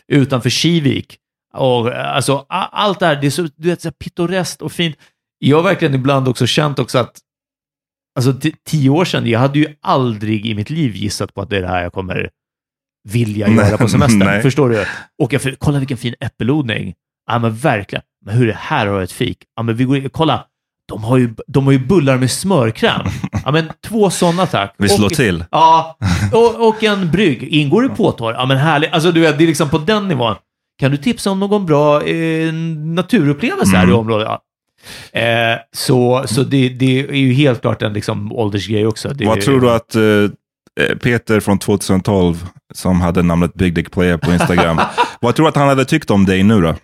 utanför 0.09 0.51
Kivik. 0.51 1.17
Och, 1.55 1.93
eh, 1.93 2.17
alltså, 2.17 2.47
allt 2.49 2.99
det 3.01 3.07
här, 3.07 3.17
det 3.21 3.27
är 3.27 3.31
så, 3.31 3.43
du 3.57 3.69
vet, 3.69 3.83
så 3.83 3.93
pittoreskt 3.93 4.63
och 4.63 4.73
fint. 4.73 4.97
Jag 5.39 5.57
har 5.57 5.65
verkligen 5.65 5.95
ibland 5.95 6.29
också 6.29 6.47
känt 6.47 6.79
också 6.79 6.99
att 6.99 7.19
Alltså 8.17 8.35
tio 8.67 8.91
år 8.91 9.05
sedan, 9.05 9.27
jag 9.27 9.41
hade 9.41 9.59
ju 9.59 9.75
aldrig 9.81 10.47
i 10.47 10.55
mitt 10.55 10.71
liv 10.71 10.97
gissat 10.97 11.35
på 11.35 11.43
att 11.43 11.51
det 11.51 11.57
är 11.57 11.63
det 11.63 11.69
här 11.69 11.83
jag 11.83 11.93
kommer 11.93 12.31
vilja 13.09 13.47
Nej, 13.47 13.57
göra 13.67 13.79
på 13.79 13.89
semestern. 13.89 14.19
nej. 14.19 14.43
Förstår 14.43 14.69
du? 14.69 14.85
Och 15.23 15.33
jag, 15.33 15.43
kolla 15.59 15.79
vilken 15.79 15.97
fin 15.97 16.15
äppelodling. 16.21 16.95
Ja, 17.31 17.39
men 17.39 17.55
verkligen. 17.55 18.03
Men 18.27 18.35
hur 18.35 18.43
är 18.43 18.47
det 18.47 18.59
här 18.59 18.87
har 18.87 18.95
jag 18.95 19.03
ett 19.03 19.13
fik? 19.13 19.39
Ja, 19.57 19.63
men 19.63 19.77
vi 19.77 19.85
går, 19.85 20.09
kolla, 20.09 20.45
de 20.91 21.05
har, 21.05 21.17
ju, 21.19 21.35
de 21.47 21.65
har 21.65 21.73
ju 21.73 21.79
bullar 21.79 22.17
med 22.19 22.31
smörkräm. 22.31 23.01
Ja, 23.45 23.51
men 23.53 23.69
två 23.89 24.11
sådana 24.11 24.47
tack. 24.47 24.75
Vi 24.79 24.89
slår 24.89 25.07
Och- 25.07 25.13
till. 25.15 25.45
Ja, 25.51 25.97
och, 26.33 26.69
och 26.69 26.85
en 26.85 27.11
brygg. 27.11 27.43
Ingår 27.43 27.83
det 27.83 27.89
påtår? 27.89 28.33
Ja, 28.33 28.47
men 28.47 28.57
härligt. 28.57 28.93
Alltså, 28.93 29.13
du 29.13 29.21
vet, 29.21 29.39
det 29.39 29.45
är 29.45 29.47
liksom 29.49 29.69
på 29.69 29.79
den 29.79 30.09
nivån. 30.09 30.35
Kan 30.81 30.91
du 30.91 30.97
tipsa 30.97 31.31
om 31.31 31.41
någon 31.41 31.67
bra 31.67 32.03
eh, 32.03 32.53
naturupplevelse 32.95 33.77
här 33.77 33.83
i 33.85 33.87
Mm. 33.87 33.99
området? 33.99 34.29
Ja. 34.29 34.43
Eh, 35.21 35.59
så 35.77 36.25
så 36.27 36.43
det, 36.43 36.69
det 36.69 37.01
är 37.01 37.15
ju 37.15 37.33
helt 37.33 37.61
klart 37.61 37.83
en 37.83 37.93
liksom, 37.93 38.33
åldersgrej 38.33 38.87
också. 38.87 39.09
Det, 39.09 39.25
Vad 39.27 39.41
tror 39.41 39.61
du 39.61 39.71
att 39.71 39.95
eh, 39.95 40.97
Peter 41.03 41.41
från 41.41 41.59
2012, 41.59 42.47
som 42.75 43.01
hade 43.01 43.23
namnet 43.23 43.55
Big 43.55 43.75
Dick 43.75 43.91
Player 43.91 44.17
på 44.17 44.33
Instagram, 44.33 44.81
vad 45.21 45.35
tror 45.35 45.45
du 45.45 45.49
att 45.49 45.57
han 45.57 45.69
hade 45.69 45.85
tyckt 45.85 46.11
om 46.11 46.27
dig 46.27 46.43
nu 46.43 46.61
då? 46.61 46.75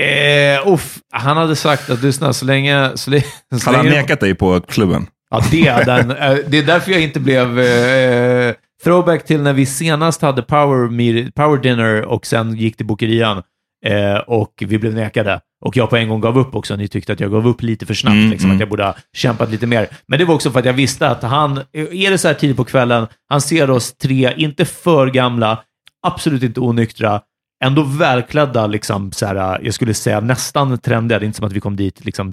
Eh, 0.00 0.68
uff, 0.72 0.98
han 1.12 1.36
hade 1.36 1.56
sagt 1.56 1.90
att 1.90 2.02
lyssna 2.02 2.32
så 2.32 2.44
länge... 2.44 2.90
Så 2.94 3.10
länge, 3.10 3.24
Hade 3.64 3.76
han 3.76 3.86
nekat 3.86 4.20
dig 4.20 4.34
på 4.34 4.60
klubben? 4.60 5.06
Ja, 5.30 5.42
det 5.50 5.66
är 5.66 5.84
den. 5.84 6.10
Eh, 6.10 6.36
Det 6.46 6.58
är 6.58 6.62
därför 6.62 6.92
jag 6.92 7.00
inte 7.00 7.20
blev... 7.20 7.60
Eh, 7.60 8.54
throwback 8.84 9.24
till 9.24 9.42
när 9.42 9.52
vi 9.52 9.66
senast 9.66 10.22
hade 10.22 10.42
power, 10.42 10.88
meet, 10.90 11.34
power 11.34 11.58
dinner 11.58 12.02
och 12.04 12.26
sen 12.26 12.56
gick 12.56 12.76
till 12.76 12.86
bokerian 12.86 13.42
eh, 13.86 14.14
och 14.26 14.52
vi 14.66 14.78
blev 14.78 14.94
nekade. 14.94 15.40
Och 15.64 15.76
jag 15.76 15.90
på 15.90 15.96
en 15.96 16.08
gång 16.08 16.20
gav 16.20 16.38
upp 16.38 16.54
också. 16.54 16.76
Ni 16.76 16.88
tyckte 16.88 17.12
att 17.12 17.20
jag 17.20 17.30
gav 17.30 17.46
upp 17.48 17.62
lite 17.62 17.86
för 17.86 17.94
snabbt, 17.94 18.14
Mm, 18.14 18.30
liksom, 18.30 18.50
mm. 18.50 18.56
att 18.56 18.60
jag 18.60 18.68
borde 18.68 18.84
ha 18.84 18.94
kämpat 19.16 19.50
lite 19.50 19.66
mer. 19.66 19.88
Men 20.08 20.18
det 20.18 20.24
var 20.24 20.34
också 20.34 20.50
för 20.50 20.58
att 20.58 20.64
jag 20.64 20.72
visste 20.72 21.08
att 21.08 21.22
han, 21.22 21.58
är 21.72 22.10
det 22.10 22.18
så 22.18 22.28
här 22.28 22.34
tidigt 22.34 22.56
på 22.56 22.64
kvällen, 22.64 23.06
han 23.28 23.40
ser 23.40 23.70
oss 23.70 23.92
tre, 23.96 24.34
inte 24.36 24.64
för 24.64 25.06
gamla, 25.06 25.62
absolut 26.06 26.42
inte 26.42 26.60
onyktra, 26.60 27.20
ändå 27.64 27.82
välklädda, 27.82 28.66
liksom, 28.66 29.12
så 29.12 29.26
här, 29.26 29.60
jag 29.62 29.74
skulle 29.74 29.94
säga 29.94 30.20
nästan 30.20 30.78
trendiga. 30.78 31.18
Det 31.18 31.24
är 31.24 31.26
inte 31.26 31.36
som 31.36 31.46
att 31.46 31.52
vi 31.52 31.60
kom 31.60 31.76
dit 31.76 32.04
liksom, 32.04 32.32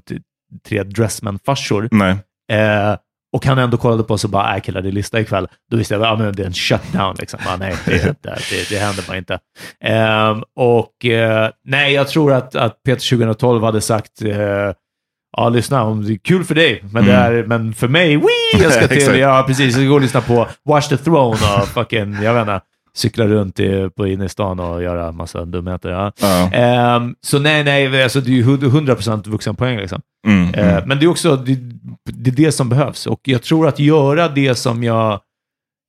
tre 0.68 0.84
dressman-farsor. 0.84 1.88
Nej. 1.92 2.16
Eh, 2.52 2.96
och 3.34 3.46
han 3.46 3.58
ändå 3.58 3.78
kollade 3.78 4.04
på 4.04 4.14
oss 4.14 4.24
och 4.24 4.30
bara, 4.30 4.56
äh 4.56 4.62
killar, 4.62 4.82
det 4.82 4.90
är 4.90 4.92
lista 4.92 5.20
ikväll. 5.20 5.48
Då 5.72 5.78
visste 5.78 5.94
jag 5.94 6.04
att 6.04 6.20
ah, 6.20 6.32
det 6.32 6.44
är 6.44 6.48
en 6.48 6.54
shutdown. 6.54 7.16
Liksom. 7.20 7.40
Ah, 7.46 7.58
nej, 7.58 7.76
det, 7.86 7.92
det, 7.92 8.16
det, 8.50 8.70
det 8.70 8.78
händer 8.78 9.04
bara 9.08 9.18
inte. 9.18 9.40
Ehm, 9.84 10.44
och 10.56 11.06
eh, 11.06 11.50
nej, 11.66 11.94
jag 11.94 12.08
tror 12.08 12.34
att, 12.34 12.56
att 12.56 12.84
Peter 12.84 13.18
2012 13.18 13.64
hade 13.64 13.82
sagt, 13.82 14.22
eh, 14.22 14.74
ja 15.38 15.50
lyssna, 15.50 15.84
om 15.84 16.06
det 16.06 16.14
är 16.14 16.18
kul 16.18 16.44
för 16.44 16.56
dig, 16.56 16.84
men, 16.92 17.06
det 17.06 17.14
är, 17.14 17.44
men 17.44 17.74
för 17.74 17.88
mig, 17.88 18.18
wee, 18.18 18.28
jag 18.64 18.74
ska 18.74 18.88
till, 18.88 19.20
ja 19.20 19.44
precis, 19.48 19.66
jag 19.66 19.74
ska 19.74 19.84
gå 19.84 19.96
och 19.96 20.02
lyssna 20.02 20.22
på 20.22 20.48
Watch 20.66 20.88
the 20.88 20.98
Throne 20.98 21.38
och 21.62 21.68
fucking, 21.68 22.14
jag 22.22 22.34
vet 22.34 22.42
inte, 22.42 22.62
cykla 22.98 23.28
runt 23.28 23.60
i, 23.60 23.90
på 23.96 24.08
inne 24.08 24.26
i 24.26 24.30
stan 24.30 24.60
och 24.60 24.84
göra 24.84 25.12
massa 25.12 25.46
dumheter. 25.46 25.90
Ja. 25.90 26.12
Ja. 26.22 26.52
Ehm, 26.52 27.16
så 27.22 27.40
nej, 27.40 27.64
nej, 27.64 28.04
alltså, 28.04 28.22
det 28.22 28.32
är 28.32 28.36
ju 28.36 28.44
100% 28.44 29.30
vuxenpoäng. 29.30 29.78
Liksom. 29.78 30.02
Mm, 30.28 30.54
Eh, 30.54 30.72
mm. 30.72 30.88
Men 30.88 31.00
det 31.00 31.06
är 31.06 31.10
också 31.10 31.36
det, 31.36 31.56
det, 32.06 32.30
är 32.30 32.36
det 32.36 32.52
som 32.52 32.70
behövs. 32.70 33.08
Och 33.08 33.20
jag 33.24 33.44
tror 33.44 33.68
att 33.68 33.80
göra 33.80 34.28
det 34.28 34.56
som 34.56 34.84
jag 34.84 35.20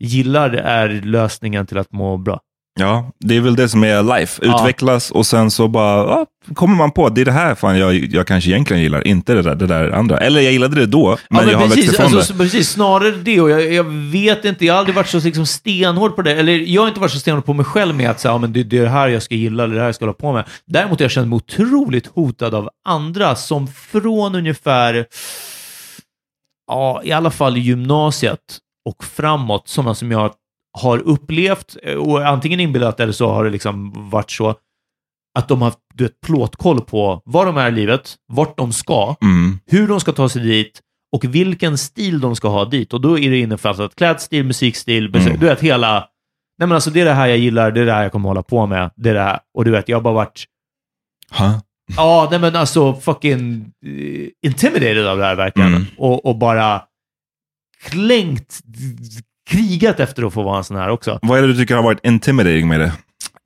gillar 0.01 0.51
är 0.51 0.89
lösningen 0.89 1.67
till 1.67 1.79
att 1.79 1.93
må 1.93 2.17
bra. 2.17 2.41
Ja, 2.79 3.11
det 3.21 3.37
är 3.37 3.41
väl 3.41 3.57
det 3.57 3.69
som 3.69 3.85
är 3.85 4.03
life. 4.03 4.43
Ja. 4.47 4.61
Utvecklas 4.61 5.11
och 5.11 5.27
sen 5.27 5.51
så 5.51 5.69
bara 5.69 5.97
ja, 5.97 6.27
kommer 6.55 6.77
man 6.77 6.91
på 6.91 7.07
att 7.07 7.15
det 7.15 7.21
är 7.21 7.25
det 7.25 7.33
här 7.33 7.55
fan 7.55 7.79
jag, 7.79 7.95
jag 7.95 8.27
kanske 8.27 8.51
egentligen 8.51 8.83
gillar, 8.83 9.07
inte 9.07 9.35
det 9.35 9.43
där, 9.43 9.55
det 9.55 9.67
där 9.67 9.91
andra. 9.91 10.19
Eller 10.19 10.41
jag 10.41 10.53
gillade 10.53 10.77
det 10.77 10.87
då, 10.87 11.19
men, 11.31 11.49
jag 11.49 11.59
har 11.59 11.65
växt 11.65 11.75
precis, 11.75 11.93
ifrån 11.93 12.17
alltså, 12.17 12.33
det. 12.33 12.39
precis, 12.39 12.71
snarare 12.71 13.11
det. 13.11 13.41
Och 13.41 13.51
jag, 13.51 13.73
jag 13.73 13.85
vet 13.85 14.45
inte, 14.45 14.67
jag 14.67 14.75
har 14.75 14.79
aldrig 14.79 14.97
varit 14.97 15.09
så 15.09 15.21
liksom, 15.21 15.47
stenhård 15.47 16.17
på 16.17 16.23
det. 16.23 16.35
Eller 16.35 16.53
jag 16.53 16.83
har 16.83 16.89
inte 16.89 17.01
varit 17.01 17.13
så 17.13 17.19
stenhård 17.19 17.45
på 17.45 17.55
mig 17.55 17.65
själv 17.65 17.95
med 17.95 18.11
att 18.11 18.21
säga, 18.21 18.33
ja, 18.33 18.39
men 18.39 18.53
det, 18.53 18.63
det 18.63 18.79
är 18.79 18.83
det 18.83 18.89
här 18.89 19.09
jag 19.09 19.23
ska 19.23 19.35
gilla 19.35 19.65
eller 19.65 19.75
det 19.75 19.81
här 19.81 19.89
jag 19.89 19.95
ska 19.95 20.05
hålla 20.05 20.13
på 20.13 20.33
med. 20.33 20.45
Däremot 20.67 20.99
har 20.99 21.05
jag 21.05 21.11
känt 21.11 21.29
mig 21.29 21.37
otroligt 21.37 22.07
hotad 22.07 22.55
av 22.55 22.69
andra 22.89 23.35
som 23.35 23.69
från 23.69 24.35
ungefär, 24.35 25.07
ja, 26.67 27.01
i 27.05 27.13
alla 27.13 27.31
fall 27.31 27.57
i 27.57 27.61
gymnasiet 27.61 28.59
och 28.89 29.05
framåt, 29.05 29.69
sådana 29.69 29.95
som 29.95 30.13
jag 30.13 30.33
har 30.79 30.99
upplevt, 30.99 31.77
eh, 31.83 31.95
och 31.95 32.27
antingen 32.27 32.61
inbillat 32.61 33.01
eller 33.01 33.13
så 33.13 33.29
har 33.29 33.45
det 33.45 33.51
liksom 33.51 33.93
varit 34.11 34.31
så, 34.31 34.55
att 35.39 35.49
de 35.49 35.63
har 35.63 35.73
du 35.95 36.05
vet, 36.05 36.21
plåtkoll 36.21 36.81
på 36.81 37.23
var 37.25 37.47
de 37.47 37.57
är 37.57 37.69
i 37.69 37.73
livet, 37.73 38.15
vart 38.33 38.57
de 38.57 38.73
ska, 38.73 39.15
Mm. 39.23 39.59
hur 39.67 39.89
de 39.89 40.01
ska 40.01 40.13
ta 40.13 40.29
sig 40.29 40.43
dit 40.43 40.81
och 41.17 41.25
vilken 41.25 41.79
stil 41.79 42.21
de 42.21 42.37
ska 42.37 42.49
ha 42.49 42.65
dit. 42.65 42.93
Och 42.93 43.01
då 43.01 43.19
är 43.19 43.31
det 43.31 43.39
innefattat 43.39 43.95
klädstil, 43.95 44.45
musikstil, 44.45 45.09
bes- 45.11 45.27
Mm. 45.27 45.39
du 45.41 45.47
vet 45.47 45.61
hela... 45.61 46.09
Nej 46.59 46.69
men 46.69 46.73
alltså 46.73 46.91
det 46.91 47.01
är 47.01 47.05
det 47.05 47.13
här 47.13 47.27
jag 47.27 47.39
gillar, 47.39 47.71
det 47.71 47.81
är 47.81 47.85
det 47.87 47.93
här 47.93 48.03
jag 48.03 48.13
kommer 48.13 48.29
hålla 48.29 48.43
på 48.43 48.67
med. 48.67 48.91
Det 48.97 49.11
är 49.11 49.15
det 49.15 49.21
här. 49.23 49.41
Och 49.55 49.65
du 49.65 49.71
vet, 49.71 49.89
jag 49.89 49.97
har 49.97 50.03
bara 50.03 50.15
varit... 50.15 50.45
Ha? 51.31 51.61
Ja, 51.97 52.29
nej 52.31 52.41
men 52.41 52.57
alltså 52.57 52.95
fucking 52.95 53.73
eh, 53.87 54.29
intimidated 54.47 55.07
av 55.07 55.19
det 55.19 55.25
här 55.25 55.35
verkligen. 55.37 55.69
Mm. 55.75 55.87
Och, 55.99 56.27
och 56.27 56.37
bara 56.39 56.83
klängt, 57.85 58.59
krigat 59.49 60.01
efter 60.01 60.23
att 60.23 60.33
få 60.33 60.43
vara 60.43 60.59
en 60.59 60.65
sån 60.65 60.77
här 60.77 60.89
också. 60.89 61.19
Vad 61.23 61.39
är 61.39 61.43
det 61.43 61.49
du 61.49 61.57
tycker 61.57 61.75
har 61.75 61.83
varit 61.83 62.05
intimidating 62.05 62.69
med 62.69 62.81
det? 62.81 62.93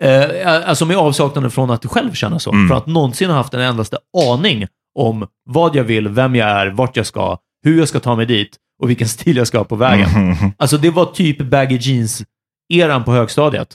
Eh, 0.03 0.69
alltså 0.69 0.87
med 0.87 0.97
avsaknaden 0.97 1.51
från 1.51 1.71
att 1.71 1.87
själv 1.87 2.13
känna 2.13 2.39
så. 2.39 2.53
Mm. 2.53 2.69
Från 2.69 2.79
att 2.79 2.87
någonsin 2.87 3.31
ha 3.31 3.37
haft 3.37 3.55
en 3.55 3.61
endaste 3.61 3.99
aning 4.33 4.67
om 4.99 5.27
vad 5.51 5.77
jag 5.77 5.85
vill, 5.85 6.09
vem 6.09 6.35
jag 6.35 6.49
är, 6.49 6.67
vart 6.67 6.97
jag 6.97 7.07
ska, 7.07 7.39
hur 7.65 7.79
jag 7.79 7.89
ska 7.89 8.01
ta 8.01 8.17
mig 8.17 8.27
dit 8.27 8.57
och 8.83 8.91
vilken 8.91 9.09
stil 9.19 9.37
jag 9.37 9.47
ska 9.47 9.59
ha 9.59 9.65
på 9.65 9.77
vägen. 9.77 10.09
Mm. 10.11 10.37
Alltså 10.57 10.77
det 10.77 10.91
var 10.91 11.05
typ 11.05 11.39
baggy 11.39 11.79
jeans-eran 11.79 13.05
på 13.05 13.13
högstadiet. 13.13 13.69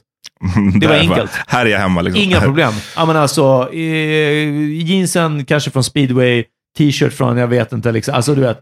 Det 0.80 0.88
var 0.88 0.96
enkelt. 0.96 1.32
Här 1.48 1.66
är 1.66 1.70
jag 1.70 1.80
hemma. 1.80 2.02
Liksom. 2.02 2.24
Inga 2.24 2.42
problem. 2.42 2.74
Ja, 2.96 3.06
men 3.06 3.16
alltså, 3.16 3.70
eh, 3.74 4.50
jeansen 4.74 5.46
kanske 5.46 5.72
från 5.72 5.84
speedway, 5.84 6.44
t-shirt 6.78 7.14
från, 7.14 7.38
jag 7.38 7.48
vet 7.48 7.72
inte, 7.72 7.92
liksom. 7.92 8.16
alltså 8.16 8.36
du 8.36 8.42
vet, 8.42 8.60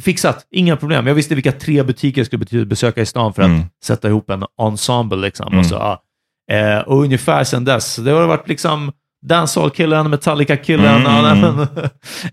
fixat. 0.00 0.46
Inga 0.50 0.76
problem. 0.76 1.06
Jag 1.06 1.14
visste 1.14 1.34
vilka 1.34 1.52
tre 1.52 1.82
butiker 1.82 2.20
jag 2.20 2.26
skulle 2.26 2.64
besöka 2.66 3.00
i 3.00 3.06
stan 3.06 3.34
för 3.34 3.42
att 3.42 3.48
Mm. 3.48 3.62
sätta 3.84 4.08
ihop 4.08 4.30
en 4.30 4.44
ensemble. 4.62 5.16
Liksom. 5.18 5.46
Mm. 5.46 5.58
Och, 5.58 5.66
så, 5.66 5.74
ja. 5.74 6.02
eh, 6.56 6.78
och 6.78 7.02
ungefär 7.02 7.44
sedan 7.44 7.64
dess, 7.64 7.96
det 7.96 8.10
har 8.10 8.26
varit 8.26 8.48
liksom 8.48 8.92
dancehall-killen, 9.26 10.10
Metallica-killen. 10.10 11.06
Mm, 11.06 11.24
mm. 11.24 11.56
men, 11.56 11.68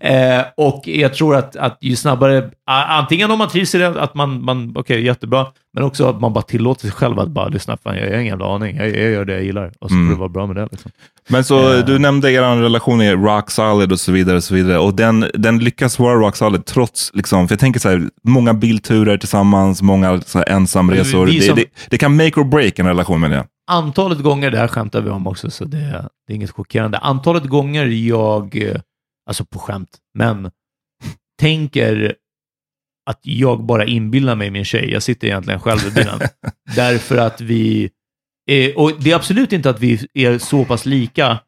eh, 0.00 0.44
och 0.56 0.82
jag 0.84 1.14
tror 1.14 1.36
att, 1.36 1.56
att 1.56 1.78
ju 1.80 1.96
snabbare, 1.96 2.50
antingen 2.66 3.30
om 3.30 3.38
man 3.38 3.48
trivs 3.48 3.74
i 3.74 3.78
det, 3.78 4.02
att 4.02 4.14
man, 4.14 4.44
man 4.44 4.72
okej, 4.76 5.04
jättebra, 5.04 5.46
men 5.74 5.84
också 5.84 6.06
att 6.08 6.20
man 6.20 6.32
bara 6.32 6.42
tillåter 6.42 6.80
sig 6.80 6.90
själv 6.90 7.18
att 7.18 7.28
bara 7.28 7.48
lyssna, 7.48 7.76
fan, 7.76 7.96
jag 7.96 8.02
har 8.06 8.12
ingen 8.12 8.26
jävla 8.26 8.54
aning, 8.54 8.76
jag, 8.76 8.88
jag 8.88 9.10
gör 9.10 9.24
det 9.24 9.32
jag 9.32 9.44
gillar, 9.44 9.72
och 9.78 9.88
så 9.90 9.94
Mm. 9.94 10.06
får 10.08 10.14
det 10.14 10.18
vara 10.18 10.28
bra 10.28 10.46
med 10.46 10.56
det. 10.56 10.68
Liksom. 10.70 10.90
Men 11.28 11.44
så 11.44 11.72
Eh. 11.72 11.84
du 11.86 11.98
nämnde 11.98 12.32
er 12.32 12.42
relation 12.56 13.00
är 13.00 13.16
rock 13.16 13.50
solid 13.50 13.92
och 13.92 14.00
så 14.00 14.12
vidare. 14.12 14.36
Och 14.36 14.44
så 14.44 14.54
vidare. 14.54 14.78
Och 14.78 14.94
den, 14.94 15.26
den 15.34 15.58
lyckas 15.58 15.98
vara 15.98 16.14
rock 16.14 16.36
solid 16.36 16.64
trots, 16.64 17.10
liksom, 17.14 17.48
för 17.48 17.52
jag 17.52 17.60
tänker 17.60 17.80
så 17.80 17.88
här, 17.88 18.02
många 18.22 18.54
bilturer 18.54 19.16
tillsammans, 19.18 19.82
många 19.82 20.20
så 20.20 20.38
här, 20.38 20.48
ensamresor. 20.48 21.26
Vi 21.26 21.38
Det, 21.38 21.46
som- 21.46 21.56
det, 21.56 21.64
det 21.90 21.98
kan 21.98 22.16
make 22.16 22.40
or 22.40 22.44
break 22.44 22.78
en 22.78 22.86
relation 22.86 23.20
menar 23.20 23.36
jag. 23.36 23.46
Antalet 23.70 24.18
gånger, 24.18 24.50
det 24.50 24.58
här 24.58 24.68
skämtar 24.68 25.00
vi 25.00 25.10
om 25.10 25.26
också, 25.26 25.50
så 25.50 25.64
det, 25.64 25.78
det 26.26 26.32
är 26.32 26.34
inget 26.34 26.50
chockerande. 26.50 26.98
Antalet 26.98 27.44
gånger 27.44 27.86
jag, 27.86 28.56
eh, 28.56 28.76
alltså 29.28 29.44
på 29.44 29.58
skämt, 29.58 29.88
men 30.18 30.50
tänker 31.40 32.14
att 33.10 33.20
jag 33.22 33.64
bara 33.64 33.84
inbillar 33.84 34.34
mig 34.34 34.50
min 34.50 34.64
tjej. 34.64 34.90
Jag 34.92 35.02
sitter 35.02 35.26
egentligen 35.26 35.60
själv 35.60 35.80
i 35.86 35.90
bilen. 35.90 36.20
Därför 36.76 37.16
att 37.16 37.40
vi, 37.40 37.90
eh, 38.50 38.74
och 38.76 38.92
det 39.00 39.10
är 39.10 39.16
absolut 39.16 39.52
inte 39.52 39.70
att 39.70 39.80
vi 39.80 40.06
är 40.14 40.38
så 40.38 40.64
pass 40.64 40.86
lika, 40.86 41.38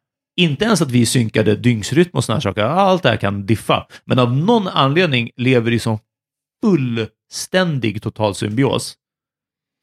inte 0.40 0.64
ens 0.64 0.82
att 0.82 0.90
vi 0.90 1.02
är 1.02 1.06
synkade 1.06 1.56
dygnsrytm 1.56 2.10
och 2.16 2.24
sådana 2.24 2.40
saker. 2.40 2.62
Allt 2.62 3.02
det 3.02 3.08
här 3.08 3.16
kan 3.16 3.46
diffa. 3.46 3.86
Men 4.04 4.18
av 4.18 4.36
någon 4.36 4.68
anledning 4.68 5.30
lever 5.36 5.70
vi 5.70 5.78
som 5.78 5.98
fullständig 6.64 8.02
total 8.02 8.34
symbios. 8.34 8.94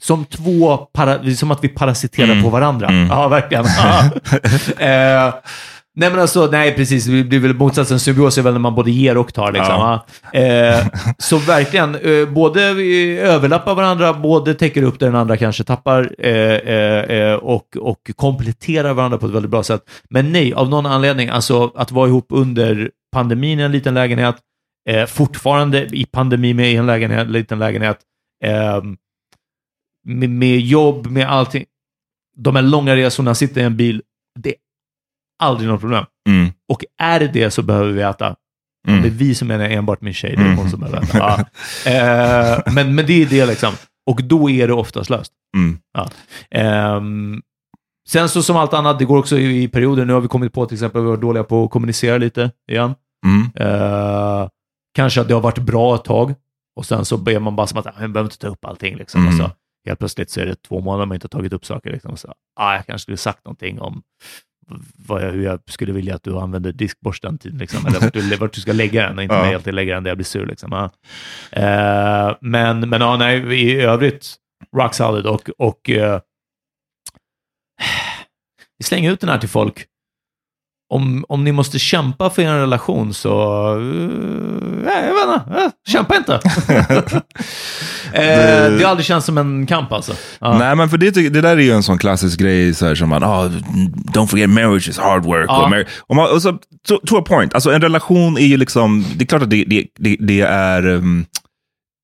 Som 0.04 0.26
två, 0.26 0.78
para, 0.78 1.36
som 1.36 1.52
att 1.52 1.64
vi 1.64 1.68
parasiterar 1.68 2.32
Mm. 2.32 2.44
på 2.44 2.50
varandra. 2.50 2.88
Mm. 2.88 3.08
Ja, 3.08 3.28
verkligen. 3.28 3.66
Eh, 4.78 5.34
Nej, 5.96 6.10
men 6.10 6.20
alltså, 6.20 6.48
nej, 6.52 6.76
precis. 6.76 7.06
Det 7.06 7.24
blir 7.24 7.40
väl 7.40 7.54
motsatsen. 7.56 8.00
Symbios 8.00 8.38
är 8.38 8.42
väl 8.42 8.54
när 8.54 8.60
man 8.60 8.76
både 8.76 8.92
ger 8.92 9.18
och 9.18 9.34
tar. 9.34 9.52
Liksom, 9.52 9.76
Ja. 9.76 10.06
eh, 10.40 10.88
så 11.18 11.38
verkligen, 11.38 11.96
eh, 11.96 12.30
både 12.30 12.62
överlappar 13.22 13.76
varandra, 13.76 14.14
både 14.14 14.54
täcker 14.54 14.84
upp 14.84 15.00
där 15.00 15.08
den 15.08 15.16
andra 15.16 15.38
kanske 15.38 15.64
tappar 15.64 16.16
eh, 16.20 16.32
eh, 16.56 17.04
eh, 17.18 17.34
och, 17.36 17.78
och 17.80 18.12
kompletterar 18.16 18.94
varandra 18.94 19.18
på 19.18 19.26
ett 19.26 19.32
väldigt 19.32 19.52
bra 19.52 19.64
sätt. 19.64 19.82
Men 20.10 20.32
nej, 20.32 20.54
av 20.54 20.70
någon 20.70 20.86
anledning, 20.86 21.30
alltså 21.30 21.72
att 21.76 21.92
vara 21.92 22.08
ihop 22.08 22.26
under 22.30 22.92
pandemin 23.12 23.60
i 23.60 23.64
en 23.64 23.72
liten 23.72 23.94
lägenhet, 23.94 24.36
eh, 24.90 25.06
fortfarande 25.06 25.86
i 25.92 26.06
pandemi 26.06 26.54
med 26.54 26.74
en 26.76 26.86
lägenhet, 26.86 27.30
liten 27.30 27.60
lägenhet, 27.60 27.98
eh, 28.44 28.82
med, 30.06 30.30
med 30.30 30.60
jobb, 30.60 31.08
med 31.08 31.30
allting. 31.30 31.66
De 32.38 32.56
här 32.56 32.64
långa 32.64 32.96
resorna, 32.96 33.36
sitta 33.36 33.60
i 33.60 33.64
en 33.64 33.78
bil, 33.78 34.02
det 34.40 34.56
aldrig 35.42 35.70
något 35.70 35.82
problem. 35.82 36.06
Mm. 36.30 36.50
Och 36.70 36.84
är 37.02 37.20
det 37.20 37.28
det 37.28 37.52
så 37.52 37.62
behöver 37.62 37.92
vi 37.92 38.02
äta. 38.02 38.36
Mm. 38.88 39.02
Det 39.02 39.08
är 39.08 39.12
vi 39.12 39.36
som 39.36 39.48
menar 39.48 39.66
enbart 39.70 40.02
min 40.02 40.14
tjej, 40.14 40.36
det 40.36 40.42
är 40.42 40.46
Mm. 40.46 40.58
hon 40.58 40.70
som 40.70 40.80
behöver 40.80 41.04
äta. 41.04 41.18
Ja. 41.86 41.92
Eh, 41.92 42.60
men, 42.74 42.96
men 42.96 43.06
det 43.06 43.22
är 43.22 43.26
det 43.26 43.46
liksom. 43.46 43.74
Och 44.10 44.24
då 44.24 44.50
är 44.50 44.68
det 44.68 44.74
oftast 44.74 45.10
löst. 45.10 45.34
Mm. 45.58 45.80
Ja. 45.94 46.10
Ehm, 46.52 47.42
sen 48.10 48.30
så 48.30 48.44
som 48.44 48.58
allt 48.58 48.74
annat, 48.74 49.00
det 49.00 49.06
går 49.06 49.18
också 49.18 49.38
i, 49.38 49.64
i 49.64 49.68
perioder. 49.68 50.06
Nu 50.06 50.14
har 50.14 50.22
vi 50.22 50.28
kommit 50.28 50.54
på 50.54 50.66
till 50.66 50.76
exempel 50.76 51.02
att 51.02 51.06
vi 51.06 51.10
var 51.10 51.18
dåliga 51.18 51.44
på 51.44 51.64
att 51.64 51.72
kommunicera 51.72 52.18
lite 52.18 52.52
igen. 52.72 52.96
Mm. 53.26 53.50
Eh, 53.56 54.48
kanske 54.96 55.22
att 55.22 55.28
det 55.28 55.34
har 55.34 55.42
varit 55.42 55.58
bra 55.58 55.96
ett 55.96 56.04
tag 56.04 56.34
och 56.76 56.86
sen 56.86 57.06
så 57.06 57.18
ber 57.18 57.40
man 57.40 57.56
bara 57.56 57.68
som 57.68 57.80
att 57.80 57.88
"Ah, 57.88 57.94
man 58.00 58.14
behöver 58.14 58.28
inte 58.28 58.38
ta 58.38 58.48
upp 58.48 58.66
allting. 58.66 58.96
Liksom. 58.98 59.22
Mm. 59.22 59.34
Och 59.34 59.46
så, 59.46 59.52
helt 59.88 60.00
plötsligt 60.00 60.32
så 60.32 60.40
är 60.40 60.46
det 60.46 60.56
två 60.56 60.82
månader 60.82 61.06
man 61.06 61.16
inte 61.16 61.26
har 61.26 61.30
tagit 61.40 61.54
upp 61.54 61.66
saker. 61.66 61.92
Liksom. 61.92 62.18
Så, 62.18 62.34
ah, 62.60 62.76
jag 62.76 62.86
kanske 62.86 63.04
skulle 63.04 63.18
sagt 63.18 63.46
någonting 63.46 63.82
om 63.82 64.02
vad 64.96 65.24
jag, 65.24 65.32
hur 65.32 65.44
jag 65.44 65.60
skulle 65.68 65.94
vilja 65.94 66.16
att 66.16 66.24
du 66.24 66.38
använder 66.38 66.72
diskborsten, 66.72 67.38
till, 67.38 67.54
liksom, 67.58 67.86
eller 67.86 68.00
vart 68.00 68.14
du, 68.14 68.36
vart 68.36 68.54
du 68.54 68.62
ska 68.62 68.74
lägga 68.74 69.08
den 69.08 69.18
och 69.18 69.24
inte 69.24 69.36
Ja. 69.36 69.42
mig 69.42 69.56
alltid 69.56 69.74
lägga 69.74 69.94
den 69.94 70.04
där 70.04 70.12
jag 70.12 70.18
blir 70.18 70.26
sur. 70.26 70.46
Liksom. 70.46 70.72
Ja. 70.72 70.90
Eh, 71.62 72.36
men 72.42 72.90
men 72.90 73.02
ja, 73.02 73.18
nej, 73.18 73.62
i 73.62 73.82
övrigt, 73.82 74.36
rock 74.76 74.94
solid 74.94 75.26
och, 75.26 75.50
och 75.58 75.90
eh, 75.90 76.20
vi 78.78 78.84
slänger 78.84 79.12
ut 79.12 79.20
den 79.20 79.30
här 79.30 79.38
till 79.38 79.50
folk. 79.50 79.86
Om, 80.92 81.26
om 81.30 81.44
ni 81.44 81.52
måste 81.52 81.80
kämpa 81.80 82.30
för 82.30 82.42
er 82.42 82.54
relation 82.54 83.14
så... 83.14 83.74
Nej, 84.86 85.06
jag 85.08 85.14
vet 85.14 85.24
inte. 85.24 85.62
Eh, 85.62 85.70
kämpa 85.88 86.16
inte. 86.18 86.34
eh, 88.14 88.72
det 88.72 88.84
har 88.84 88.90
aldrig 88.90 89.06
känts 89.06 89.26
som 89.26 89.38
en 89.38 89.66
kamp 89.68 89.92
alltså. 89.92 90.14
Ja. 90.40 90.58
Nej, 90.58 90.76
men 90.76 90.90
för 90.90 90.98
det, 90.98 91.12
det 91.12 91.42
där 91.42 91.58
är 91.58 91.62
ju 91.62 91.72
en 91.72 91.84
sån 91.84 91.98
klassisk 91.98 92.40
grej 92.40 92.74
så 92.74 92.86
här, 92.86 92.96
som 92.96 93.10
man, 93.10 93.24
oh, 93.24 93.52
don't 94.14 94.28
forget 94.28 94.50
marriage 94.50 94.90
is 94.90 95.00
hard 95.00 95.26
work. 95.26 95.46
Ja. 95.48 95.64
Och, 95.64 95.70
mar- 95.72 95.86
och, 96.00 96.16
man, 96.16 96.32
och 96.32 96.42
så, 96.42 96.52
to, 96.88 96.98
to 97.08 97.18
a 97.18 97.24
point, 97.28 97.54
alltså 97.54 97.72
en 97.72 97.82
relation 97.82 98.38
är 98.38 98.46
ju 98.46 98.58
liksom, 98.58 99.06
det 99.16 99.24
är 99.24 99.28
klart 99.28 99.42
att 99.42 99.50
det, 99.50 99.64
det, 99.68 99.86
det, 100.00 100.18
det 100.20 100.42
är, 100.42 100.86
um, 100.88 101.26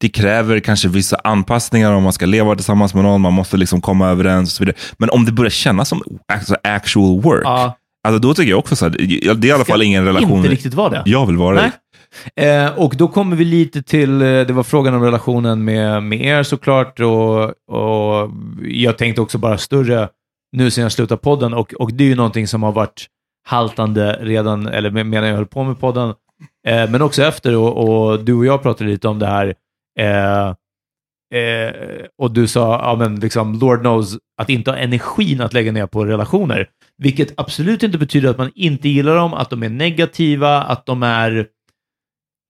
det 0.01 0.09
kräver 0.09 0.59
kanske 0.59 0.87
vissa 0.87 1.17
anpassningar 1.23 1.91
om 1.91 2.03
man 2.03 2.13
ska 2.13 2.25
leva 2.25 2.55
tillsammans 2.55 2.93
med 2.93 3.03
någon, 3.03 3.21
man 3.21 3.33
måste 3.33 3.57
liksom 3.57 3.81
komma 3.81 4.09
överens 4.09 4.49
och 4.49 4.55
så 4.57 4.63
vidare. 4.63 4.77
Men 4.97 5.09
om 5.09 5.25
det 5.25 5.31
börjar 5.31 5.49
kännas 5.49 5.89
som 5.89 6.01
alltså, 6.33 6.55
actual 6.63 7.21
work, 7.21 7.41
Ja. 7.43 7.77
Alltså 8.07 8.19
då 8.19 8.33
tycker 8.33 8.49
jag 8.49 8.59
också 8.59 8.75
så 8.75 8.85
här, 8.85 8.91
det 9.35 9.47
är 9.47 9.49
i 9.49 9.51
alla 9.51 9.65
fall 9.65 9.81
ingen 9.81 10.05
relation 10.05 10.37
Inte 10.37 10.49
riktigt 10.49 10.73
var 10.73 10.89
det. 10.89 11.03
jag 11.05 11.25
vill 11.25 11.37
vara 11.37 11.55
Nej. 11.55 11.71
Eh, 12.49 12.79
och 12.79 12.93
då 12.97 13.07
kommer 13.07 13.35
vi 13.35 13.45
lite 13.45 13.83
till, 13.83 14.21
eh, 14.21 14.27
det 14.27 14.53
var 14.53 14.63
frågan 14.63 14.93
om 14.93 15.03
relationen 15.03 15.63
med, 15.65 16.03
med 16.03 16.21
er 16.25 16.43
såklart 16.43 16.99
och, 16.99 17.43
och 17.71 18.29
jag 18.67 18.97
tänkte 18.97 19.21
också 19.21 19.37
bara 19.37 19.57
större 19.57 20.09
nu 20.51 20.71
sen 20.71 20.81
jag 20.81 20.91
slutade 20.91 21.21
podden 21.21 21.53
och, 21.53 21.73
och 21.73 21.93
det 21.93 22.03
är 22.03 22.07
ju 22.07 22.15
någonting 22.15 22.47
som 22.47 22.63
har 22.63 22.71
varit 22.71 23.05
haltande 23.47 24.17
redan, 24.21 24.67
eller 24.67 24.89
med- 24.89 25.05
medan 25.05 25.29
jag 25.29 25.35
höll 25.35 25.45
på 25.45 25.63
med 25.63 25.79
podden, 25.79 26.09
eh, 26.67 26.89
men 26.89 27.01
också 27.01 27.23
efter 27.23 27.55
och, 27.55 27.77
och 28.09 28.19
du 28.23 28.33
och 28.33 28.45
jag 28.45 28.61
pratade 28.63 28.89
lite 28.89 29.07
om 29.07 29.19
det 29.19 29.27
här 29.27 29.47
eh, 29.99 30.53
eh, 31.35 32.05
och 32.21 32.31
du 32.31 32.47
sa, 32.47 32.79
ja 32.83 32.95
men 32.95 33.15
liksom, 33.15 33.59
Lord 33.59 33.79
knows, 33.79 34.17
att 34.41 34.49
inte 34.49 34.71
ha 34.71 34.77
energin 34.77 35.41
att 35.41 35.53
lägga 35.53 35.71
ner 35.71 35.87
på 35.87 36.05
relationer. 36.05 36.67
Vilket 36.97 37.39
absolut 37.39 37.83
inte 37.83 37.97
betyder 37.97 38.29
att 38.29 38.37
man 38.37 38.51
inte 38.55 38.89
gillar 38.89 39.15
dem, 39.15 39.33
att 39.33 39.49
de 39.49 39.63
är 39.63 39.69
negativa, 39.69 40.61
att 40.63 40.85
de 40.85 41.03
är 41.03 41.47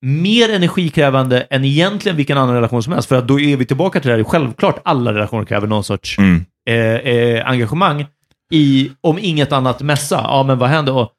mer 0.05 0.49
energikrävande 0.55 1.41
än 1.41 1.65
egentligen 1.65 2.15
vilken 2.17 2.37
annan 2.37 2.55
relation 2.55 2.83
som 2.83 2.93
helst. 2.93 3.09
För 3.09 3.15
att 3.15 3.27
då 3.27 3.39
är 3.39 3.57
vi 3.57 3.65
tillbaka 3.65 3.99
till 3.99 4.09
det 4.09 4.17
här, 4.17 4.23
självklart 4.23 4.81
alla 4.83 5.13
relationer 5.13 5.45
kräver 5.45 5.67
någon 5.67 5.83
sorts 5.83 6.17
Mm. 6.17 6.45
eh, 6.69 6.75
eh, 6.75 7.49
engagemang 7.49 8.05
i, 8.53 8.91
om 9.01 9.17
inget 9.21 9.51
annat, 9.51 9.81
mässa. 9.81 10.15
Ja, 10.23 10.43
men 10.47 10.57
vad 10.59 10.69
händer? 10.69 10.93
Och, 10.93 11.11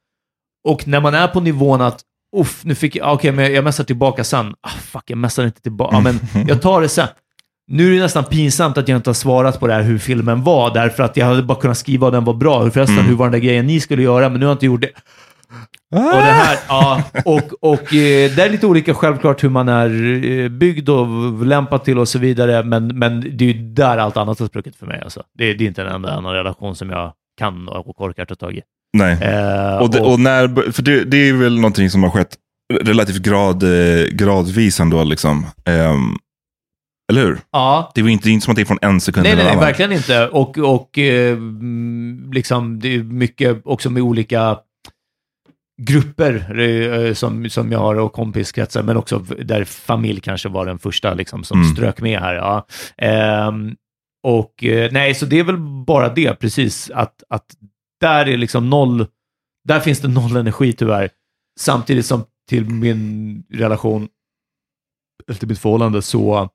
och 0.68 0.88
när 0.88 1.00
man 1.00 1.14
är 1.14 1.28
på 1.28 1.40
nivån 1.40 1.80
att, 1.80 2.00
uff, 2.36 2.64
nu 2.64 2.74
fick 2.74 2.96
jag, 2.96 3.12
okej, 3.14 3.32
men 3.32 3.52
jag 3.52 3.64
mässar 3.64 3.84
tillbaka 3.84 4.24
sen. 4.24 4.54
Ah, 4.60 4.68
fuck, 4.68 5.02
jag 5.06 5.18
mässar 5.18 5.44
inte 5.44 5.62
tillbaka. 5.62 5.96
Ja, 5.96 6.00
men 6.00 6.20
jag 6.48 6.62
tar 6.62 6.80
det 6.80 6.88
sen. 6.88 7.08
Nu 7.68 7.90
är 7.90 7.96
det 7.96 8.02
nästan 8.02 8.24
pinsamt 8.24 8.78
att 8.78 8.88
jag 8.88 8.96
inte 8.96 9.10
har 9.10 9.14
svarat 9.14 9.60
på 9.60 9.66
det 9.66 9.74
här 9.74 9.82
hur 9.82 9.98
filmen 9.98 10.42
var, 10.44 10.74
därför 10.74 11.02
att 11.02 11.16
jag 11.16 11.26
hade 11.26 11.42
bara 11.42 11.58
kunnat 11.60 11.78
skriva 11.78 12.06
att 12.06 12.12
den 12.12 12.24
var 12.24 12.34
bra. 12.34 12.62
Hur 12.62 12.70
Förresten, 12.70 13.04
hur 13.04 13.14
var 13.16 13.26
den 13.26 13.32
där 13.32 13.38
grejen 13.38 13.66
ni 13.66 13.80
skulle 13.80 14.02
göra, 14.02 14.28
men 14.28 14.40
nu 14.40 14.46
har 14.46 14.50
jag 14.50 14.54
inte 14.54 14.66
gjort 14.66 14.80
det. 14.80 14.90
Och 15.94 16.00
det 16.16 16.20
här, 16.32 16.58
ja, 16.68 17.02
och, 17.24 17.42
och 17.72 17.94
eh, 17.94 18.30
det 18.36 18.38
är 18.44 18.50
lite 18.50 18.66
olika 18.66 18.94
självklart 18.94 19.44
hur 19.44 19.48
man 19.48 19.68
är 19.68 20.24
eh, 20.30 20.48
byggd 20.48 20.88
och 20.88 21.06
lämpad 21.46 21.84
till 21.84 21.98
och 21.98 22.08
så 22.08 22.18
vidare, 22.18 22.62
men, 22.64 22.86
men 22.98 23.20
det 23.36 23.44
är 23.44 23.52
ju 23.52 23.68
där 23.74 23.98
allt 23.98 24.16
annat 24.16 24.38
har 24.38 24.46
spruckit 24.46 24.76
för 24.76 24.86
mig. 24.86 25.00
Alltså. 25.04 25.22
Det, 25.38 25.44
är- 25.50 25.54
det 25.54 25.64
är 25.64 25.68
inte 25.68 25.82
en 25.82 25.88
enda 25.88 26.10
annan 26.12 26.32
relation 26.32 26.76
som 26.76 26.90
jag 26.90 27.12
kan 27.38 27.68
och 27.68 28.00
orkar 28.00 28.24
ta 28.24 28.34
tag 28.34 28.54
i. 28.56 28.60
Nej. 28.92 29.12
Eh, 29.22 29.76
Och, 29.76 29.90
det, 29.90 30.00
och 30.00 30.20
när, 30.20 30.72
för 30.72 30.82
det, 30.82 31.04
det 31.04 31.28
är 31.28 31.32
väl 31.32 31.54
någonting 31.56 31.90
som 31.90 32.02
har 32.02 32.10
skett 32.10 32.34
relativt 32.82 33.22
grad, 33.22 33.62
eh, 33.62 34.04
gradvis 34.12 34.80
ändå. 34.80 35.04
Liksom. 35.04 35.46
Ehm, 35.64 36.16
eller 37.12 37.24
hur? 37.24 37.40
ja, 37.50 37.92
Det 37.94 38.00
är 38.00 38.08
inte, 38.08 38.30
inte 38.30 38.44
som 38.44 38.50
att 38.52 38.56
det 38.56 38.62
är 38.62 38.66
från 38.66 38.78
en 38.82 39.00
sekund 39.00 39.22
nej, 39.24 39.32
till 39.32 39.36
nej, 39.36 39.42
en 39.42 39.46
nej, 39.46 39.52
annan. 39.56 39.64
verkligen 39.66 39.92
inte. 39.92 40.28
Och, 40.28 40.58
och 40.58 40.98
eh, 40.98 41.32
mm, 41.32 42.30
liksom, 42.32 42.80
det 42.80 42.94
är 42.94 43.02
mycket 43.02 43.60
också 43.64 43.90
med 43.90 44.02
olika 44.02 44.58
grupper 45.82 46.58
eh, 46.60 47.14
som, 47.14 47.50
som 47.50 47.72
jag 47.72 47.78
har 47.78 47.94
och 47.94 48.12
kompiskretsar, 48.12 48.82
men 48.82 48.96
också 48.96 49.18
där 49.18 49.64
familj 49.64 50.20
kanske 50.20 50.48
var 50.48 50.66
den 50.66 50.78
första 50.78 51.14
liksom, 51.14 51.44
som 51.44 51.60
Mm. 51.62 51.72
strök 51.74 52.00
med 52.00 52.20
här. 52.20 52.34
Ja. 52.34 52.66
Ehm, 52.96 53.76
och 54.22 54.64
eh, 54.64 54.92
nej, 54.92 55.14
så 55.14 55.26
det 55.26 55.38
är 55.38 55.44
väl 55.44 55.56
bara 55.86 56.08
det, 56.14 56.34
precis, 56.34 56.90
att, 56.90 57.22
att 57.28 57.46
där 58.00 58.28
är 58.28 58.36
liksom 58.36 58.70
noll, 58.70 59.06
där 59.68 59.80
finns 59.80 60.00
det 60.00 60.08
noll 60.08 60.36
energi 60.36 60.72
tyvärr. 60.72 61.10
Samtidigt 61.60 62.06
som 62.06 62.24
till 62.48 62.70
min 62.70 63.42
relation, 63.52 64.08
eller 65.28 65.38
till 65.38 65.48
mitt 65.48 65.58
förhållande, 65.58 66.02
så 66.02 66.48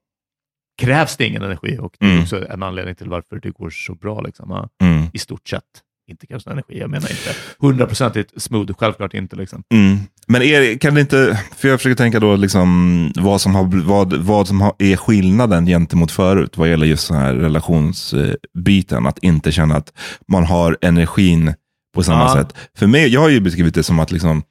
krävs 0.82 1.18
det 1.18 1.26
ingen 1.28 1.42
energi 1.44 1.78
och 1.82 1.94
det 2.00 2.06
är 2.06 2.10
Mm. 2.12 2.24
också 2.24 2.48
en 2.50 2.64
anledning 2.64 2.96
till 2.96 3.10
varför 3.10 3.40
det 3.40 3.52
går 3.52 3.70
så 3.70 3.96
bra. 3.96 4.22
Liksom. 4.22 4.68
Mm. 4.82 5.06
I 5.14 5.18
stort 5.20 5.48
sett. 5.48 5.64
Inte 6.12 6.28
krävs 6.28 6.46
någon 6.46 6.54
energi, 6.54 6.80
jag 6.80 6.90
menar 6.90 7.10
inte 7.12 7.36
hundraprocentigt 7.60 8.42
smooth, 8.42 8.74
självklart 8.78 9.14
inte. 9.14 9.36
Liksom. 9.36 9.64
Mm. 9.74 9.98
Men 10.28 10.42
är, 10.42 10.78
kan 10.78 10.94
det 10.96 11.02
inte, 11.02 11.40
för 11.58 11.68
jag 11.68 11.80
försöker 11.80 11.96
tänka 11.96 12.20
då 12.20 12.36
liksom 12.36 13.12
vad 13.16 13.42
som, 13.42 13.56
har, 13.56 13.84
vad, 13.86 14.14
vad 14.14 14.48
som 14.48 14.62
har, 14.62 14.74
är 14.80 14.96
skillnaden 14.96 15.66
gentemot 15.66 16.12
förut 16.12 16.58
vad 16.58 16.70
gäller 16.70 16.86
just 16.86 17.08
den 17.10 17.18
här 17.18 17.34
relationsbiten. 17.34 19.06
Att 19.08 19.20
inte 19.24 19.52
känna 19.52 19.76
att 19.76 19.94
man 20.28 20.44
har 20.44 20.78
energin 20.82 21.54
på 21.96 22.04
samma 22.04 22.24
Ja. 22.24 22.34
sätt. 22.36 22.56
För 22.78 22.88
mig, 22.88 23.08
jag 23.08 23.22
har 23.22 23.30
ju 23.30 23.40
beskrivit 23.40 23.76
det 23.76 23.84
som 23.84 24.00
att 24.00 24.12
liksom, 24.12 24.44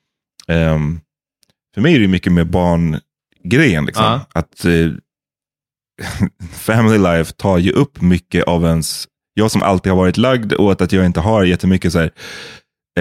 ehm, 0.49 1.01
för 1.75 1.81
mig 1.81 1.95
är 1.97 2.01
det 2.01 2.09
mycket 2.09 2.33
med 2.33 2.51
barngrejen. 2.51 3.85
Liksom. 3.87 4.05
Ja. 4.05 4.21
Att 4.33 4.65
eh, 4.65 4.73
family 6.53 6.99
life 6.99 7.33
tar 7.33 7.59
ju 7.59 7.71
upp 7.73 8.01
mycket 8.01 8.45
av 8.45 8.65
ens, 8.65 9.05
jag 9.35 9.51
som 9.51 9.63
alltid 9.63 9.93
har 9.93 9.97
varit 9.99 10.17
lagd 10.17 10.53
åt 10.55 10.81
att 10.81 10.93
jag 10.93 11.07
inte 11.07 11.21
har 11.21 11.45
jättemycket 11.45 11.93
så 11.93 11.99
här, 11.99 12.11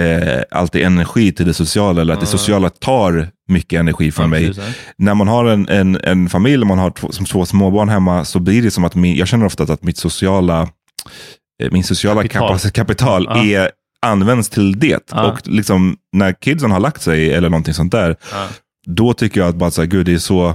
eh, 0.00 0.42
alltid 0.50 0.82
energi 0.82 1.32
till 1.32 1.46
det 1.46 1.54
sociala, 1.54 2.00
eller 2.00 2.14
att 2.14 2.20
det 2.20 2.26
sociala 2.26 2.70
tar 2.70 3.28
mycket 3.48 3.80
energi 3.80 4.12
från 4.12 4.24
Ja, 4.24 4.28
mig. 4.30 4.46
precis. 4.46 4.74
När 4.98 5.14
man 5.14 5.28
har 5.28 5.44
en, 5.44 5.68
en, 5.68 5.96
en 6.04 6.28
familj, 6.28 6.64
man 6.64 6.78
har 6.78 6.90
två, 6.90 7.12
som 7.12 7.26
två 7.26 7.46
småbarn 7.46 7.88
hemma, 7.88 8.24
så 8.24 8.40
blir 8.40 8.62
det 8.62 8.70
som 8.70 8.84
att 8.84 8.94
min, 8.94 9.16
jag 9.16 9.28
känner 9.28 9.46
ofta 9.46 9.62
att 9.62 9.82
mitt 9.82 9.96
sociala, 9.98 10.68
eh, 11.62 11.70
min 11.72 11.84
sociala 11.84 12.28
Kapital. 12.28 12.70
kapital, 12.70 13.24
Ja. 13.28 13.44
är, 13.44 13.70
används 14.06 14.48
till 14.48 14.78
det. 14.78 15.10
Ja. 15.10 15.32
Och 15.32 15.48
liksom, 15.48 15.96
när 16.12 16.32
kidsen 16.32 16.70
har 16.70 16.80
lagt 16.80 17.02
sig, 17.02 17.32
eller 17.34 17.48
någonting 17.50 17.74
sånt 17.74 17.92
där, 17.92 18.16
då 18.86 19.14
tycker 19.14 19.40
jag 19.40 19.48
att 19.48 19.54
bara 19.56 19.70
så 19.70 19.82
här, 19.82 19.88
gud, 19.88 20.06
det 20.06 20.14
är 20.14 20.18
så 20.18 20.54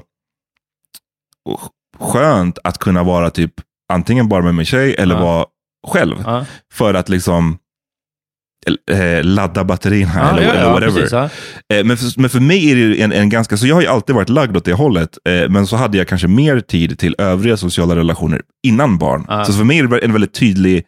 skönt 1.99 2.59
att 2.63 2.77
kunna 2.77 3.03
vara 3.03 3.29
typ 3.29 3.53
antingen 3.93 4.29
bara 4.29 4.41
med 4.43 4.55
min 4.55 4.65
tjej 4.65 4.95
eller 4.95 5.15
Ja. 5.15 5.21
vara 5.23 5.45
själv. 5.87 6.15
Ja. 6.25 6.45
För 6.73 6.93
att 6.93 7.09
liksom 7.09 7.57
eh, 8.91 9.23
ladda 9.23 9.63
batterierna 9.63 10.13
Ja, 10.15 10.29
eller, 10.37 10.53
eller 10.53 10.71
whatever. 10.71 10.91
precis. 11.01 11.13
Eh, 11.13 11.85
men, 11.85 11.97
för, 11.97 12.21
men 12.21 12.29
för 12.29 12.39
mig 12.39 12.71
är 12.71 12.75
det 12.75 13.01
en, 13.01 13.11
en 13.11 13.29
ganska, 13.29 13.57
så 13.57 13.67
jag 13.67 13.75
har 13.75 13.81
ju 13.81 13.87
alltid 13.87 14.15
varit 14.15 14.29
lagd 14.29 14.57
åt 14.57 14.65
det 14.65 14.73
hållet, 14.73 15.17
eh, 15.29 15.49
men 15.49 15.67
så 15.67 15.75
hade 15.75 15.97
jag 15.97 16.07
kanske 16.07 16.27
mer 16.27 16.59
tid 16.59 16.99
till 16.99 17.15
övriga 17.17 17.57
sociala 17.57 17.95
relationer 17.95 18.41
innan 18.67 18.97
barn. 18.97 19.45
Så 19.45 19.53
för 19.53 19.63
mig 19.63 19.79
är 19.79 19.83
det 19.87 19.99
en 19.99 20.11
väldigt 20.13 20.33
tydlig 20.33 20.83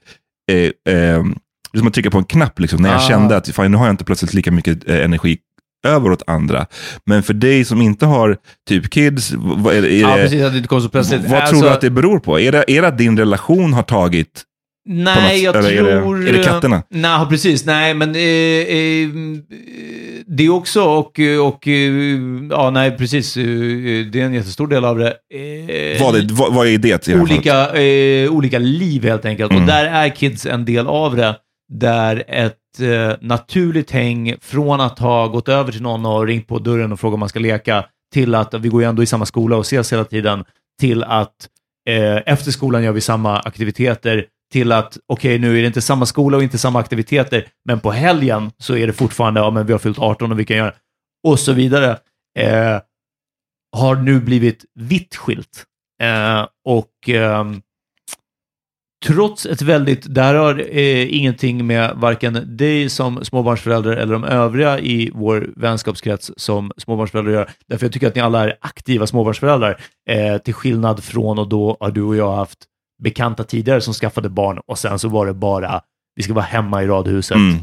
eh, 0.52 0.58
eh, 0.94 1.24
det 1.72 1.78
är 1.78 1.80
som 1.80 1.88
att 1.88 1.94
trycka 1.94 2.10
på 2.12 2.18
en 2.18 2.24
knapp 2.24 2.60
liksom, 2.60 2.82
när 2.82 2.92
jag 2.92 3.04
kände 3.04 3.38
att 3.38 3.50
fan, 3.50 3.72
nu 3.72 3.78
har 3.78 3.86
jag 3.86 3.94
inte 3.94 4.04
plötsligt 4.06 4.34
lika 4.34 4.52
mycket 4.52 4.90
eh, 4.90 5.06
energi 5.06 5.38
över 5.88 6.12
åt 6.12 6.24
andra. 6.28 6.66
Men 7.06 7.24
för 7.24 7.34
dig 7.34 7.66
som 7.66 7.82
inte 7.82 8.06
har 8.06 8.38
typ 8.70 8.90
kids, 8.90 9.32
vad 9.38 9.76
är, 9.76 9.86
är 9.86 10.02
Ja, 10.02 10.16
det, 10.18 10.24
precis. 10.24 10.44
Att 10.44 10.52
det 10.52 10.58
inte 10.58 10.68
kom 10.70 10.82
så 10.82 10.90
plötsligt. 10.90 11.22
vad 11.22 11.30
tror 11.30 11.42
Alltså, 11.42 11.62
du 11.66 11.70
att 11.70 11.82
det 11.82 11.90
beror 11.90 12.20
på? 12.20 12.40
Är 12.40 12.52
det, 12.52 12.64
är 12.72 12.82
det 12.82 12.88
att 12.88 12.98
din 12.98 13.18
relation 13.18 13.74
har 13.74 13.84
tagit 13.84 14.44
Nej, 14.92 15.44
jag 15.44 15.56
något- 15.56 15.66
eller 15.66 15.78
är 15.78 15.84
det- 15.96 16.02
tror... 16.02 16.28
är 16.28 16.34
det 16.34 16.44
katterna? 16.44 16.84
Nej, 16.90 17.26
precis. 17.30 17.66
Nej, 17.66 17.94
men 17.94 18.10
eh, 18.16 18.22
eh, 18.22 19.10
det 20.28 20.50
också 20.50 20.82
och, 20.84 21.20
och 21.48 21.68
eh, 21.68 21.94
ja, 22.50 22.70
nej, 22.70 22.98
precis. 22.98 23.38
eh, 23.38 23.44
Det 24.12 24.16
är 24.22 24.26
en 24.26 24.34
jättestor 24.34 24.68
del 24.68 24.86
av 24.86 24.98
det. 24.98 25.08
Eh, 25.08 26.02
vad, 26.04 26.16
är, 26.16 26.28
vad, 26.32 26.54
vad 26.54 26.68
är 26.68 26.78
det 26.78 27.08
i 27.08 27.16
olika, 27.16 27.70
eh, 27.82 28.32
olika 28.32 28.60
liv 28.60 29.04
helt 29.04 29.26
enkelt. 29.26 29.52
Mm. 29.52 29.64
Och 29.64 29.68
där 29.70 29.86
är 29.86 30.10
kids 30.16 30.46
en 30.46 30.66
del 30.66 30.88
av 30.88 31.16
det. 31.16 31.36
Där 31.74 32.24
ett 32.28 32.56
eh, 32.80 33.14
naturligt 33.22 33.92
häng 33.92 34.36
från 34.42 34.82
att 34.82 35.00
ha 35.00 35.28
gått 35.28 35.50
över 35.50 35.72
till 35.72 35.82
någon 35.82 36.06
och 36.06 36.28
ringt 36.28 36.48
på 36.48 36.60
dörren 36.60 36.92
och 36.92 37.00
frågat 37.00 37.14
om 37.14 37.20
man 37.20 37.30
ska 37.30 37.40
leka, 37.40 37.86
till 38.14 38.36
att 38.36 38.54
vi 38.54 38.70
går 38.70 38.82
ju 38.82 38.88
ändå 38.88 39.04
i 39.04 39.06
samma 39.06 39.26
skola 39.26 39.56
och 39.56 39.62
ses 39.62 39.94
hela 39.94 40.06
tiden, 40.06 40.46
till 40.80 41.04
att 41.04 41.50
eh, 41.90 42.18
efter 42.26 42.52
skolan 42.52 42.84
gör 42.84 42.92
vi 42.92 43.02
samma 43.02 43.40
aktiviteter, 43.40 44.26
till 44.54 44.72
att 44.72 44.98
okej, 45.08 45.40
nu 45.40 45.58
är 45.58 45.62
det 45.62 45.68
inte 45.68 45.82
samma 45.82 46.06
skola 46.06 46.38
och 46.38 46.44
inte 46.44 46.58
samma 46.58 46.80
aktiviteter, 46.80 47.48
men 47.66 47.80
på 47.80 47.92
helgen 47.92 48.52
så 48.58 48.76
är 48.76 48.88
det 48.88 48.94
fortfarande, 48.94 49.40
ja 49.40 49.52
men 49.52 49.66
vi 49.66 49.72
har 49.72 49.80
fyllt 49.80 50.00
18 50.00 50.32
och 50.32 50.40
vi 50.40 50.46
kan 50.46 50.58
göra, 50.58 50.74
och 51.28 51.40
så 51.40 51.54
vidare. 51.54 51.98
Eh, 52.40 52.80
har 53.72 53.96
nu 53.96 54.20
blivit 54.20 54.66
vitt 54.76 55.16
skilt. 55.16 55.66
Eh, 56.02 56.48
och 56.66 57.10
ehm, 57.10 57.62
trots 59.06 59.46
ett 59.46 59.62
väldigt, 59.62 60.16
det 60.16 60.22
här 60.22 60.36
har 60.36 60.60
eh, 60.78 61.16
ingenting 61.16 61.68
med 61.68 61.94
varken 61.96 62.58
dig 62.58 62.90
som 62.90 63.26
småbarnsförälder 63.26 63.92
eller 63.92 64.14
de 64.14 64.24
övriga 64.24 64.80
i 64.80 65.12
vår 65.14 65.50
vänskapskrets 65.56 66.32
som 66.38 66.72
småbarnsföräldrar 66.78 67.34
gör. 67.34 67.50
Därför 67.68 67.86
jag 67.86 67.94
tycker 67.94 68.08
att 68.08 68.16
ni 68.16 68.22
alla 68.22 68.44
är 68.44 68.58
aktiva 68.62 69.08
småbarnsföräldrar. 69.08 69.82
Eh, 70.10 70.38
till 70.38 70.54
skillnad 70.54 71.04
från 71.04 71.40
och 71.40 71.50
då 71.50 71.78
har 71.80 71.92
du 71.92 72.02
och 72.02 72.16
jag 72.16 72.36
haft 72.36 72.60
bekanta 73.04 73.44
tidigare 73.44 73.82
som 73.82 73.94
skaffade 73.94 74.30
barn 74.30 74.60
och 74.68 74.80
sen 74.80 75.00
så 75.00 75.10
var 75.10 75.26
det 75.26 75.34
bara, 75.34 75.82
vi 76.16 76.24
ska 76.24 76.34
vara 76.34 76.46
hemma 76.46 76.84
i 76.84 76.88
radhuset 76.88 77.38
Mm. 77.38 77.58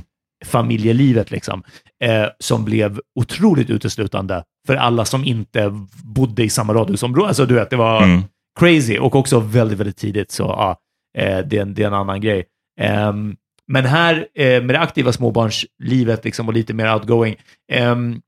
familjelivet 0.44 1.30
liksom, 1.30 1.62
eh, 2.04 2.24
som 2.38 2.64
blev 2.64 3.00
otroligt 3.20 3.70
uteslutande 3.70 4.42
för 4.66 4.76
alla 4.76 5.04
som 5.04 5.24
inte 5.24 5.72
bodde 6.04 6.44
i 6.44 6.48
samma 6.48 6.74
radhusområde. 6.74 7.28
Alltså 7.28 7.46
du 7.46 7.54
vet, 7.54 7.70
det 7.70 7.76
var 7.76 8.02
Mm. 8.02 8.22
crazy 8.60 8.98
och 8.98 9.14
också 9.16 9.40
väldigt, 9.40 9.78
väldigt 9.78 9.96
tidigt. 9.96 10.30
Så 10.30 10.42
ja, 10.42 10.76
eh, 11.16 11.38
det, 11.38 11.56
är 11.58 11.62
en, 11.62 11.74
det 11.74 11.82
är 11.82 11.86
en 11.86 11.94
annan 11.94 12.20
grej. 12.20 12.44
Ehm, 12.80 13.36
men 13.68 13.84
här 13.84 14.26
eh, 14.34 14.62
med 14.62 14.68
det 14.68 14.80
aktiva 14.80 15.12
småbarnslivet 15.12 16.24
liksom, 16.24 16.48
och 16.48 16.54
lite 16.54 16.74
mer 16.74 16.94
outgoing, 16.94 17.36
ehm, 17.72 18.20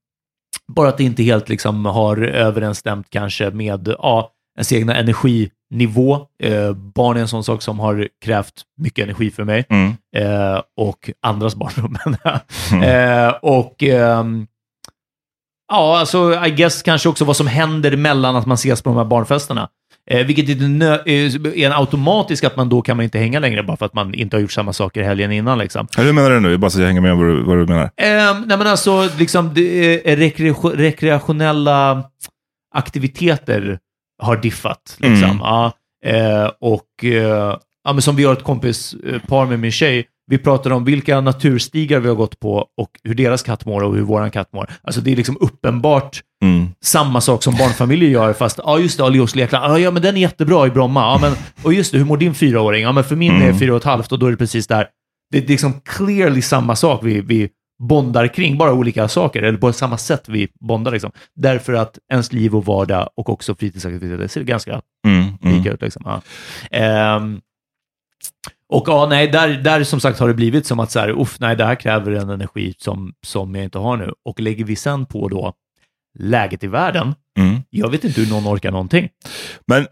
bara 0.72 0.88
att 0.88 0.98
det 0.98 1.04
inte 1.04 1.22
helt 1.22 1.48
liksom, 1.48 1.84
har 1.86 2.22
överensstämt 2.22 3.10
kanske 3.10 3.50
med 3.50 3.94
ja, 3.98 4.32
ens 4.56 4.72
egna 4.72 4.94
energinivå. 4.96 6.14
Eh, 6.42 6.72
barn 6.72 7.16
är 7.16 7.20
en 7.20 7.28
sån 7.28 7.44
sak 7.44 7.62
som 7.62 7.80
har 7.80 8.08
krävt 8.24 8.62
mycket 8.80 9.02
energi 9.04 9.30
för 9.30 9.44
mig 9.44 9.64
Mm. 9.68 9.92
eh, 10.16 10.62
och 10.76 11.10
andras 11.22 11.54
jag. 12.24 12.40
Mm. 12.72 12.82
eh, 13.28 13.34
och 13.42 13.82
ehm, 13.82 14.46
ja, 15.72 15.98
alltså 15.98 16.46
I 16.46 16.50
guess 16.50 16.82
kanske 16.82 17.08
också 17.08 17.24
vad 17.24 17.36
som 17.36 17.46
händer 17.46 17.96
mellan 17.96 18.36
att 18.36 18.46
man 18.46 18.54
ses 18.54 18.82
på 18.82 18.90
de 18.90 18.96
här 18.96 19.04
barnfesterna. 19.04 19.68
Eh, 20.10 20.26
vilket 20.26 20.48
eh, 20.48 20.56
är 21.06 21.66
en 21.66 21.72
automatisk 21.72 22.44
att 22.44 22.56
man 22.56 22.68
då 22.68 22.82
kan 22.82 22.96
man 22.96 23.04
inte 23.04 23.18
hänga 23.18 23.40
längre 23.40 23.62
bara 23.62 23.76
för 23.76 23.86
att 23.86 23.94
man 23.94 24.14
inte 24.14 24.36
har 24.36 24.40
gjort 24.40 24.52
samma 24.52 24.72
saker 24.72 25.02
helgen 25.02 25.32
innan. 25.32 25.58
Liksom. 25.58 25.86
Hur 25.96 26.12
menar 26.12 26.30
du 26.30 26.40
nu? 26.40 26.58
Bara 26.58 26.70
så 26.70 26.80
jag 26.80 26.86
hänger 26.86 27.00
med 27.00 27.16
vad 27.16 27.26
du, 27.26 27.42
vad 27.42 27.56
du 27.56 27.66
menar. 27.66 27.82
Eh, 27.84 28.40
nej 28.46 28.58
men 28.58 28.66
alltså, 28.66 29.08
liksom, 29.18 29.54
det 29.54 30.10
är 30.12 30.16
rekre- 30.16 30.76
rekreationella 30.76 32.04
aktiviteter 32.74 33.78
har 34.22 34.36
diffat. 34.36 34.96
Liksom. 34.98 35.24
Mm. 35.30 35.38
Ja, 35.40 35.72
eh, 36.06 36.50
och 36.60 37.04
eh, 37.04 37.56
ja, 37.84 37.92
men 37.92 38.02
som 38.02 38.16
vi 38.16 38.24
har 38.24 38.32
ett 38.32 38.42
kompispar 38.44 39.46
med 39.46 39.58
min 39.60 39.72
tjej, 39.72 40.06
vi 40.28 40.38
pratar 40.38 40.70
om 40.70 40.84
vilka 40.84 41.20
naturstigar 41.20 42.00
vi 42.00 42.08
har 42.08 42.14
gått 42.14 42.40
på 42.40 42.54
och 42.76 42.90
hur 43.04 43.14
deras 43.14 43.42
katt 43.42 43.66
mår 43.66 43.82
och 43.82 43.94
hur 43.94 44.02
våran 44.02 44.30
katt 44.30 44.52
mår. 44.52 44.70
Alltså 44.82 45.00
det 45.00 45.12
är 45.12 45.16
liksom 45.16 45.36
uppenbart 45.40 46.20
Mm. 46.42 46.66
samma 46.80 47.20
sak 47.20 47.42
som 47.42 47.54
barnfamiljer 47.56 48.10
gör, 48.10 48.32
fast 48.32 48.58
ja 48.64 48.78
just 48.78 48.98
det, 48.98 49.04
ja, 49.04 49.08
Leos 49.08 49.34
lekland, 49.34 49.64
ja, 49.74 49.78
ja 49.78 49.90
men 49.90 50.02
den 50.02 50.16
är 50.16 50.20
jättebra 50.20 50.66
i 50.66 50.70
Bromma, 50.70 51.00
ja 51.00 51.18
men, 51.20 51.32
och 51.64 51.72
just 51.74 51.92
det, 51.92 51.98
hur 51.98 52.04
mår 52.04 52.16
din 52.16 52.34
fyraåring? 52.34 52.82
Ja 52.82 52.92
men 52.92 53.04
för 53.04 53.16
min 53.16 53.32
är 53.32 53.42
Mm. 53.46 53.58
fyra 53.58 53.72
och 53.72 53.76
ett 53.78 53.84
halvt 53.84 54.12
och 54.12 54.18
då 54.18 54.26
är 54.26 54.30
det 54.30 54.36
precis 54.36 54.66
där. 54.66 54.86
Det 55.32 55.38
är 55.38 55.46
liksom 55.46 55.72
clearly 55.84 56.42
samma 56.42 56.76
sak 56.76 57.00
vi, 57.04 57.20
vi 57.20 57.48
bondar 57.88 58.26
kring, 58.34 58.58
bara 58.58 58.72
olika 58.72 59.08
saker, 59.08 59.42
eller 59.42 59.58
på 59.58 59.72
samma 59.72 59.98
sätt 59.98 60.24
vi 60.28 60.48
bondar 60.60 60.92
liksom. 60.92 61.10
Därför 61.36 61.72
att 61.72 61.98
ens 62.12 62.32
liv 62.32 62.56
och 62.56 62.64
vardag 62.64 63.08
och 63.16 63.28
också 63.28 63.54
fritidsaktiviteter 63.54 64.28
ser 64.28 64.42
ganska 64.42 64.80
Mm. 65.06 65.24
Mm. 65.42 65.56
lika 65.58 65.72
ut. 65.72 65.82
Liksom. 65.82 66.02
Ja. 66.04 66.20
Ehm, 66.78 67.40
och 68.68 68.84
ja, 68.86 69.06
nej, 69.10 69.28
där, 69.28 69.48
där 69.48 69.84
som 69.84 70.00
sagt 70.00 70.18
har 70.18 70.28
det 70.28 70.34
blivit 70.34 70.66
som 70.66 70.80
att 70.80 70.90
så 70.90 70.98
här, 71.00 71.20
uff, 71.20 71.36
nej, 71.40 71.56
det 71.56 71.64
här 71.64 71.74
kräver 71.74 72.12
en 72.12 72.30
energi 72.30 72.74
som, 72.78 73.12
som 73.26 73.54
jag 73.54 73.64
inte 73.64 73.78
har 73.78 73.96
nu. 73.96 74.12
Och 74.24 74.40
lägger 74.40 74.64
vi 74.64 74.76
sen 74.76 75.06
på 75.06 75.28
då 75.28 75.52
läget 76.18 76.64
i 76.64 76.66
världen, 76.66 77.14
Mm. 77.38 77.56
jag 77.70 77.90
vet 77.90 78.04
inte 78.04 78.20
hur 78.20 78.30
någon 78.30 78.54
orkar 78.54 78.70
någonting. 78.70 79.08
Men 79.66 79.86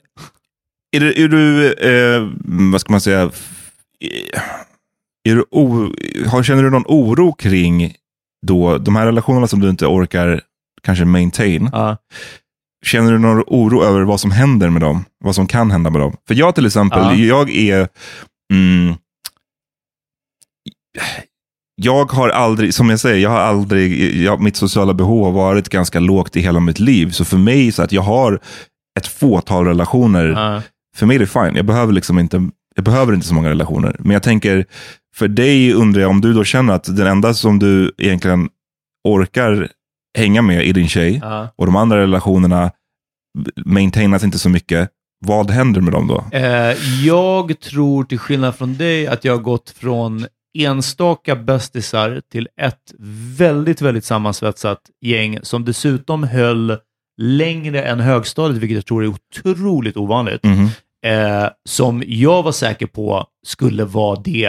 är, 0.96 1.00
det, 1.00 1.20
är 1.20 1.28
du, 1.28 1.72
eh, 1.72 2.28
vad 2.72 2.80
ska 2.80 2.92
man 2.92 3.00
säga, 3.00 3.30
f- 3.32 3.52
är 5.28 5.34
du 5.34 5.44
o, 5.50 5.92
har, 6.28 6.42
känner 6.42 6.62
du 6.62 6.70
någon 6.70 6.84
oro 6.86 7.32
kring 7.32 7.94
då, 8.46 8.78
de 8.78 8.96
här 8.96 9.06
relationerna 9.06 9.46
som 9.46 9.60
du 9.60 9.68
inte 9.70 9.86
orkar 9.86 10.40
kanske 10.82 11.04
maintain? 11.04 11.68
Ja. 11.72 11.96
Känner 12.86 13.12
du 13.12 13.18
någon 13.18 13.42
oro 13.46 13.82
över 13.84 14.00
vad 14.00 14.20
som 14.20 14.30
händer 14.30 14.70
med 14.70 14.82
dem? 14.82 15.04
Vad 15.24 15.34
som 15.34 15.46
kan 15.46 15.70
hända 15.70 15.90
med 15.90 16.00
dem? 16.00 16.16
För 16.28 16.34
jag 16.34 16.54
till 16.54 16.66
exempel, 16.66 16.98
Ja. 17.02 17.14
jag 17.14 17.50
är... 17.50 17.88
Mm, 18.52 18.94
jag 21.82 22.12
har 22.12 22.28
aldrig, 22.28 22.74
som 22.74 22.90
jag 22.90 23.00
säger, 23.00 23.22
jag 23.22 23.30
har 23.30 23.38
aldrig, 23.40 24.16
jag, 24.22 24.40
mitt 24.40 24.56
sociala 24.56 24.94
behov 24.94 25.24
har 25.24 25.32
varit 25.32 25.68
ganska 25.68 26.00
lågt 26.00 26.36
i 26.36 26.40
hela 26.40 26.60
mitt 26.60 26.78
liv. 26.80 27.10
Så 27.10 27.24
för 27.24 27.36
mig, 27.38 27.72
så 27.72 27.82
att 27.82 27.92
jag 27.92 28.02
har 28.02 28.40
ett 28.98 29.06
fåtal 29.06 29.64
relationer, 29.66 30.26
Ja. 30.26 30.62
för 30.96 31.06
mig 31.06 31.14
är 31.16 31.20
det 31.20 31.26
fine. 31.26 31.56
Jag 31.56 31.64
behöver, 31.66 31.92
liksom 31.92 32.18
inte, 32.18 32.48
jag 32.74 32.84
behöver 32.84 33.14
inte 33.14 33.26
så 33.26 33.34
många 33.34 33.50
relationer. 33.50 33.96
Men 33.98 34.10
jag 34.10 34.22
tänker, 34.22 34.64
för 35.16 35.28
dig 35.28 35.72
undrar 35.72 36.00
jag 36.02 36.10
om 36.10 36.20
du 36.20 36.32
då 36.32 36.44
känner 36.44 36.72
att 36.74 36.96
den 36.96 37.06
enda 37.06 37.34
som 37.34 37.58
du 37.58 37.92
egentligen 37.98 38.48
orkar 39.08 39.68
hänga 40.18 40.42
med 40.42 40.66
är 40.68 40.72
din 40.72 40.88
tjej 40.88 41.18
Ja. 41.22 41.48
och 41.56 41.66
de 41.66 41.76
andra 41.76 41.98
relationerna 42.00 42.70
maintainas 43.64 44.24
inte 44.24 44.38
så 44.38 44.48
mycket. 44.48 44.90
Vad 45.26 45.50
händer 45.50 45.80
med 45.80 45.92
dem 45.92 46.06
då? 46.06 46.24
Eh, 46.32 46.76
jag 47.06 47.60
tror 47.60 48.04
till 48.04 48.18
skillnad 48.18 48.54
från 48.54 48.76
dig 48.76 49.06
att 49.06 49.24
jag 49.24 49.32
har 49.32 49.42
gått 49.42 49.70
från 49.70 50.26
enstaka 50.58 51.36
bästisar 51.36 52.22
till 52.32 52.48
ett 52.60 52.94
väldigt, 53.38 53.80
väldigt 53.80 54.04
sammansvetsat 54.04 54.80
gäng 55.00 55.38
som 55.42 55.64
dessutom 55.64 56.22
höll 56.24 56.76
längre 57.20 57.82
än 57.82 58.00
högstadiet, 58.00 58.62
vilket 58.62 58.74
jag 58.76 58.86
tror 58.86 59.04
är 59.04 59.08
otroligt 59.08 59.96
ovanligt. 59.96 60.44
Eh, 61.06 61.48
som 61.68 62.02
jag 62.06 62.42
var 62.42 62.52
säker 62.52 62.86
på 62.86 63.26
skulle 63.46 63.84
vara 63.84 64.20
det 64.24 64.46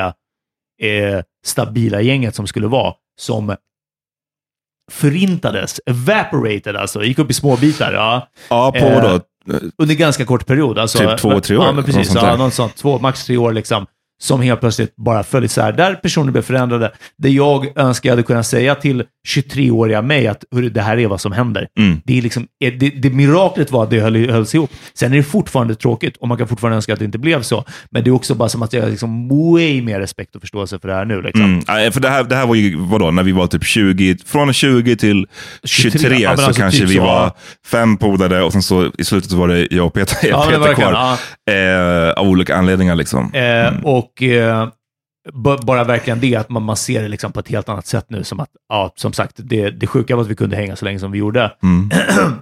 eh, 0.82 1.22
stabila 1.46 2.02
gänget 2.02 2.36
som 2.36 2.48
skulle 2.48 2.68
vara, 2.68 2.94
som 3.20 3.56
förintades, 4.92 5.80
evaporated 5.86 6.76
alltså, 6.76 7.04
gick 7.04 7.20
upp 7.20 7.30
i 7.32 7.34
små 7.34 7.56
bitar. 7.58 7.94
Ja. 7.94 8.28
Ja, 8.50 8.72
på 8.72 8.78
Eh, 8.78 9.02
då? 9.02 9.20
Under 9.78 9.96
ganska 9.96 10.26
kort 10.26 10.46
period. 10.46 10.78
Alltså, 10.80 10.98
Typ 10.98 11.18
två, 11.18 11.40
tre 11.40 11.58
år, 11.58 11.66
Ja, 11.66 11.72
men 11.72 11.84
precis. 11.84 12.16
Ja, 12.16 12.22
där. 12.22 12.38
något 12.38 12.54
sånt. 12.54 12.76
Två, 12.76 13.00
max 13.00 13.26
tre 13.26 13.38
år 13.38 13.54
liksom. 13.54 13.86
Som 14.22 14.42
helt 14.42 14.60
plötsligt 14.60 14.96
bara 14.96 15.24
föll 15.24 15.44
isär. 15.44 15.72
Där 15.72 15.96
personer 15.96 16.32
blev 16.32 16.42
förändrade. 16.42 16.92
Det 17.18 17.30
jag 17.30 17.78
önskar 17.78 18.10
jag 18.10 18.12
hade 18.12 18.24
kunnat 18.24 18.48
säga 18.48 18.76
till 18.76 19.04
23-åriga 19.28 20.02
mig 20.02 20.28
att 20.28 20.44
"Hörru, 20.56 20.70
det 20.70 20.82
här 20.82 20.98
är 20.98 21.08
vad 21.08 21.22
som 21.22 21.32
händer. 21.32 21.68
Mm. 21.80 22.02
Det, 22.06 22.18
är 22.18 22.22
liksom, 22.22 22.48
eh, 22.64 22.74
det, 22.74 22.90
det 22.90 23.10
miraklet 23.10 23.72
var 23.72 23.84
att 23.84 23.90
det 23.90 24.00
höll, 24.00 24.30
hölls 24.30 24.56
ihop. 24.56 24.72
Sen 24.94 25.14
är 25.14 25.18
det 25.18 25.24
fortfarande 25.24 25.76
tråkigt 25.76 26.18
och 26.18 26.28
man 26.28 26.38
kan 26.38 26.48
fortfarande 26.48 26.76
önska 26.76 26.94
att 26.94 27.00
det 27.00 27.06
inte 27.06 27.18
blev 27.18 27.42
så. 27.42 27.64
Men 27.92 28.04
det 28.04 28.10
är 28.10 28.12
också 28.12 28.36
bara 28.36 28.50
som 28.50 28.62
att 28.62 28.74
jag 28.74 28.82
har 28.84 28.90
liksom 28.90 29.28
way 29.30 29.82
mer 29.82 30.00
respekt 30.00 30.36
och 30.36 30.42
förståelse 30.42 30.80
för 30.80 30.88
det 30.88 30.94
här 30.94 31.06
nu. 31.06 31.22
Liksom. 31.22 31.44
Mm. 31.46 31.64
Nej, 31.68 31.92
För 31.92 32.00
det 32.02 32.10
här, 32.10 32.24
det 32.24 32.36
här 32.36 32.48
var 32.48 32.56
ju, 32.56 32.76
vadå, 32.78 33.12
när 33.12 33.24
vi 33.24 33.32
var 33.32 33.48
typ 33.48 33.64
20, 33.66 34.18
från 34.26 34.54
20 34.54 34.96
till 34.96 35.26
23, 35.64 36.00
23, 36.00 36.18
ja, 36.18 36.38
så 36.38 36.44
alltså 36.44 36.62
kanske 36.62 36.80
typ 36.80 36.90
vi 36.90 36.96
så, 36.96 37.02
var 37.02 37.32
fem 37.66 37.98
polare 37.98 38.42
och 38.44 38.52
sen 38.54 38.64
så 38.64 38.92
i 38.98 39.04
slutet 39.04 39.32
så 39.32 39.38
var 39.38 39.48
det 39.48 39.68
jag 39.72 39.86
och 39.88 39.94
Peter, 39.94 40.28
Ja, 40.30 40.46
Peter 40.50 40.74
kvar. 40.74 40.92
ja. 40.92 41.18
Eh, 41.54 42.12
av 42.12 42.28
olika 42.28 42.56
anledningar 42.56 42.96
liksom. 42.96 43.34
Eh, 43.34 43.74
Och 43.84 44.07
eh, 44.24 44.68
b- 45.34 45.58
bara 45.62 45.84
verkligen 45.84 46.20
det, 46.20 46.36
att 46.36 46.50
man, 46.50 46.64
man 46.64 46.78
ser 46.78 47.02
det 47.02 47.08
liksom 47.08 47.32
på 47.32 47.40
ett 47.40 47.48
helt 47.50 47.70
annat 47.70 47.88
sätt 47.88 48.06
nu. 48.10 48.24
Som 48.24 48.40
att, 48.40 48.50
ja, 48.70 48.94
som 48.96 49.14
sagt, 49.14 49.34
det, 49.38 49.70
det 49.70 49.88
sjuka 49.88 50.16
var 50.16 50.24
att 50.24 50.30
vi 50.30 50.36
kunde 50.36 50.56
hänga 50.56 50.76
så 50.76 50.86
länge 50.86 51.00
som 51.00 51.12
vi 51.12 51.18
gjorde. 51.20 51.52
Mm. 51.64 51.90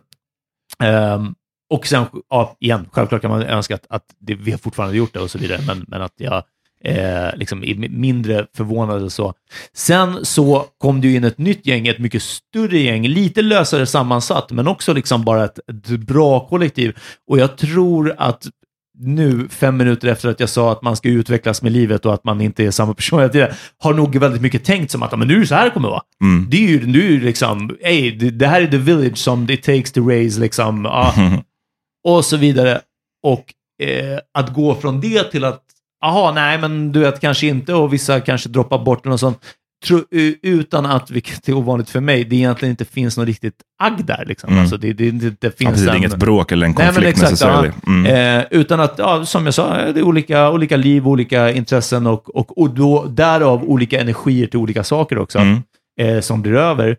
Ehm, 0.84 1.36
och 1.70 1.88
sen, 1.88 2.06
ja, 2.30 2.56
igen, 2.60 2.90
självklart 2.92 3.22
kan 3.22 3.32
man 3.32 3.44
önska 3.44 3.76
att, 3.76 3.86
att 3.90 4.04
det, 4.20 4.36
vi 4.36 4.52
har 4.52 4.58
fortfarande 4.58 4.98
gjort 4.98 5.14
det 5.14 5.20
och 5.20 5.32
så 5.32 5.38
vidare, 5.38 5.62
men, 5.68 5.86
men 5.88 6.02
att 6.02 6.14
jag 6.18 6.44
eh, 6.84 7.36
liksom 7.36 7.64
i- 7.64 7.90
mindre 7.90 8.48
förvånade 8.58 9.04
och 9.04 9.12
så. 9.12 9.34
Sen 9.74 10.26
så 10.26 10.66
kom 10.78 11.02
det 11.02 11.08
ju 11.08 11.16
in 11.16 11.24
ett 11.24 11.38
nytt 11.38 11.66
gäng, 11.68 11.88
ett 11.88 12.00
mycket 12.00 12.24
större 12.24 12.78
gäng, 12.80 13.08
lite 13.08 13.42
lösare 13.42 13.86
sammansatt, 13.86 14.52
men 14.52 14.68
också 14.68 14.94
liksom 14.94 15.24
bara 15.24 15.46
ett, 15.46 15.60
ett 15.70 15.88
bra 16.00 16.48
kollektiv. 16.48 16.98
Och 17.28 17.40
jag 17.40 17.58
tror 17.58 18.16
att 18.18 18.48
nu, 18.98 19.48
fem 19.50 19.78
minuter 19.78 20.08
efter 20.08 20.30
att 20.30 20.40
jag 20.40 20.50
sa 20.50 20.72
att 20.72 20.82
man 20.82 20.96
ska 20.96 21.10
utvecklas 21.10 21.62
med 21.62 21.72
livet 21.72 22.06
och 22.06 22.14
att 22.14 22.24
man 22.24 22.42
inte 22.42 22.64
är 22.64 22.72
samma 22.72 22.94
person 22.94 23.20
hela 23.20 23.32
tiden, 23.32 23.54
har 23.80 23.94
nog 23.94 24.16
väldigt 24.16 24.42
mycket 24.42 24.64
tänkt 24.64 24.92
som 24.92 25.04
att 25.04 25.12
"Ja, 25.12 25.18
men 25.18 25.28
nu 25.28 25.36
är 25.36 25.40
det 25.40 25.48
så 25.48 25.56
här 25.56 25.66
det 25.66 25.72
kommer 25.72 25.90
vara. 25.90 26.02
Mm. 26.22 26.48
Det 26.50 26.58
är 26.58 26.68
ju, 26.68 26.88
nu 26.88 27.20
liksom, 27.20 27.78
hey, 27.82 28.12
det, 28.12 28.48
här 28.48 28.62
är 28.62 28.68
the 28.68 28.78
village 28.78 29.18
som 29.18 29.50
it 29.50 29.64
takes 29.64 29.92
to 29.92 30.08
raise, 30.08 30.40
liksom, 30.40 30.86
ja, 30.86 31.14
och 32.08 32.26
så 32.26 32.38
vidare. 32.38 32.82
Och 33.24 33.54
eh, 33.88 34.20
att 34.34 34.54
gå 34.54 34.76
från 34.76 35.02
det 35.02 35.24
till 35.24 35.44
att, 35.44 35.62
aha, 36.06 36.32
nej, 36.32 36.58
men 36.58 36.92
du 36.92 37.00
vet, 37.00 37.20
kanske 37.20 37.48
inte, 37.48 37.74
och 37.74 37.94
vissa 37.94 38.20
kanske 38.20 38.50
droppar 38.50 38.80
bort 38.80 39.06
och 39.06 39.20
sånt, 39.20 39.40
utan 40.42 40.86
att, 40.86 41.12
vilket 41.12 41.50
är 41.50 41.54
ovanligt 41.54 41.90
för 41.90 42.00
mig, 42.00 42.24
det 42.24 42.36
egentligen 42.36 42.70
inte 42.72 42.86
finns 42.86 43.18
något 43.18 43.28
riktigt 43.28 43.56
agg 43.84 44.06
där. 44.06 44.26
Liksom. 44.28 44.50
Mm. 44.50 44.62
Alltså, 44.62 44.78
det, 44.78 44.94
det, 44.94 45.12
det, 45.12 45.42
det 45.42 45.58
finns 45.58 45.82
det 45.82 45.88
är 45.88 45.92
en- 45.92 45.98
inget 45.98 46.16
bråk 46.20 46.52
eller 46.52 46.66
en 46.68 46.76
Nej, 46.78 46.86
konflikt 46.86 47.10
exakt, 47.10 47.32
necessarily. 47.32 47.72
ja. 47.86 47.92
Mm. 47.92 48.40
Eh, 48.40 48.46
utan 48.52 48.80
att, 48.80 48.96
ja, 48.98 49.26
som 49.26 49.46
jag 49.46 49.54
sa, 49.54 49.76
det 49.92 50.00
är 50.00 50.04
olika, 50.04 50.52
olika 50.52 50.78
liv, 50.78 51.08
olika 51.08 51.52
intressen 51.52 52.08
och, 52.08 52.36
och, 52.36 52.58
och 52.58 52.70
då, 52.70 53.06
därav 53.06 53.64
olika 53.64 54.02
energier 54.02 54.48
till 54.48 54.60
olika 54.60 54.84
saker 54.84 55.18
också, 55.18 55.40
Mm. 55.40 55.58
eh, 56.02 56.20
som 56.22 56.42
blir 56.42 56.54
över. 56.56 56.90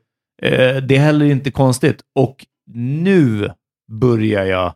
Eh, 0.42 0.76
det 0.76 0.96
är 0.96 1.00
heller 1.00 1.26
inte 1.26 1.50
konstigt. 1.50 1.98
Och 2.18 2.46
nu 2.74 3.48
börjar 3.92 4.44
jag 4.44 4.72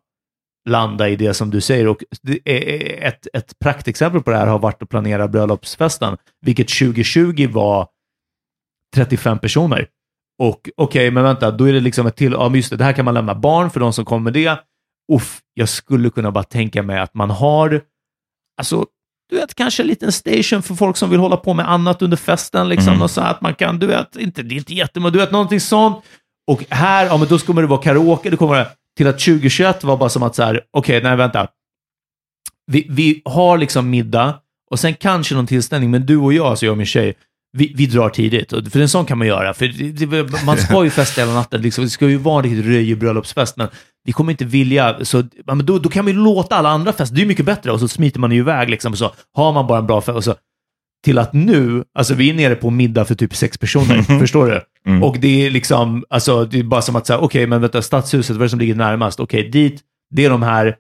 landa 0.68 1.08
i 1.08 1.16
det 1.16 1.34
som 1.34 1.50
du 1.50 1.60
säger. 1.60 1.86
Och 1.88 2.04
ett, 2.44 3.26
ett 3.32 3.58
praktexempel 3.58 4.22
på 4.22 4.30
det 4.30 4.36
här 4.36 4.46
har 4.46 4.58
varit 4.58 4.82
att 4.82 4.88
planera 4.88 5.28
bröllopsfesten, 5.28 6.16
vilket 6.46 6.68
2020 6.68 7.48
var 7.52 7.88
35 8.94 9.38
personer. 9.38 9.86
Och 10.38 10.70
okej, 10.76 11.10
men 11.10 11.22
vänta, 11.24 11.50
då 11.50 11.68
är 11.68 11.72
det 11.72 11.80
liksom 11.80 12.06
ett 12.06 12.16
till, 12.16 12.32
ja 12.32 12.48
men 12.48 12.54
just 12.56 12.70
det, 12.70 12.76
det 12.76 12.84
här 12.84 12.92
kan 12.92 13.04
man 13.04 13.14
lämna 13.14 13.34
barn 13.34 13.70
för 13.70 13.80
de 13.80 13.92
som 13.92 14.04
kommer 14.04 14.24
med 14.24 14.32
det. 14.32 14.58
Uff, 15.12 15.40
jag 15.54 15.68
skulle 15.68 16.10
kunna 16.10 16.30
bara 16.30 16.44
tänka 16.44 16.82
mig 16.82 16.98
att 16.98 17.14
man 17.14 17.30
har, 17.30 17.80
alltså, 18.58 18.86
du 19.30 19.36
vet, 19.36 19.54
kanske 19.54 19.82
en 19.82 19.86
liten 19.86 20.12
station 20.12 20.62
för 20.62 20.74
folk 20.74 20.96
som 20.96 21.10
vill 21.10 21.20
hålla 21.20 21.36
på 21.36 21.54
med 21.54 21.70
annat 21.70 22.02
under 22.02 22.16
festen, 22.16 22.68
liksom, 22.68 22.92
Mm. 22.92 23.02
och 23.02 23.10
så 23.10 23.20
att 23.20 23.40
man 23.40 23.54
kan, 23.54 23.78
du 23.78 23.86
vet, 23.86 24.16
inte, 24.16 24.42
det 24.42 24.54
är 24.54 24.56
inte 24.56 24.74
jättemånga, 24.74 25.10
du 25.10 25.18
vet, 25.18 25.30
någonting 25.32 25.60
sånt. 25.60 26.04
Och 26.46 26.64
här, 26.70 27.06
ja 27.06 27.16
men 27.16 27.28
då 27.28 27.38
kommer 27.38 27.62
det 27.62 27.68
vara 27.68 27.82
karaoke, 27.82 28.30
det 28.30 28.36
kommer 28.36 28.54
det, 28.54 28.68
till 29.00 29.06
att 29.06 29.18
2021 29.18 29.84
var 29.84 29.96
bara 29.96 30.08
som 30.08 30.22
att 30.22 30.34
så 30.34 30.42
här, 30.42 30.60
okej, 30.70 31.02
nej 31.02 31.16
vänta. 31.16 31.48
Vi, 32.72 32.86
vi 32.90 33.22
har 33.24 33.58
liksom 33.58 33.90
middag 33.90 34.34
och 34.70 34.80
sen 34.80 34.94
kanske 34.94 35.34
någon 35.34 35.46
tillställning, 35.46 35.90
men 35.90 36.06
du 36.06 36.16
och 36.16 36.32
jag, 36.32 36.46
alltså 36.46 36.66
jag 36.66 36.70
och 36.70 36.78
min 36.78 36.86
tjej, 36.86 37.14
vi, 37.52 37.72
vi 37.76 37.86
drar 37.86 38.08
tidigt. 38.08 38.50
För 38.72 38.80
en 38.80 38.88
sån 38.88 39.06
kan 39.06 39.18
man 39.18 39.26
göra. 39.26 39.54
För 39.54 39.66
det, 39.66 40.06
det, 40.06 40.44
man 40.44 40.56
ska 40.56 40.84
ju 40.84 40.90
festa 40.90 41.20
hela 41.20 41.34
natten. 41.34 41.62
Liksom. 41.62 41.84
Det 41.84 41.90
ska 41.90 42.08
ju 42.08 42.16
vara 42.16 42.36
en 42.36 42.50
riktigt 42.50 42.66
röjig 42.66 42.98
bröllopsfest, 42.98 43.56
men 43.56 43.68
vi 44.04 44.12
kommer 44.12 44.30
inte 44.30 44.44
vilja. 44.44 45.04
Så, 45.04 45.24
men 45.46 45.66
då, 45.66 45.78
då 45.78 45.88
kan 45.88 46.06
vi 46.06 46.12
låta 46.12 46.56
alla 46.56 46.68
andra 46.68 46.92
festa. 46.92 47.14
Det 47.14 47.22
är 47.22 47.26
mycket 47.26 47.46
bättre. 47.46 47.72
Och 47.72 47.80
så 47.80 47.88
smiter 47.88 48.20
man 48.20 48.32
ju 48.32 48.38
iväg. 48.38 48.70
Liksom, 48.70 48.92
och 48.92 48.98
så 48.98 49.12
har 49.34 49.52
man 49.52 49.66
bara 49.66 49.78
en 49.78 49.86
bra 49.86 50.00
fest. 50.00 50.16
Och 50.16 50.24
så, 50.24 50.34
till 51.04 51.18
att 51.18 51.32
nu, 51.32 51.84
alltså 51.94 52.14
vi 52.14 52.30
är 52.30 52.34
nere 52.34 52.54
på 52.54 52.70
middag 52.70 53.04
för 53.04 53.14
typ 53.14 53.36
sex 53.36 53.58
personer. 53.58 54.02
Förstår 54.20 54.46
du? 54.46 54.60
Mm. 54.86 55.02
Och 55.02 55.16
det 55.20 55.46
är 55.46 55.50
liksom, 55.50 56.04
alltså 56.10 56.44
det 56.44 56.58
är 56.58 56.62
bara 56.62 56.82
som 56.82 56.96
att 56.96 57.06
säga, 57.06 57.18
okej, 57.18 57.46
men 57.46 57.60
vänta, 57.60 57.82
stadshuset, 57.82 58.36
vad 58.36 58.40
är 58.42 58.46
det 58.46 58.50
som 58.50 58.58
ligger 58.60 58.74
närmast? 58.74 59.20
Okej, 59.20 59.50
dit, 59.50 59.80
det 60.14 60.24
är 60.24 60.30
de 60.30 60.42
här. 60.42 60.76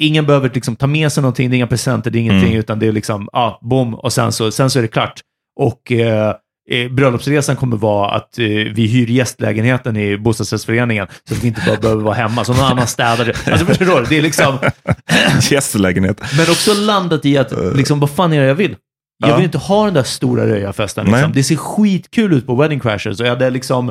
Ingen 0.00 0.26
behöver 0.26 0.50
liksom 0.54 0.76
ta 0.76 0.86
med 0.86 1.12
sig 1.12 1.22
någonting, 1.22 1.50
det 1.50 1.54
är 1.54 1.56
inga 1.56 1.66
presenter, 1.66 2.10
det 2.10 2.18
är 2.18 2.20
ingenting, 2.20 2.48
Mm. 2.48 2.60
utan 2.60 2.78
det 2.78 2.86
är 2.86 2.92
liksom, 2.92 3.28
ja, 3.32 3.58
bom, 3.62 3.94
och 3.94 4.12
sen 4.12 4.32
så, 4.32 4.50
sen 4.50 4.70
så 4.70 4.78
är 4.78 4.82
det 4.82 4.88
klart. 4.88 5.20
Och 5.60 5.92
eh, 5.92 6.34
eh, 6.70 6.90
bröllopsresan 6.90 7.56
kommer 7.56 7.76
vara 7.76 8.10
att 8.10 8.38
eh, 8.38 8.44
vi 8.46 8.86
hyr 8.86 9.06
gästlägenheten 9.10 9.96
i 9.96 10.16
bostadsrättsföreningen, 10.18 11.06
så 11.28 11.34
att 11.34 11.44
vi 11.44 11.48
inte 11.48 11.62
bara 11.66 11.76
behöver 11.80 12.02
vara 12.02 12.14
hemma, 12.14 12.44
så 12.44 12.52
någon 12.52 12.64
annan 12.64 12.86
städar 12.86 13.24
det. 13.24 13.52
Alltså 13.52 13.66
förstår 13.66 14.00
du? 14.00 14.06
Det 14.08 14.18
är 14.18 14.22
liksom, 14.22 14.58
Gästlägenhet. 15.50 16.20
men 16.36 16.50
också 16.50 16.74
landat 16.74 17.24
i 17.26 17.38
att, 17.38 17.52
liksom, 17.76 18.00
vad 18.00 18.10
fan 18.10 18.32
är 18.32 18.40
det 18.40 18.46
jag 18.48 18.54
vill? 18.54 18.76
Jag 19.18 19.30
Ja. 19.30 19.36
vill 19.36 19.44
inte 19.44 19.58
ha 19.58 19.84
den 19.84 19.94
där 19.94 20.02
stora 20.02 20.46
röjarfesten. 20.46 21.06
Liksom. 21.06 21.32
Det 21.32 21.42
ser 21.44 21.56
skitkul 21.56 22.32
ut 22.32 22.46
på 22.46 22.54
Wedding 22.54 22.80
Crashers 22.80 23.20
och 23.20 23.26
jag 23.26 23.30
hade 23.30 23.50
liksom 23.50 23.88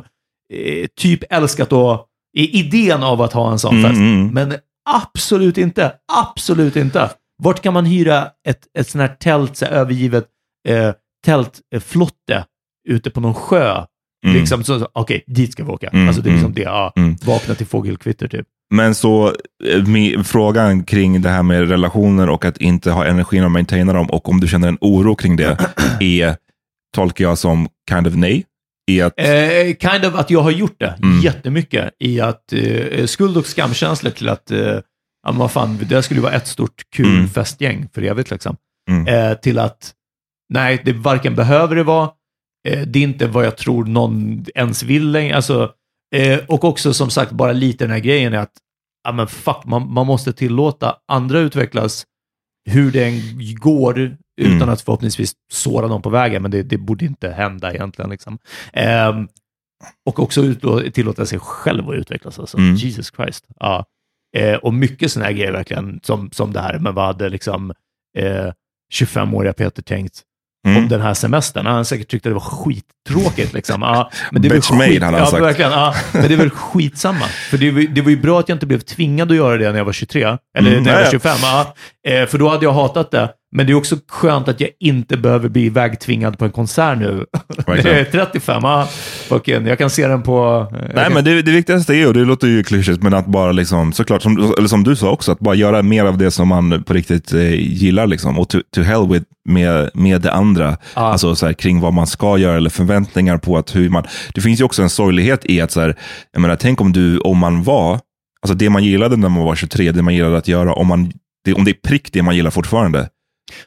eh, 0.53 0.87
typ 0.99 1.23
älskat 1.29 1.69
i 2.37 2.59
idén 2.59 3.03
av 3.03 3.21
att 3.21 3.33
ha 3.33 3.51
en 3.51 3.59
sån 3.59 3.75
Mm, 3.77 3.89
fest. 3.89 3.99
mm. 3.99 4.27
Men 4.27 4.53
absolut 4.89 5.57
inte. 5.57 5.93
Absolut 6.13 6.75
inte. 6.75 7.09
Vart 7.43 7.61
kan 7.61 7.73
man 7.73 7.85
hyra 7.85 8.27
ett, 8.47 8.59
ett 8.79 8.89
sånt 8.89 9.01
här 9.01 9.15
tält, 9.19 9.57
så 9.57 9.65
här, 9.65 9.71
övergivet 9.71 10.27
eh, 10.67 10.91
tältflotte 11.25 12.45
ute 12.89 13.09
på 13.09 13.19
någon 13.21 13.33
sjö? 13.33 13.83
Mm. 14.25 14.37
Liksom, 14.39 14.63
Okej, 14.93 15.23
dit 15.27 15.51
ska 15.51 15.63
vi 15.63 15.71
åka. 15.71 15.87
Mm, 15.87 16.07
alltså 16.07 16.21
det 16.21 16.29
är 16.29 16.31
liksom 16.31 16.45
mm, 16.51 16.55
det. 16.55 16.61
Ja, 16.61 16.93
mm. 16.95 17.15
Vakna 17.25 17.55
till 17.55 17.65
fågelkvitter 17.67 18.27
typ. 18.27 18.47
Men 18.73 18.95
så 18.95 19.27
eh, 19.65 20.23
frågan 20.23 20.83
kring 20.83 21.21
det 21.21 21.29
här 21.29 21.43
med 21.43 21.69
relationer 21.69 22.29
och 22.29 22.45
att 22.45 22.57
inte 22.57 22.91
ha 22.91 23.05
energin 23.05 23.43
att 23.43 23.51
maintaina 23.51 23.93
dem 23.93 24.09
och 24.09 24.29
om 24.29 24.39
du 24.39 24.47
känner 24.47 24.67
en 24.67 24.77
oro 24.81 25.15
kring 25.15 25.35
det 25.35 25.57
är, 25.99 26.35
tolkar 26.95 27.25
jag 27.25 27.37
som 27.37 27.67
kind 27.89 28.07
of 28.07 28.13
nej. 28.15 28.43
I 28.91 29.01
att, 29.01 29.13
Eh, 29.19 29.89
kind 29.91 30.05
of 30.05 30.15
att 30.15 30.29
jag 30.29 30.41
har 30.41 30.51
gjort 30.51 30.79
det 30.79 30.95
Mm. 31.03 31.19
jättemycket 31.19 31.89
i 31.99 32.21
att 32.21 32.53
eh, 32.53 33.05
skuld 33.05 33.37
och 33.37 33.45
skamkänslor 33.47 34.11
till 34.11 34.29
att, 34.29 34.51
eh, 34.51 34.59
ja 35.27 35.31
vad 35.31 35.51
fan, 35.51 35.79
det 35.89 36.03
skulle 36.03 36.21
vara 36.21 36.33
ett 36.33 36.47
stort 36.47 36.81
kul 36.95 37.15
Mm. 37.15 37.29
festgäng 37.29 37.87
för 37.93 38.01
evigt 38.01 38.31
liksom. 38.31 38.55
Mm. 38.91 39.07
Eh, 39.07 39.37
till 39.37 39.59
att, 39.59 39.93
nej, 40.53 40.81
det 40.85 40.93
varken 40.93 41.35
behöver 41.35 41.75
det 41.75 41.83
vara, 41.83 42.09
eh, 42.67 42.81
det 42.81 42.99
är 42.99 43.03
inte 43.03 43.27
vad 43.27 43.45
jag 43.45 43.57
tror 43.57 43.85
någon 43.85 44.45
ens 44.55 44.83
vill 44.83 45.11
längre. 45.11 45.35
Alltså, 45.35 45.71
eh, 46.15 46.39
och 46.47 46.63
också 46.63 46.93
som 46.93 47.09
sagt, 47.09 47.31
bara 47.31 47.51
lite 47.51 47.83
den 47.83 47.91
här 47.91 47.99
grejen 47.99 48.33
är 48.33 48.37
att, 48.37 48.53
ja 49.03 49.11
men 49.11 49.27
fuck, 49.27 49.65
man, 49.65 49.93
man 49.93 50.07
måste 50.07 50.33
tillåta 50.33 50.95
andra 51.07 51.39
utvecklas 51.39 52.05
hur 52.69 52.91
det 52.91 53.05
än 53.05 53.21
går 53.55 53.99
utan 54.41 54.55
Mm. 54.57 54.69
att 54.69 54.81
förhoppningsvis 54.81 55.33
såra 55.53 55.87
någon 55.87 56.01
på 56.01 56.09
vägen, 56.09 56.41
men 56.41 56.51
det, 56.51 56.63
det 56.63 56.77
borde 56.77 57.05
inte 57.05 57.29
hända 57.29 57.73
egentligen. 57.73 58.09
Liksom. 58.11 58.39
Ehm, 58.73 59.27
och 60.05 60.19
också 60.19 60.41
utlå- 60.41 60.91
tillåta 60.91 61.25
sig 61.25 61.39
själv 61.39 61.89
att 61.89 61.95
utvecklas. 61.95 62.39
Alltså. 62.39 62.57
Mm. 62.57 62.75
Jesus 62.75 63.11
Christ. 63.15 63.45
Ja. 63.59 63.85
Eh, 64.37 64.55
och 64.55 64.73
mycket 64.73 65.11
sådana 65.11 65.25
här 65.25 65.33
grejer 65.33 65.51
verkligen, 65.51 65.99
som, 66.03 66.31
som 66.31 66.53
det 66.53 66.59
här, 66.59 66.79
men 66.79 66.95
vad 66.95 67.05
hade 67.05 67.29
liksom 67.29 67.73
eh, 68.17 68.51
25-åriga 68.93 69.53
Peter 69.53 69.81
tänkt 69.81 70.23
Mm. 70.67 70.83
om 70.83 70.89
den 70.89 71.01
här 71.01 71.13
semestern? 71.13 71.65
Han 71.65 71.85
säkert 71.85 72.07
tyckt 72.07 72.25
att 72.25 72.29
det 72.29 72.33
var 72.33 72.39
skittråkigt. 72.39 73.53
Liksom. 73.53 73.81
Ja, 73.81 74.11
men 74.31 74.41
det 74.41 74.49
Bitch 74.49 74.71
made, 74.71 74.93
hade 74.93 75.05
han 75.05 75.13
ja, 75.13 75.25
sagt. 75.25 75.43
Verkligen, 75.43 75.71
ja, 75.71 75.95
men 76.13 76.27
det 76.27 76.33
är 76.33 76.37
väl 76.37 76.49
skitsamma. 76.49 77.25
För 77.49 77.57
det 77.57 77.71
var, 77.71 77.81
det 77.81 78.01
var 78.01 78.09
ju 78.09 78.17
bra 78.17 78.39
att 78.39 78.49
jag 78.49 78.55
inte 78.55 78.65
blev 78.65 78.79
tvingad 78.79 79.31
att 79.31 79.37
göra 79.37 79.57
det 79.57 79.71
när 79.71 79.77
jag 79.77 79.85
var 79.85 79.93
23, 79.93 80.37
eller 80.57 80.71
Mm, 80.71 80.83
när 80.83 80.91
jag 80.91 80.99
ja, 80.99 81.03
var 81.03 81.05
ja. 81.05 81.11
25. 81.11 81.37
Ja. 81.41 81.75
Eh, 82.07 82.25
för 82.27 82.37
då 82.37 82.49
hade 82.49 82.65
jag 82.65 82.73
hatat 82.73 83.11
det. 83.11 83.29
Men 83.55 83.65
det 83.67 83.71
är 83.71 83.75
också 83.75 83.95
skönt 84.09 84.47
att 84.47 84.61
jag 84.61 84.69
inte 84.79 85.17
behöver 85.17 85.49
bli 85.49 85.65
ivägtvingad 85.65 86.37
på 86.37 86.45
en 86.45 86.51
konsert 86.51 86.97
nu. 86.97 87.25
När 87.67 87.75
jag 87.75 87.85
är 87.99 88.03
35. 88.05 88.59
Ja, 88.63 88.87
fucking, 89.29 89.67
jag 89.67 89.77
kan 89.77 89.89
se 89.89 90.07
den 90.07 90.23
på... 90.23 90.67
Nej, 90.71 91.03
kan- 91.03 91.13
men 91.13 91.23
det, 91.23 91.41
det 91.41 91.51
viktigaste 91.51 91.95
är, 91.95 92.07
och 92.07 92.13
det 92.13 92.19
låter 92.25 92.47
ju 92.47 92.63
klyschigt, 92.63 93.03
men 93.03 93.13
att 93.13 93.25
bara 93.25 93.51
liksom, 93.51 93.93
såklart, 93.93 94.21
som, 94.21 94.53
eller 94.57 94.67
som 94.67 94.83
du 94.83 94.95
sa 94.95 95.09
också, 95.11 95.31
att 95.31 95.39
bara 95.39 95.55
göra 95.55 95.83
mer 95.83 96.05
av 96.05 96.17
det 96.17 96.31
som 96.31 96.47
man 96.47 96.83
på 96.83 96.93
riktigt 96.93 97.33
eh, 97.33 97.53
gillar 97.53 98.07
liksom. 98.07 98.39
Och 98.39 98.49
to, 98.49 98.57
to 98.75 98.81
hell 98.81 99.07
with 99.11 99.25
med, 99.49 99.89
med 99.93 100.21
det 100.21 100.31
andra. 100.33 100.77
Alltså 100.93 101.35
så 101.35 101.45
här, 101.45 101.53
kring 101.53 101.79
vad 101.79 101.93
man 101.93 102.07
ska 102.07 102.37
göra 102.37 102.57
eller 102.57 102.69
förväntningar 102.69 103.37
på 103.37 103.57
att 103.57 103.75
hur 103.75 103.89
man... 103.89 104.03
Det 104.33 104.41
finns 104.41 104.59
ju 104.59 104.63
också 104.63 104.81
en 104.83 104.89
sorglighet 104.89 105.41
i 105.45 105.61
att, 105.61 105.71
så 105.71 105.81
här, 105.81 105.95
jag 106.33 106.41
menar, 106.41 106.55
tänk 106.55 106.81
om 106.81 106.91
du, 106.93 107.19
om 107.19 107.37
man 107.37 107.63
var, 107.63 107.99
alltså 108.41 108.57
det 108.57 108.69
man 108.69 108.83
gillade 108.83 109.15
när 109.17 109.29
man 109.29 109.43
var 109.43 109.55
23, 109.55 109.91
det 109.91 110.01
man 110.01 110.15
gillade 110.15 110.37
att 110.37 110.47
göra, 110.47 110.73
om, 110.73 110.87
man, 110.87 111.11
det, 111.45 111.53
om 111.53 111.63
det 111.65 111.71
är 111.71 111.87
prick 111.87 112.09
det 112.13 112.21
man 112.23 112.35
gillar 112.35 112.51
fortfarande. 112.51 113.09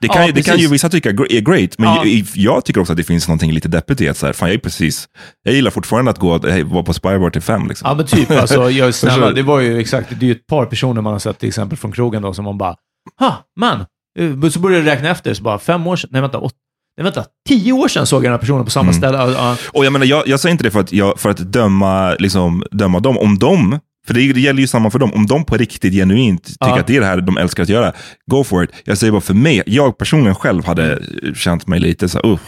Det 0.01 0.09
kan, 0.09 0.21
Ja, 0.23 0.27
ju, 0.27 0.33
det 0.33 0.43
kan 0.43 0.59
ju 0.59 0.69
vissa 0.69 0.89
tycka 0.89 1.11
är 1.11 1.41
great, 1.41 1.79
men 1.79 1.89
Ja. 1.95 2.05
ju- 2.05 2.25
jag 2.35 2.65
tycker 2.65 2.81
också 2.81 2.93
att 2.93 2.97
det 2.97 3.05
finns 3.05 3.29
någonting 3.29 3.53
lite 3.53 3.69
deppigt 3.69 4.01
i 4.01 4.09
att 4.09 4.17
så 4.17 4.27
här, 4.27 4.33
fan, 4.33 4.49
jag 4.49 4.55
är 4.55 4.59
precis, 4.59 5.09
jag 5.43 5.55
gillar 5.55 5.71
fortfarande 5.71 6.11
att 6.11 6.19
gå 6.19 6.47
eh, 6.47 6.67
vara 6.67 6.83
på 6.83 6.93
Spybar 6.95 7.31
till 7.31 7.43
fem. 7.43 7.67
Liksom. 7.69 7.89
Ja, 7.89 7.95
men 7.95 8.07
typ. 8.07 8.31
Alltså, 8.31 8.71
jag 8.71 8.89
är 8.89 8.93
snälla, 8.93 9.31
det 9.31 9.43
var 9.43 9.61
ju 9.61 9.79
exakt, 9.81 10.11
det 10.11 10.25
är 10.25 10.29
ju 10.29 10.33
ett 10.33 10.47
par 10.47 10.67
personer 10.67 11.01
man 11.03 11.13
har 11.13 11.21
sett 11.21 11.39
till 11.39 11.49
exempel 11.49 11.79
från 11.79 11.93
krogen 11.93 12.23
då, 12.23 12.35
som 12.35 12.45
man 12.45 12.59
bara, 12.59 12.75
ha, 13.19 13.45
man. 13.61 13.81
Eh, 14.19 14.51
Så 14.51 14.61
började 14.61 14.85
jag 14.87 14.93
räkna 14.97 15.09
efter, 15.09 15.35
så 15.35 15.43
bara 15.43 15.59
fem 15.59 15.87
år 15.87 15.97
sedan, 15.97 16.11
nej 16.13 16.21
vänta, 16.23 16.39
åt, 16.39 16.53
nej 16.97 17.05
vänta, 17.05 17.25
tio 17.49 17.73
år 17.73 17.89
sedan 17.89 18.07
såg 18.07 18.19
jag 18.19 18.25
den 18.25 18.33
här 18.33 18.39
personen 18.39 18.65
på 18.65 18.71
samma 18.71 18.83
Mm. 18.91 18.95
ställe. 18.95 19.19
Ja, 19.19 19.31
ja. 19.31 19.57
Och 19.73 19.85
jag 19.85 19.93
menar, 19.93 20.07
jag, 20.07 20.29
jag 20.29 20.41
säger 20.41 20.53
inte 20.53 20.65
det 20.65 20.71
för 20.71 20.81
att, 20.81 20.93
jag, 20.93 21.21
för 21.21 21.31
att 21.31 21.39
döma, 21.39 22.15
liksom, 22.19 22.65
döma 22.71 23.01
dem. 23.01 23.19
Om 23.19 23.39
de, 23.39 23.79
för 24.07 24.15
det, 24.15 24.33
det 24.33 24.41
gäller 24.41 24.61
ju 24.61 24.67
samma 24.67 24.91
för 24.91 24.99
dem, 24.99 25.15
om 25.15 25.27
de 25.27 25.45
på 25.45 25.57
riktigt 25.57 25.93
genuint 25.95 26.45
tycker 26.47 26.57
Ja. 26.67 26.81
att 26.81 26.87
det 26.87 26.97
är 26.97 27.01
det 27.01 27.07
här 27.07 27.21
de 27.21 27.37
älskar 27.37 27.63
att 27.63 27.69
göra, 27.69 27.93
go 28.27 28.45
for 28.45 28.65
it. 28.65 28.71
Jag 28.85 28.99
säger 28.99 29.11
bara 29.13 29.21
för 29.21 29.35
mig, 29.35 29.63
jag 29.67 29.99
personligen 29.99 30.35
själv 30.35 30.67
hade 30.67 30.93
eh, 30.93 31.35
känt 31.35 31.67
mig 31.67 31.81
lite 31.81 32.09
så 32.09 32.19
här, 32.19 32.29
uh. 32.31 32.39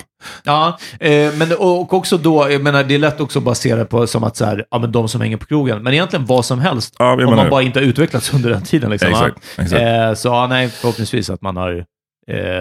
Ja, 0.44 0.78
eh, 1.00 1.32
men 1.34 1.52
och 1.58 1.92
också 1.94 2.18
då, 2.18 2.50
jag 2.50 2.62
menar, 2.62 2.84
det 2.84 2.94
är 2.94 2.98
lätt 2.98 3.20
också 3.20 3.38
att 3.38 3.44
basera 3.44 3.84
på 3.84 4.06
som 4.06 4.24
att 4.24 4.36
så 4.36 4.44
här, 4.44 4.64
ja 4.70 4.78
men 4.78 4.92
de 4.92 5.08
som 5.08 5.20
hänger 5.20 5.36
på 5.36 5.46
krogen, 5.46 5.82
men 5.82 5.92
egentligen 5.92 6.26
vad 6.26 6.44
som 6.44 6.58
helst, 6.60 6.94
Ja, 6.98 7.12
om 7.12 7.18
menar 7.18 7.36
man 7.36 7.50
bara 7.50 7.62
inte 7.62 7.78
har 7.78 7.84
utvecklats 7.84 8.34
under 8.34 8.50
den 8.50 8.62
tiden. 8.62 8.90
Liksom, 8.90 9.08
Exakt, 9.08 9.38
exakt. 9.58 9.82
Eh, 9.82 10.14
så 10.14 10.28
ja, 10.28 10.46
nej, 10.46 10.68
förhoppningsvis 10.68 11.30
att 11.30 11.42
man 11.42 11.56
har 11.56 11.72
eh, 12.30 12.60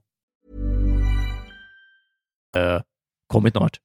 Uh, 2.57 2.81
kommit 3.27 3.53
snart. 3.53 3.77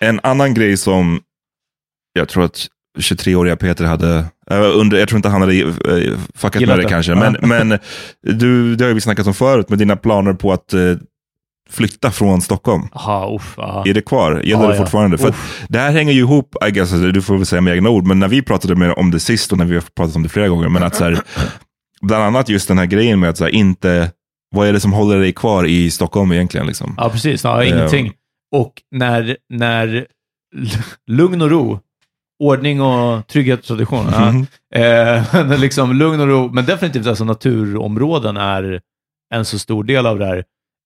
En 0.00 0.20
annan 0.22 0.54
grej 0.54 0.76
som 0.76 1.20
jag 2.12 2.28
tror 2.28 2.44
att 2.44 2.66
23-åriga 2.98 3.56
Peter 3.56 3.84
hade, 3.84 4.24
äh, 4.50 4.78
under, 4.78 4.98
jag 4.98 5.08
tror 5.08 5.16
inte 5.16 5.28
han 5.28 5.40
hade 5.40 5.54
äh, 5.54 6.18
fuckat 6.34 6.60
Gillat 6.60 6.76
med 6.76 6.84
det 6.84 6.88
det. 6.88 6.88
kanske, 6.88 7.14
men, 7.14 7.36
men 7.40 7.78
du, 8.22 8.76
det 8.76 8.84
har 8.84 8.92
vi 8.92 9.00
snackat 9.00 9.26
om 9.26 9.34
förut, 9.34 9.68
med 9.68 9.78
dina 9.78 9.96
planer 9.96 10.32
på 10.32 10.52
att 10.52 10.72
äh, 10.72 10.80
flytta 11.70 12.10
från 12.10 12.40
Stockholm. 12.40 12.82
Aha, 12.92 13.36
uff, 13.36 13.58
aha. 13.58 13.82
Är 13.86 13.94
det 13.94 14.02
kvar? 14.02 14.32
Gäller 14.32 14.62
Ja, 14.64 14.68
det 14.68 14.74
ja. 14.76 14.82
fortfarande? 14.82 15.18
För 15.18 15.28
att 15.28 15.36
det 15.68 15.78
här 15.78 15.92
hänger 15.92 16.12
ju 16.12 16.18
ihop, 16.20 16.54
I 16.68 16.70
guess, 16.70 16.92
alltså, 16.92 17.12
du 17.12 17.22
får 17.22 17.36
väl 17.36 17.46
säga 17.46 17.60
med 17.60 17.74
egna 17.76 17.88
ord, 17.90 18.06
men 18.06 18.18
när 18.18 18.28
vi 18.28 18.42
pratade 18.42 18.74
med, 18.74 18.92
om 18.92 19.10
det 19.10 19.20
sist 19.20 19.52
och 19.52 19.58
när 19.58 19.64
vi 19.64 19.74
har 19.74 19.82
pratat 19.96 20.16
om 20.16 20.22
det 20.22 20.28
flera 20.28 20.48
gånger, 20.48 20.68
men 20.68 20.82
att 20.82 20.94
så 20.94 21.04
här, 21.04 21.18
bland 22.02 22.24
annat 22.24 22.48
just 22.48 22.68
den 22.68 22.78
här 22.78 22.86
grejen 22.86 23.20
med 23.20 23.30
att 23.30 23.38
så 23.38 23.44
här, 23.44 23.54
inte, 23.54 24.10
vad 24.56 24.68
är 24.68 24.72
det 24.72 24.80
som 24.80 24.92
håller 24.92 25.18
dig 25.18 25.32
kvar 25.32 25.64
i 25.64 25.90
Stockholm 25.90 26.32
egentligen? 26.32 26.66
Liksom? 26.66 26.94
Ja, 26.98 27.10
precis. 27.10 27.44
Ja, 27.44 27.62
Eh, 27.62 27.68
ingenting. 27.68 28.12
Och 28.56 28.72
när, 28.90 29.36
när 29.48 30.06
lugn 31.10 31.42
och 31.42 31.50
ro, 31.50 31.80
ordning 32.42 32.80
och 32.80 33.26
trygghet 33.26 33.60
och 33.60 33.66
tradition. 33.66 34.06
Ja. 34.12 34.32
Mhm. 34.32 34.46
Eh, 34.74 35.58
liksom 35.60 35.92
lugn 35.92 36.20
och 36.20 36.26
ro, 36.28 36.50
men 36.52 36.64
definitivt 36.64 37.06
alltså 37.06 37.24
naturområden 37.24 38.36
är 38.36 38.80
en 39.34 39.44
så 39.44 39.58
stor 39.58 39.84
del 39.84 40.06
av 40.06 40.18
det 40.18 40.26
här, 40.26 40.44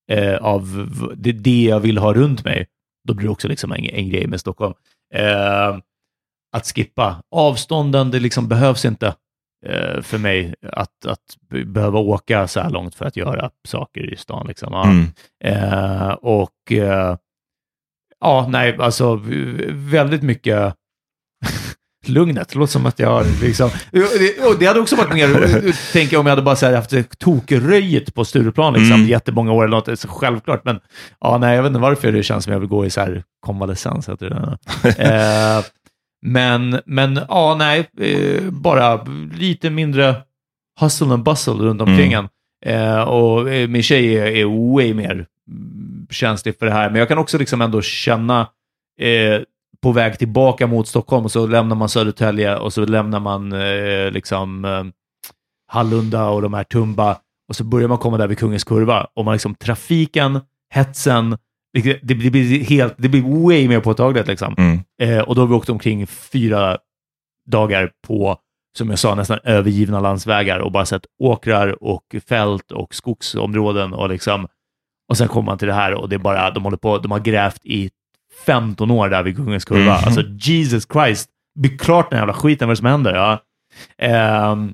eh, 0.09 0.35
av 0.35 0.89
det, 1.17 1.31
det 1.31 1.63
jag 1.63 1.79
vill 1.79 1.97
ha 1.97 2.13
runt 2.13 2.43
mig. 2.43 2.67
Då 3.07 3.13
blir 3.13 3.27
det 3.27 3.31
också 3.31 3.47
liksom 3.47 3.71
en, 3.71 3.85
en 3.85 4.09
grej 4.09 4.27
med 4.27 4.39
Stockholm. 4.39 4.73
Eh, 5.15 5.77
att 6.55 6.65
skippa. 6.65 7.23
Avstånden, 7.31 8.11
det 8.11 8.19
liksom 8.19 8.47
behövs 8.47 8.85
inte 8.85 9.15
eh, 9.65 10.01
för 10.01 10.17
mig 10.17 10.55
att, 10.61 11.05
att 11.05 11.37
be- 11.49 11.65
behöva 11.65 11.99
åka 11.99 12.47
så 12.47 12.59
här 12.59 12.69
långt 12.69 12.95
för 12.95 13.05
att 13.05 13.17
göra 13.17 13.49
saker 13.67 14.13
i 14.13 14.15
stan. 14.17 14.47
Liksom. 14.47 14.73
Ja. 14.73 14.83
Mm. 14.83 15.05
Eh, 15.43 16.09
och 16.09 16.71
eh, 16.71 17.17
ja, 18.19 18.47
nej, 18.49 18.77
alltså 18.79 19.21
väldigt 19.71 20.23
mycket 20.23 20.75
lugnet. 22.09 22.49
Det 22.49 22.59
låter 22.59 22.71
som 22.71 22.85
att 22.85 22.99
jag 22.99 23.09
har 23.09 23.25
liksom... 23.41 23.69
Och 24.47 24.55
det 24.59 24.65
hade 24.65 24.79
också 24.79 24.95
varit 24.95 25.13
mer, 25.13 25.27
tänker 25.93 26.13
jag, 26.13 26.19
om 26.19 26.25
jag 26.25 26.31
hade 26.31 26.41
bara 26.41 26.55
så 26.55 26.65
här 26.65 26.75
haft 26.75 27.19
tokröjet 27.19 28.13
på 28.15 28.25
Stureplan 28.25 28.73
liksom, 28.73 28.95
Mm. 28.95 29.07
jättemånga 29.07 29.51
år 29.51 29.63
eller 29.65 29.77
något. 29.77 29.99
Så 29.99 30.07
självklart, 30.07 30.65
men 30.65 30.79
ja, 31.21 31.37
nej, 31.37 31.55
jag 31.55 31.63
vet 31.63 31.69
inte 31.69 31.79
varför 31.79 32.11
det 32.11 32.23
känns 32.23 32.43
som 32.43 32.53
jag 32.53 32.59
vill 32.59 32.69
gå 32.69 32.85
i 32.85 32.89
så 32.89 33.01
här 33.01 33.23
konvalescens. 33.39 34.09
Heter 34.09 34.29
det. 34.29 34.57
eh, 35.03 35.63
men, 36.25 36.79
men 36.85 37.19
ja, 37.29 37.55
nej, 37.59 37.89
eh, 38.01 38.41
bara 38.49 39.03
lite 39.33 39.69
mindre 39.69 40.15
hustle 40.79 41.07
and 41.13 41.23
bustle 41.23 41.53
runt 41.53 41.81
omkring 41.81 42.13
Mm. 42.13 42.25
en. 42.25 42.29
Eh, 42.65 43.01
och 43.01 43.49
eh, 43.49 43.67
min 43.67 43.83
tjej 43.83 44.17
är, 44.17 44.25
är 44.25 44.73
way 44.75 44.93
mer 44.93 45.25
känslig 46.09 46.59
för 46.59 46.65
det 46.65 46.71
här, 46.71 46.89
men 46.89 46.99
jag 46.99 47.07
kan 47.07 47.17
också 47.17 47.37
liksom 47.37 47.61
ändå 47.61 47.81
känna 47.81 48.39
eh, 48.99 49.41
på 49.83 49.91
väg 49.91 50.19
tillbaka 50.19 50.67
mot 50.67 50.87
Stockholm, 50.87 51.25
och 51.25 51.31
så 51.31 51.47
lämnar 51.47 51.75
man 51.75 51.89
Södertälje 51.89 52.57
och 52.57 52.73
så 52.73 52.85
lämnar 52.85 53.19
man 53.19 53.53
eh, 53.53 54.11
liksom 54.11 54.65
eh, 54.65 54.83
Hallunda 55.67 56.29
och 56.29 56.41
de 56.41 56.53
här 56.53 56.63
Tumba 56.63 57.17
och 57.49 57.55
så 57.55 57.63
börjar 57.63 57.87
man 57.87 57.97
komma 57.97 58.17
där 58.17 58.27
vid 58.27 58.37
Kungens 58.37 58.63
Kurva 58.63 59.07
och 59.13 59.25
man 59.25 59.33
liksom 59.33 59.55
trafiken, 59.55 60.39
hetsen, 60.73 61.37
det, 61.73 61.99
det, 62.03 62.15
blir 62.15 62.63
helt, 62.63 62.95
det 62.97 63.09
blir 63.09 63.45
way 63.45 63.67
mer 63.67 63.79
påtagligt 63.79 64.27
liksom. 64.27 64.55
Mm. 64.57 64.79
Eh, 65.01 65.19
och 65.19 65.35
då 65.35 65.41
har 65.41 65.47
vi 65.47 65.53
åkt 65.53 65.69
omkring 65.69 66.07
fyra 66.07 66.77
dagar 67.45 67.91
på, 68.07 68.37
som 68.77 68.89
jag 68.89 68.99
sa, 68.99 69.15
nästan 69.15 69.39
övergivna 69.43 69.99
landsvägar 69.99 70.59
och 70.59 70.71
bara 70.71 70.85
sett 70.85 71.05
åkrar 71.19 71.83
och 71.83 72.15
fält 72.27 72.71
och 72.71 72.95
skogsområden 72.95 73.93
och 73.93 74.09
liksom, 74.09 74.47
och 75.09 75.17
sen 75.17 75.27
kommer 75.27 75.45
man 75.45 75.57
till 75.57 75.67
det 75.67 75.73
här 75.73 75.93
och 75.93 76.09
det 76.09 76.15
är 76.15 76.19
bara, 76.19 76.51
de 76.51 76.63
håller 76.63 76.77
på, 76.77 76.97
de 76.97 77.11
har 77.11 77.19
grävt 77.19 77.65
i 77.65 77.89
15 78.45 78.91
år 78.91 79.09
där 79.09 79.23
vid 79.23 79.35
Kungens 79.35 79.65
Kurva. 79.65 79.81
Mhm. 79.97 80.03
Alltså 80.05 80.21
Jesus 80.39 80.87
Christ, 80.93 81.29
blir 81.59 81.77
klart 81.77 82.09
den 82.09 82.19
jävla 82.19 82.33
skiten, 82.33 82.67
vad 82.67 82.71
är 82.71 82.75
det 82.75 82.77
som 82.77 82.85
händer? 82.85 83.13
Ja. 83.15 83.39
Ehm, 83.97 84.73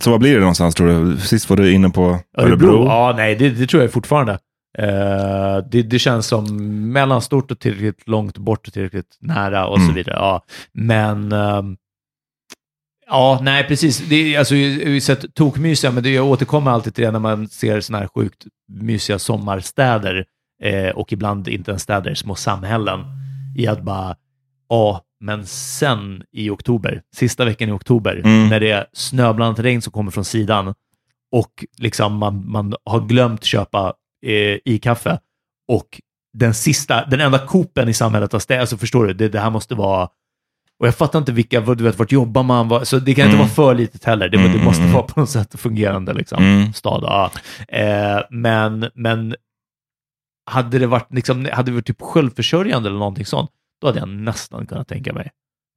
Så 0.00 0.10
vad 0.10 0.20
blir 0.20 0.34
det 0.34 0.40
någonstans 0.40 0.74
tror 0.74 1.04
du? 1.04 1.16
Sist 1.20 1.50
var 1.50 1.56
du 1.56 1.72
inne 1.72 1.90
på 1.90 2.02
Örebro? 2.38 2.42
Örebro. 2.68 2.84
Ja, 2.86 3.12
nej, 3.16 3.34
det, 3.34 3.50
det 3.50 3.66
tror 3.66 3.82
jag 3.82 3.92
fortfarande. 3.92 4.32
Eh, 4.78 5.58
det, 5.70 5.82
det 5.82 5.98
känns 5.98 6.26
som 6.26 6.44
mellanstort 6.92 7.50
och 7.50 7.58
tillräckligt 7.60 8.08
långt 8.08 8.38
bort 8.38 8.66
och 8.66 8.72
tillräckligt 8.72 9.16
nära 9.20 9.66
och 9.66 9.78
så 9.78 9.82
Mm. 9.84 9.94
vidare. 9.94 10.16
Ja. 10.16 10.44
Men 10.72 11.32
ehm, 11.32 11.76
ja, 13.06 13.38
nej, 13.42 13.64
precis. 13.64 13.98
Det, 14.08 14.34
är- 14.34 14.38
alltså, 14.38 14.56
jag 14.56 14.92
har 14.92 15.00
sett 15.00 15.34
tokmysiga, 15.34 15.90
men 15.90 16.02
det, 16.02 16.10
jag 16.10 16.26
återkommer 16.26 16.70
alltid 16.70 16.94
till 16.94 17.04
det 17.04 17.10
när 17.10 17.18
man 17.18 17.48
ser 17.48 17.80
sådana 17.80 18.00
här 18.02 18.08
sjukt 18.14 18.44
mysiga 18.72 19.18
sommarstäder 19.18 20.24
eh, 20.62 20.88
och 20.90 21.12
ibland 21.12 21.48
inte 21.48 21.70
ens 21.70 21.82
städer, 21.82 22.14
små 22.14 22.34
samhällen. 22.34 23.00
I 23.56 23.66
att 23.66 23.82
bara, 23.82 24.16
ja, 24.68 25.00
men 25.20 25.46
sen 25.46 26.22
i 26.32 26.50
oktober, 26.50 27.02
sista 27.16 27.44
veckan 27.44 27.68
i 27.68 27.72
oktober, 27.72 28.20
Mm. 28.24 28.48
när 28.48 28.60
det 28.60 28.70
är 28.70 28.86
snöblandat 28.92 29.58
regn 29.64 29.82
som 29.82 29.92
kommer 29.92 30.10
från 30.10 30.24
sidan 30.24 30.74
och 31.32 31.64
liksom 31.78 32.16
man, 32.16 32.50
man 32.50 32.74
har 32.84 33.00
glömt 33.00 33.44
köpa 33.44 33.92
eh, 34.26 34.58
i 34.64 34.78
kaffe 34.82 35.18
och 35.68 36.00
den 36.38 36.54
sista, 36.54 37.04
den 37.06 37.20
enda 37.20 37.38
kopen 37.38 37.88
i 37.88 37.94
samhället 37.94 38.32
har 38.32 38.40
stängt. 38.40 38.60
Alltså 38.60 38.76
förstår 38.76 39.04
du, 39.06 39.12
det, 39.14 39.28
det 39.28 39.40
här 39.40 39.50
måste 39.50 39.74
vara 39.74 40.08
och 40.78 40.86
jag 40.86 40.94
fattar 40.94 41.18
inte 41.18 41.32
vilka, 41.32 41.60
du 41.60 41.84
vet, 41.84 41.98
vart 41.98 42.12
jobbar 42.12 42.42
man? 42.42 42.68
Vad- 42.68 42.88
Så 42.88 42.98
det 42.98 43.14
kan 43.14 43.24
inte 43.24 43.36
Mm. 43.36 43.38
vara 43.46 43.48
för 43.54 43.74
litet 43.74 44.04
heller. 44.04 44.28
Det, 44.28 44.36
det 44.48 44.64
måste 44.64 44.82
mm, 44.82 44.94
vara 44.94 45.02
på 45.02 45.20
något 45.20 45.30
sätt 45.30 45.60
fungerande 45.60 46.14
liksom, 46.14 46.44
Mm. 46.44 46.72
stad. 46.72 47.02
Ja. 47.06 47.30
Eh, 47.68 48.20
men, 48.30 48.90
men 48.94 49.34
hade 50.50 50.78
det 50.78 50.86
varit, 50.86 51.14
liksom, 51.14 51.48
hade 51.52 51.70
det 51.70 51.74
varit 51.74 51.86
typ 51.86 52.00
självförsörjande 52.02 52.88
eller 52.88 52.98
någonting 52.98 53.26
sånt, 53.26 53.50
då 53.80 53.86
hade 53.86 53.98
jag 53.98 54.08
nästan 54.08 54.66
kunnat 54.66 54.88
tänka 54.88 55.12
mig 55.12 55.30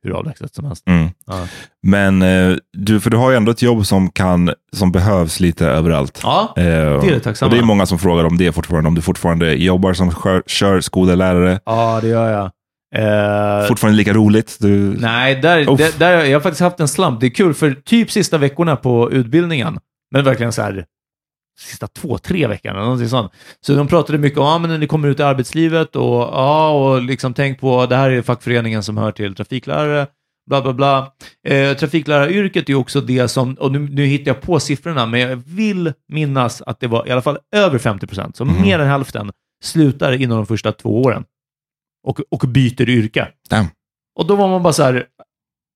hur 0.03 0.11
avlägset 0.17 0.55
som 0.55 0.65
helst. 0.65 0.83
Mm. 0.87 1.09
Ja. 1.27 1.47
Men 1.87 2.21
eh, 2.21 2.55
du, 2.77 2.99
för 2.99 3.09
du 3.09 3.17
har 3.17 3.31
ju 3.31 3.37
ändå 3.37 3.51
ett 3.51 3.61
jobb 3.61 3.85
som, 3.85 4.09
kan, 4.09 4.53
som 4.73 4.91
behövs 4.91 5.39
lite 5.39 5.67
överallt. 5.67 6.19
Ja, 6.23 6.53
Eh, 6.57 6.63
det 6.63 6.67
är 6.69 7.11
det 7.11 7.19
tacksamma. 7.19 7.49
och 7.49 7.55
det 7.55 7.61
är 7.61 7.65
många 7.65 7.85
som 7.85 7.99
frågar 7.99 8.23
om 8.23 8.37
det 8.37 8.51
fortfarande, 8.51 8.87
om 8.87 8.95
du 8.95 9.01
fortfarande 9.01 9.53
jobbar 9.53 9.93
som 9.93 10.11
kör, 10.11 10.43
kör 10.47 10.81
skolelärare. 10.81 11.59
Ja, 11.65 11.99
det 12.01 12.07
gör 12.07 12.31
jag. 12.31 12.51
Eh, 12.95 13.67
Fortfarande 13.67 13.97
lika 13.97 14.13
roligt? 14.13 14.57
Du... 14.59 14.95
Nej, 14.99 15.35
där, 15.35 15.77
där, 15.77 15.99
där, 15.99 16.23
jag 16.25 16.35
har 16.35 16.41
faktiskt 16.43 16.61
haft 16.61 16.79
en 16.79 16.87
slump. 16.87 17.19
Det 17.19 17.25
är 17.25 17.29
kul, 17.29 17.53
för 17.53 17.71
typ 17.73 18.11
sista 18.11 18.37
veckorna 18.37 18.75
på 18.75 19.11
utbildningen, 19.11 19.79
men 20.11 20.23
verkligen 20.23 20.51
så 20.53 20.61
här, 20.61 20.85
sista 21.59 21.87
två, 21.87 22.17
tre 22.17 22.47
veckorna, 22.47 22.79
någonting 22.83 23.09
sånt. 23.09 23.31
Så 23.61 23.73
de 23.75 23.87
pratade 23.87 24.17
mycket 24.17 24.39
om, 24.39 24.61
men 24.61 24.71
när 24.71 24.77
ni 24.77 24.87
kommer 24.87 25.07
ut 25.07 25.19
i 25.19 25.23
arbetslivet 25.23 25.95
och, 25.95 26.03
ja, 26.21 26.69
och 26.69 27.01
liksom 27.01 27.33
tänk 27.33 27.59
på, 27.59 27.85
det 27.85 27.95
här 27.95 28.09
är 28.11 28.21
fackföreningen 28.21 28.83
som 28.83 28.97
hör 28.97 29.11
till 29.11 29.35
trafiklärare, 29.35 30.07
bla 30.49 30.61
bla 30.61 30.73
bla. 30.73 31.11
Eh, 31.47 31.73
trafikläraryrket 31.77 32.69
är 32.69 32.75
också 32.75 33.01
det 33.01 33.27
som, 33.27 33.53
och 33.53 33.71
nu, 33.71 33.79
nu 33.79 34.05
hittar 34.05 34.31
jag 34.31 34.41
på 34.41 34.59
siffrorna, 34.59 35.05
men 35.05 35.19
jag 35.19 35.35
vill 35.45 35.93
minnas 36.07 36.61
att 36.61 36.79
det 36.79 36.87
var 36.87 37.07
i 37.07 37.11
alla 37.11 37.21
fall 37.21 37.37
över 37.55 37.77
50 37.77 38.07
procent, 38.07 38.35
så 38.35 38.45
Mhm. 38.45 38.61
mer 38.61 38.79
än 38.79 38.87
hälften 38.87 39.31
slutar 39.63 40.11
inom 40.21 40.37
de 40.37 40.45
första 40.45 40.71
två 40.71 41.01
åren 41.01 41.23
och, 42.07 42.19
och 42.31 42.39
byter 42.47 42.89
yrke. 42.89 43.27
Damn. 43.49 43.67
Och 44.19 44.25
då 44.27 44.35
var 44.35 44.47
man 44.47 44.63
bara 44.63 44.73
så 44.73 44.83
här, 44.83 45.05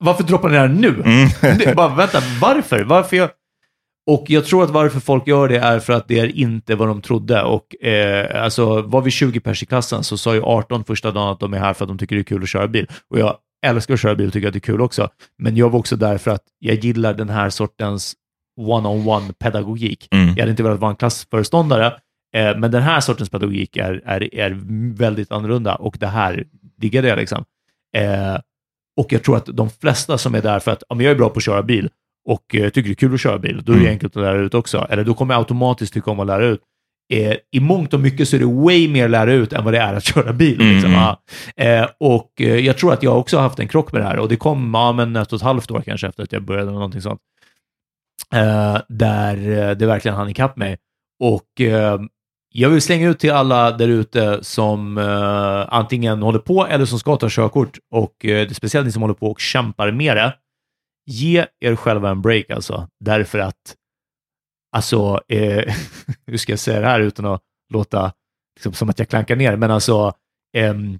varför 0.03 0.23
droppar 0.23 0.49
ni 0.49 0.55
det 0.55 0.61
här 0.61 0.67
nu? 0.67 1.01
Mm. 1.05 1.75
Bara, 1.75 1.95
vänta, 1.95 2.19
varför? 2.41 2.83
Varför 2.83 3.17
jag... 3.17 3.29
Och 4.07 4.25
jag 4.27 4.45
tror 4.45 4.63
att 4.63 4.69
varför 4.69 4.99
folk 4.99 5.27
gör 5.27 5.47
det 5.47 5.57
är 5.57 5.79
för 5.79 5.93
att 5.93 6.07
det 6.07 6.19
är 6.19 6.37
inte 6.37 6.75
vad 6.75 6.87
de 6.87 7.01
trodde. 7.01 7.43
Och 7.43 7.85
eh, 7.85 8.43
alltså, 8.43 8.81
var 8.81 9.01
vi 9.01 9.11
20 9.11 9.39
pers 9.39 9.63
i 9.63 9.65
klassen 9.65 10.03
så 10.03 10.17
sa 10.17 10.35
ju 10.35 10.41
18 10.41 10.83
första 10.83 11.11
dagen 11.11 11.27
att 11.27 11.39
de 11.39 11.53
är 11.53 11.59
här 11.59 11.73
för 11.73 11.85
att 11.85 11.89
de 11.89 11.97
tycker 11.97 12.15
det 12.15 12.21
är 12.21 12.23
kul 12.23 12.43
att 12.43 12.49
köra 12.49 12.67
bil. 12.67 12.87
Och 13.09 13.19
jag 13.19 13.37
älskar 13.65 13.93
att 13.93 13.99
köra 13.99 14.15
bil 14.15 14.27
och 14.27 14.33
tycker 14.33 14.47
att 14.47 14.53
det 14.53 14.57
är 14.57 14.61
kul 14.61 14.81
också. 14.81 15.09
Men 15.37 15.55
jag 15.55 15.69
var 15.69 15.79
också 15.79 15.95
där 15.95 16.17
för 16.17 16.31
att 16.31 16.43
jag 16.59 16.75
gillar 16.75 17.13
den 17.13 17.29
här 17.29 17.49
sortens 17.49 18.15
one-on-one 18.59 19.33
pedagogik. 19.33 20.07
Mm. 20.11 20.27
Jag 20.27 20.39
hade 20.39 20.51
inte 20.51 20.63
velat 20.63 20.79
vara 20.79 20.91
en 20.91 20.97
klassföreståndare, 20.97 21.85
eh, 22.35 22.57
men 22.57 22.71
den 22.71 22.81
här 22.81 22.99
sortens 22.99 23.29
pedagogik 23.29 23.77
är, 23.77 24.01
är, 24.05 24.35
är 24.35 24.59
väldigt 24.95 25.31
annorlunda 25.31 25.75
och 25.75 25.97
det 25.99 26.07
här 26.07 26.43
diggade 26.77 27.07
jag 27.07 27.17
liksom. 27.17 27.45
Eh, 27.97 28.37
och 28.97 29.13
jag 29.13 29.23
tror 29.23 29.37
att 29.37 29.45
de 29.45 29.69
flesta 29.69 30.17
som 30.17 30.35
är 30.35 30.41
där 30.41 30.59
för 30.59 30.71
att 30.71 30.83
ja, 30.89 30.95
men 30.95 31.05
jag 31.05 31.11
är 31.11 31.17
bra 31.17 31.29
på 31.29 31.37
att 31.37 31.43
köra 31.43 31.63
bil 31.63 31.89
och 32.29 32.55
eh, 32.55 32.69
tycker 32.69 32.89
det 32.89 32.93
är 32.93 32.95
kul 32.95 33.13
att 33.13 33.21
köra 33.21 33.37
bil, 33.37 33.61
då 33.65 33.71
är 33.71 33.75
det 33.75 33.81
Mm. 33.81 33.91
enkelt 33.93 34.17
att 34.17 34.23
lära 34.23 34.37
ut 34.37 34.53
också. 34.53 34.87
Eller 34.89 35.03
då 35.03 35.13
kommer 35.13 35.33
jag 35.33 35.39
automatiskt 35.39 35.93
tycka 35.93 36.11
om 36.11 36.19
att 36.19 36.27
lära 36.27 36.45
ut. 36.45 36.61
Eh, 37.13 37.35
I 37.51 37.59
mångt 37.59 37.93
och 37.93 37.99
mycket 37.99 38.27
så 38.29 38.35
är 38.35 38.39
det 38.39 38.45
way 38.45 38.87
mer 38.87 39.09
lära 39.09 39.33
ut 39.33 39.53
än 39.53 39.63
vad 39.63 39.73
det 39.73 39.79
är 39.79 39.93
att 39.93 40.03
köra 40.13 40.33
bil. 40.33 40.61
Mm, 40.61 40.73
Liksom. 40.73 40.93
mm. 40.93 41.01
Ja. 41.01 41.19
Eh, 41.63 41.87
och 41.99 42.31
eh, 42.41 42.55
jag 42.59 42.77
tror 42.77 42.93
att 42.93 43.03
jag 43.03 43.17
också 43.19 43.37
har 43.37 43.43
haft 43.43 43.59
en 43.59 43.67
krock 43.67 43.91
med 43.93 44.01
det 44.01 44.05
här 44.07 44.19
och 44.19 44.29
det 44.29 44.35
kom 44.35 44.73
ja, 44.73 44.91
men 44.91 45.15
ett 45.15 45.33
och 45.33 45.37
ett 45.37 45.43
halvt 45.43 45.71
år 45.71 45.81
kanske 45.85 46.07
efter 46.07 46.23
att 46.23 46.31
jag 46.31 46.43
började 46.43 46.65
med 46.65 46.73
någonting 46.73 47.01
sånt. 47.01 47.19
Eh, 48.35 48.77
där 48.89 49.69
eh, 49.69 49.75
det 49.77 49.85
verkligen 49.85 50.17
hann 50.17 50.29
ikapp 50.29 50.57
mig. 50.57 50.77
Och 51.23 51.61
jag 52.53 52.69
vill 52.69 52.81
slänga 52.81 53.09
ut 53.09 53.19
till 53.19 53.31
alla 53.31 53.71
där 53.71 53.87
ute 53.87 54.39
som 54.41 54.97
antingen 55.69 56.21
håller 56.21 56.39
på 56.39 56.67
eller 56.67 56.85
som 56.85 56.99
ska 56.99 57.15
ta 57.15 57.27
körkort 57.29 57.77
och 57.91 58.25
speciellt 58.51 58.85
ni 58.85 58.91
som 58.91 59.01
håller 59.01 59.13
på 59.15 59.27
och 59.31 59.39
kämpar 59.39 59.91
med 59.91 60.17
det. 60.17 60.33
Ge 61.11 61.45
er 61.59 61.75
själva 61.75 62.09
en 62.09 62.21
break 62.21 62.49
alltså, 62.49 62.87
därför 62.99 63.39
att 63.39 63.75
alltså, 64.71 65.21
eh, 65.27 65.75
hur 66.25 66.37
ska 66.37 66.51
jag 66.51 66.59
säga 66.59 66.79
det 66.79 66.87
här 66.87 66.99
utan 66.99 67.25
att 67.25 67.41
låta 67.73 68.13
liksom, 68.55 68.73
som 68.73 68.89
att 68.89 68.99
jag 68.99 69.09
klankar 69.09 69.35
ner, 69.35 69.55
men 69.55 69.71
alltså, 69.71 70.13
ehm, 70.57 70.99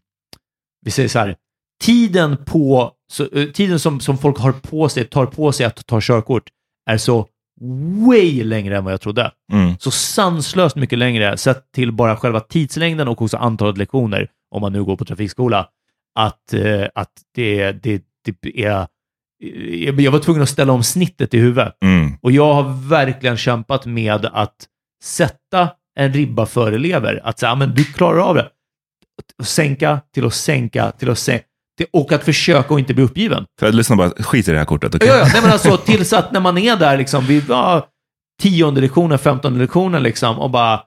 vi 0.85 0.91
säger 0.91 1.09
så 1.09 1.19
här, 1.19 1.35
tiden, 1.81 2.37
på, 2.45 2.91
så, 3.11 3.27
eh, 3.31 3.47
tiden 3.47 3.79
som, 3.79 3.99
som 3.99 4.17
folk 4.17 4.37
har 4.37 4.51
på 4.51 4.89
sig, 4.89 5.05
tar 5.05 5.25
på 5.25 5.51
sig 5.51 5.65
att 5.65 5.85
ta 5.85 5.99
körkort 6.01 6.49
är 6.89 6.97
så 6.97 7.27
way 8.07 8.43
längre 8.43 8.77
än 8.77 8.83
vad 8.83 8.93
jag 8.93 9.01
trodde. 9.01 9.31
Mm. 9.53 9.75
Så 9.79 9.91
sanslöst 9.91 10.75
mycket 10.75 10.99
längre, 10.99 11.37
sett 11.37 11.71
till 11.71 11.91
bara 11.91 12.17
själva 12.17 12.39
tidslängden 12.39 13.07
och 13.07 13.21
också 13.21 13.37
antalet 13.37 13.77
lektioner, 13.77 14.29
om 14.55 14.61
man 14.61 14.73
nu 14.73 14.83
går 14.83 14.97
på 14.97 15.05
trafikskola, 15.05 15.67
att, 16.15 16.53
eh, 16.53 16.87
att 16.95 17.11
det, 17.35 17.71
det, 17.71 18.03
det 18.23 18.63
är... 18.65 18.87
Jag 19.97 20.11
var 20.11 20.19
tvungen 20.19 20.41
att 20.41 20.49
ställa 20.49 20.73
om 20.73 20.83
snittet 20.83 21.33
i 21.33 21.37
huvudet. 21.39 21.73
Mm. 21.85 22.11
Och 22.21 22.31
jag 22.31 22.53
har 22.53 22.87
verkligen 22.89 23.37
kämpat 23.37 23.85
med 23.85 24.25
att 24.33 24.55
sätta 25.03 25.69
en 25.99 26.13
ribba 26.13 26.45
för 26.45 26.71
elever. 26.71 27.21
Att 27.23 27.39
säga, 27.39 27.49
"Ja, 27.49 27.55
men 27.55 27.75
du 27.75 27.83
klarar 27.83 28.19
av 28.19 28.35
det. 28.35 28.49
Att 29.39 29.47
Sänka 29.47 29.99
till 30.13 30.25
att 30.25 30.33
sänka 30.33 30.91
till 30.91 31.09
att 31.09 31.19
sänka. 31.19 31.45
Och 31.93 32.11
att 32.11 32.23
försöka 32.23 32.73
att 32.73 32.79
inte 32.79 32.93
bli 32.93 33.03
uppgiven. 33.03 33.45
För 33.59 33.67
att 33.67 33.75
lyssna 33.75 33.95
bara, 33.95 34.09
skit 34.09 34.47
i 34.47 34.51
det 34.51 34.57
här 34.57 34.65
kortet. 34.65 34.95
okej? 34.95 35.07
Ja, 35.07 35.15
ja, 35.17 35.27
nej, 35.33 35.41
men 35.41 35.51
alltså 35.51 35.77
tills 35.77 36.13
att 36.13 36.31
när 36.31 36.39
man 36.39 36.57
är 36.57 36.75
där 36.75 36.97
liksom 36.97 37.25
vid 37.25 37.43
ja, 37.49 37.87
tionde 38.41 38.81
lektionen, 38.81 39.19
femtonde 39.19 39.59
lektionen 39.59 40.03
liksom 40.03 40.39
och 40.39 40.49
bara 40.49 40.81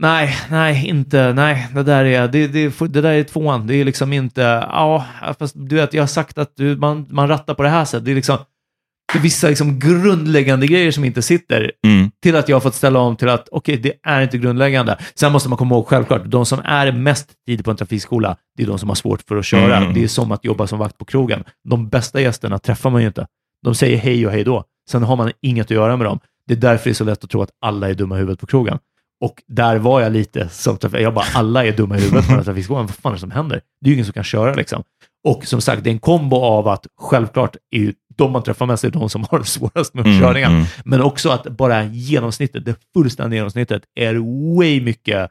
Nej, 0.00 0.36
nej, 0.50 0.86
inte, 0.88 1.32
nej, 1.32 1.68
det 1.74 1.82
där 1.82 2.04
är, 2.04 2.28
det, 2.28 2.46
det, 2.46 2.78
det 2.88 3.00
där 3.00 3.12
är 3.12 3.24
tvåan. 3.24 3.66
Det 3.66 3.74
är 3.74 3.84
liksom 3.84 4.12
inte, 4.12 4.40
ja, 4.70 5.06
fast 5.38 5.54
du 5.58 5.76
vet, 5.76 5.94
jag 5.94 6.02
har 6.02 6.06
sagt 6.06 6.38
att 6.38 6.52
du, 6.56 6.76
man, 6.76 7.06
man 7.10 7.28
rattar 7.28 7.54
på 7.54 7.62
det 7.62 7.68
här 7.68 7.84
sättet. 7.84 8.04
Det 8.04 8.10
är 8.10 8.14
liksom, 8.14 8.38
det 9.12 9.18
är 9.18 9.22
vissa 9.22 9.48
liksom 9.48 9.78
grundläggande 9.78 10.66
grejer 10.66 10.90
som 10.90 11.04
inte 11.04 11.22
sitter 11.22 11.72
Mm. 11.86 12.10
till 12.22 12.36
att 12.36 12.48
jag 12.48 12.56
har 12.56 12.60
fått 12.60 12.74
ställa 12.74 12.98
om 12.98 13.16
till 13.16 13.28
att 13.28 13.48
okej, 13.52 13.76
det 13.76 13.92
är 14.02 14.22
inte 14.22 14.38
grundläggande. 14.38 14.98
Sen 15.14 15.32
måste 15.32 15.48
man 15.48 15.58
komma 15.58 15.74
ihåg 15.74 15.86
självklart, 15.86 16.22
de 16.24 16.46
som 16.46 16.60
är 16.64 16.92
mest 16.92 17.30
tid 17.46 17.64
på 17.64 17.70
en 17.70 17.76
trafikskola, 17.76 18.36
det 18.56 18.62
är 18.62 18.66
de 18.66 18.78
som 18.78 18.88
har 18.88 18.96
svårt 18.96 19.22
för 19.28 19.36
att 19.36 19.44
köra. 19.44 19.76
Mm. 19.76 19.94
Det 19.94 20.02
är 20.04 20.08
som 20.08 20.32
att 20.32 20.44
jobba 20.44 20.66
som 20.66 20.78
vakt 20.78 20.98
på 20.98 21.04
krogen. 21.04 21.44
De 21.68 21.88
bästa 21.88 22.20
gästerna 22.20 22.58
träffar 22.58 22.90
man 22.90 23.00
ju 23.00 23.06
inte. 23.06 23.26
De 23.64 23.74
säger 23.74 23.96
hej 23.98 24.26
och 24.26 24.32
hej 24.32 24.44
då. 24.44 24.64
Sen 24.90 25.02
har 25.02 25.16
man 25.16 25.32
inget 25.42 25.66
att 25.66 25.70
göra 25.70 25.96
med 25.96 26.06
dem. 26.06 26.18
Det 26.46 26.54
är 26.54 26.58
därför 26.58 26.84
det 26.84 26.90
är 26.92 26.94
så 26.94 27.04
lätt 27.04 27.24
att 27.24 27.30
tro 27.30 27.42
att 27.42 27.50
alla 27.60 27.88
är 27.90 27.94
dumma 27.94 28.16
i 28.16 28.18
huvudet 28.18 28.40
på 28.40 28.46
krogen. 28.46 28.78
Och 29.22 29.42
där 29.48 29.76
var 29.76 30.00
jag 30.00 30.12
lite 30.12 30.48
som 30.48 30.78
Jag 30.92 31.14
bara, 31.14 31.24
alla 31.34 31.64
är 31.66 31.72
dumma 31.76 31.96
i 31.98 32.00
huvudet 32.00 32.24
på 32.24 32.28
den 32.30 32.36
här 32.38 32.44
trafikskolan. 32.44 32.86
Vad 32.86 32.94
fan 32.94 33.12
är 33.12 33.16
det 33.16 33.20
som 33.20 33.30
händer? 33.30 33.60
Det 33.80 33.86
är 33.86 33.88
ju 33.88 33.94
ingen 33.94 34.04
som 34.04 34.12
kan 34.12 34.24
köra 34.24 34.54
liksom. 34.54 34.82
Och 35.28 35.46
som 35.46 35.60
sagt, 35.60 35.84
det 35.84 35.90
är 35.90 35.92
en 35.92 35.98
kombo 35.98 36.36
av 36.36 36.68
att 36.68 36.86
självklart 37.00 37.56
är 37.70 37.78
ju 37.78 37.92
de 38.16 38.32
man 38.32 38.42
träffar 38.42 38.66
mest 38.66 38.84
är 38.84 38.90
de 38.90 39.08
som 39.10 39.24
har 39.30 39.38
det 39.38 39.44
svårast 39.56 39.94
med 39.94 40.06
Mm, 40.06 40.16
uppkörningen. 40.16 40.52
mm. 40.52 40.64
Men 40.84 41.02
också 41.02 41.30
att 41.30 41.44
bara 41.44 41.84
genomsnittet, 41.84 42.64
det 42.64 42.76
fullständiga 42.94 43.38
genomsnittet, 43.38 43.82
är 43.94 44.14
way 44.56 44.80
mycket 44.80 45.30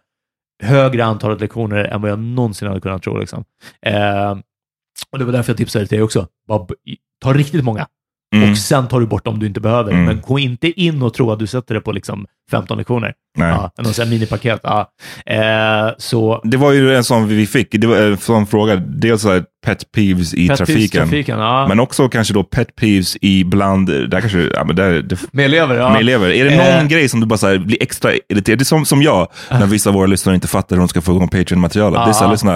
högre 0.64 1.06
antalet 1.06 1.42
lektioner 1.42 1.84
än 1.84 2.02
vad 2.02 2.12
jag 2.12 2.20
någonsin 2.20 2.68
hade 2.68 2.80
kunnat 2.82 3.04
tro. 3.04 3.18
Liksom. 3.18 3.44
Eh, 3.86 4.32
och 5.12 5.20
det 5.20 5.26
var 5.26 5.32
därför 5.32 5.50
jag 5.52 5.58
tipsade 5.58 5.88
till 5.88 5.98
dig 5.98 6.04
också. 6.04 6.28
Bara, 6.48 6.68
ta 7.22 7.34
riktigt 7.34 7.64
många. 7.64 7.88
Mm. 8.36 8.52
Och 8.52 8.58
sen 8.58 8.88
tar 8.88 9.00
du 9.00 9.08
bort 9.08 9.26
dem 9.26 9.40
du 9.40 9.46
inte 9.46 9.60
behöver. 9.62 9.92
Mm. 9.92 10.06
Men 10.06 10.22
gå 10.22 10.40
inte 10.40 10.82
in 10.82 11.02
och 11.02 11.14
tro 11.14 11.32
att 11.32 11.40
du 11.40 11.48
sätter 11.48 11.76
det 11.76 11.82
på 11.82 11.92
liksom 11.92 12.28
15 12.52 12.78
lektioner. 12.78 13.14
Nej. 13.38 13.50
Ja, 13.50 13.72
någon 13.78 13.94
sån 13.94 14.10
minipaket. 14.10 14.60
Ja. 14.64 14.90
Eh, 15.26 15.94
så 15.98 16.42
Det 16.44 16.58
var 16.58 16.72
ju 16.72 16.96
en 16.96 17.04
sån 17.04 17.28
vi 17.28 17.48
fick, 17.48 17.68
det 17.72 17.88
var 17.88 17.96
en 17.98 18.18
sån 18.18 18.48
fråga. 18.48 18.76
Dels 18.76 19.22
så 19.22 19.42
pet 19.66 19.92
peeves 19.92 20.34
i 20.34 20.48
Pet 20.48 20.58
peeves 20.58 20.70
i 20.70 20.88
trafiken. 20.88 21.02
trafiken, 21.02 21.40
ja. 21.40 21.68
Men 21.68 21.80
också 21.80 22.10
kanske 22.10 22.34
då 22.34 22.44
pet 22.44 22.76
peeves 22.76 23.18
i 23.22 23.44
bland, 23.44 23.88
där 23.88 24.20
kanske, 24.22 24.40
ja 24.54 24.64
men 24.64 24.76
där, 24.76 25.02
det, 25.02 25.18
med 25.32 25.46
elever, 25.46 25.76
ja. 25.76 25.90
med 25.90 26.00
elever. 26.02 26.30
Är 26.30 26.46
det 26.46 26.56
någon 26.58 26.66
Eh. 26.86 26.88
grej 26.88 27.10
som 27.10 27.20
du 27.20 27.26
bara 27.26 27.38
så 27.38 27.48
här 27.48 27.58
blir 27.58 27.84
extra 27.84 28.12
irriterad? 28.14 28.60
Det 28.60 28.64
är 28.64 28.66
som, 28.66 28.86
som 28.86 29.02
jag, 29.02 29.28
när 29.52 29.66
vissa 29.66 29.90
av 29.90 29.94
våra 29.94 30.08
lyssnare 30.08 30.36
inte 30.36 30.48
fattar 30.48 30.76
hur 30.76 30.82
de 30.82 30.88
ska 30.88 31.02
få 31.02 31.12
igång 31.12 31.28
Patreon-materialet. 31.28 32.06
Det, 32.06 32.10
är 32.10 32.14
så 32.14 32.20
här, 32.20 32.26
Ja. 32.28 32.32
lyssna, 32.32 32.54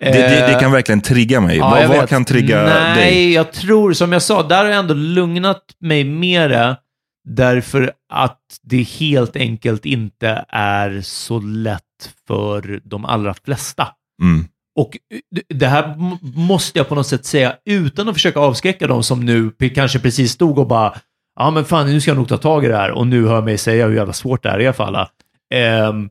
det, 0.00 0.10
det, 0.12 0.46
det 0.52 0.56
kan 0.60 0.72
verkligen 0.72 1.00
trigga 1.00 1.40
mig. 1.40 1.56
Ja, 1.56 1.70
vad 1.88 1.96
vad 1.98 2.08
kan 2.08 2.24
trigga 2.24 2.62
Nej, 2.62 2.96
dig? 2.96 3.32
jag 3.32 3.52
tror, 3.52 3.92
som 3.92 4.12
jag 4.12 4.22
sa, 4.22 4.42
där 4.42 4.58
har 4.64 4.70
jag 4.70 4.78
ändå 4.78 4.94
lugnat 4.94 5.62
mig 5.80 6.04
det, 6.48 6.76
därför 7.24 7.92
att 8.12 8.40
det 8.62 8.82
helt 8.82 9.36
enkelt 9.36 9.86
inte 9.86 10.44
är 10.48 11.00
så 11.00 11.40
lätt 11.40 12.14
för 12.26 12.80
de 12.84 13.04
allra 13.04 13.34
flesta. 13.34 13.88
Mm. 14.22 14.44
Och 14.76 14.98
eh, 15.14 15.40
det 15.48 15.66
här 15.66 15.94
måste 16.36 16.78
jag 16.78 16.88
på 16.88 16.94
något 16.94 17.06
sätt 17.06 17.24
säga 17.24 17.56
utan 17.64 18.08
att 18.08 18.14
försöka 18.14 18.40
avskräcka 18.40 18.86
dem 18.86 19.02
som 19.02 19.24
nu 19.24 19.50
kanske 19.74 19.98
precis 19.98 20.32
stod 20.32 20.58
och 20.58 20.66
bara 20.66 20.94
ja 21.36 21.50
men 21.50 21.64
fan 21.64 21.86
nu 21.86 22.00
ska 22.00 22.10
jag 22.10 22.18
nog 22.18 22.28
ta 22.28 22.36
tag 22.36 22.64
i 22.64 22.68
det 22.68 22.76
här 22.76 22.90
och 22.90 23.06
nu 23.06 23.26
hör 23.26 23.42
mig 23.42 23.58
säga 23.58 23.86
hur 23.86 23.94
jävla 23.94 24.12
svårt 24.12 24.42
det 24.42 24.50
här 24.50 24.60
är 24.60 24.72
för 24.72 24.84
alla. 24.84 25.10
Ehm, 25.54 26.10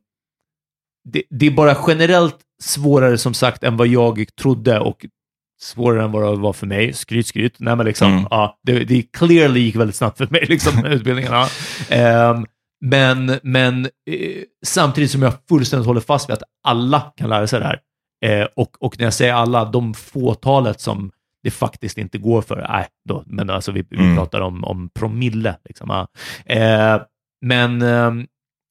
det, 1.09 1.23
det 1.29 1.45
är 1.45 1.51
bara 1.51 1.77
generellt 1.87 2.37
svårare 2.61 3.17
som 3.17 3.33
sagt 3.33 3.63
än 3.63 3.77
vad 3.77 3.87
jag 3.87 4.25
trodde 4.41 4.79
och 4.79 5.05
svårare 5.63 6.03
än 6.03 6.11
vad 6.11 6.23
det 6.23 6.35
var 6.41 6.53
för 6.53 6.67
mig. 6.67 6.93
Skryt, 6.93 7.27
skryt. 7.27 7.55
Nej, 7.59 7.75
men 7.75 7.85
liksom, 7.85 8.11
Mm. 8.11 8.27
ja, 8.29 8.59
det, 8.63 8.79
det 8.83 9.01
clearly 9.17 9.59
gick 9.59 9.75
väldigt 9.75 9.95
snabbt 9.95 10.17
för 10.17 10.27
mig, 10.31 10.45
liksom, 10.49 10.85
utbildningen. 10.85 11.31
Ja. 11.33 11.47
Ehm, 11.89 12.45
men 12.85 13.39
men 13.43 13.85
eh, 13.85 14.43
samtidigt 14.65 15.11
som 15.11 15.21
jag 15.21 15.33
fullständigt 15.49 15.87
håller 15.87 16.01
fast 16.01 16.29
vid 16.29 16.33
att 16.33 16.43
alla 16.63 16.99
kan 17.17 17.29
lära 17.29 17.47
sig 17.47 17.59
det 17.59 17.65
här. 17.65 17.79
Eh, 18.25 18.47
och, 18.55 18.69
och 18.79 18.95
när 18.99 19.05
jag 19.05 19.13
säger 19.13 19.33
alla, 19.33 19.65
de 19.65 19.93
fåtalet 19.93 20.81
som 20.81 21.11
det 21.43 21.51
faktiskt 21.51 21.97
inte 21.97 22.17
går 22.17 22.41
för, 22.41 22.65
nej, 22.69 22.87
då, 23.09 23.23
men 23.25 23.49
alltså 23.49 23.71
vi, 23.71 23.85
vi 23.89 23.97
Mm. 23.97 24.15
pratar 24.15 24.41
om, 24.41 24.63
om 24.63 24.89
promille. 24.99 25.55
Liksom, 25.65 25.89
ja. 25.89 26.07
eh, 26.55 27.01
men 27.41 27.81
ehm, 27.81 28.27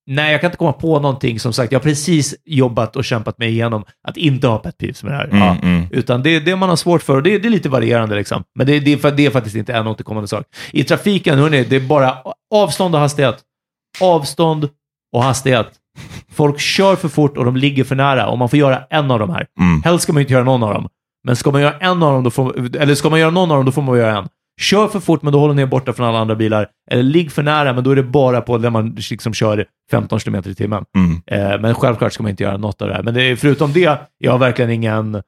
nej, 0.06 0.32
jag 0.32 0.40
kan 0.40 0.48
inte 0.48 0.58
komma 0.58 0.72
på 0.72 1.00
någonting. 1.00 1.40
Som 1.40 1.52
sagt, 1.52 1.72
jag 1.72 1.78
har 1.78 1.84
precis 1.84 2.34
jobbat 2.44 2.96
och 2.96 3.04
kämpat 3.04 3.38
mig 3.38 3.48
igenom 3.48 3.84
att 4.08 4.16
inte 4.16 4.46
ha 4.46 4.58
pet 4.58 4.78
peeves 4.78 5.02
med 5.02 5.12
det 5.12 5.16
här. 5.16 5.24
Mm, 5.24 5.38
ja. 5.38 5.56
mm. 5.62 5.86
Utan 5.90 6.22
det 6.22 6.30
är 6.30 6.40
det 6.40 6.56
man 6.56 6.68
har 6.68 6.76
svårt 6.76 7.02
för 7.02 7.16
och 7.16 7.22
det, 7.22 7.38
det 7.38 7.48
är 7.48 7.50
lite 7.50 7.68
varierande. 7.68 8.14
Liksom. 8.14 8.44
Men 8.54 8.66
det, 8.66 8.80
det, 8.80 9.04
är, 9.04 9.10
det 9.10 9.26
är 9.26 9.30
faktiskt 9.30 9.56
inte 9.56 9.72
en 9.72 9.86
återkommande 9.86 10.28
sak. 10.28 10.46
I 10.70 10.84
trafiken, 10.84 11.38
hörni, 11.38 11.64
det 11.64 11.76
är 11.76 11.80
bara 11.80 12.16
avstånd 12.54 12.94
och 12.94 13.00
hastighet. 13.00 13.38
Avstånd 14.00 14.68
och 15.12 15.22
hastighet. 15.22 15.68
Folk 16.32 16.60
kör 16.60 16.96
för 16.96 17.08
fort 17.08 17.36
och 17.36 17.44
de 17.44 17.56
ligger 17.56 17.84
för 17.84 17.94
nära 17.94 18.28
och 18.28 18.38
man 18.38 18.48
får 18.48 18.58
göra 18.58 18.82
en 18.90 19.10
av 19.10 19.18
de 19.18 19.30
här. 19.30 19.46
Mm. 19.60 19.82
Helst 19.82 20.02
ska 20.02 20.12
man 20.12 20.20
inte 20.20 20.32
göra 20.32 20.44
någon 20.44 20.62
av 20.62 20.74
dem. 20.74 20.88
Men 21.24 21.36
ska 21.36 21.50
man 21.50 21.60
göra 21.60 21.78
en 21.78 22.02
av 22.02 22.12
dem, 22.12 22.24
då 22.24 22.30
får, 22.30 22.76
eller 22.76 22.94
ska 22.94 23.10
man 23.10 23.20
göra 23.20 23.30
någon 23.30 23.50
av 23.50 23.56
dem, 23.56 23.66
då 23.66 23.72
får 23.72 23.82
man 23.82 23.98
göra 23.98 24.18
en. 24.18 24.28
Kör 24.62 24.88
för 24.88 25.00
fort, 25.00 25.22
men 25.22 25.32
då 25.32 25.38
håller 25.38 25.54
ni 25.54 25.62
er 25.62 25.66
borta 25.66 25.92
från 25.92 26.06
alla 26.06 26.18
andra 26.18 26.34
bilar. 26.34 26.66
Eller 26.90 27.02
ligg 27.02 27.32
för 27.32 27.42
nära, 27.42 27.72
men 27.72 27.84
då 27.84 27.90
är 27.90 27.96
det 27.96 28.02
bara 28.02 28.40
på 28.40 28.58
där 28.58 28.70
man 28.70 28.96
liksom 29.10 29.34
kör 29.34 29.66
15 29.90 30.18
km 30.18 30.42
i 30.46 30.54
timmen. 30.54 30.84
Mm. 30.96 31.22
Eh, 31.26 31.60
men 31.60 31.74
självklart 31.74 32.12
ska 32.12 32.22
man 32.22 32.30
inte 32.30 32.42
göra 32.42 32.56
något 32.56 32.82
av 32.82 32.88
det 32.88 32.94
här. 32.94 33.02
Men 33.02 33.14
det 33.14 33.36
förutom 33.36 33.72
det, 33.72 33.98
jag 34.18 34.32
har 34.32 34.38
verkligen 34.38 34.70
ingen... 34.70 35.22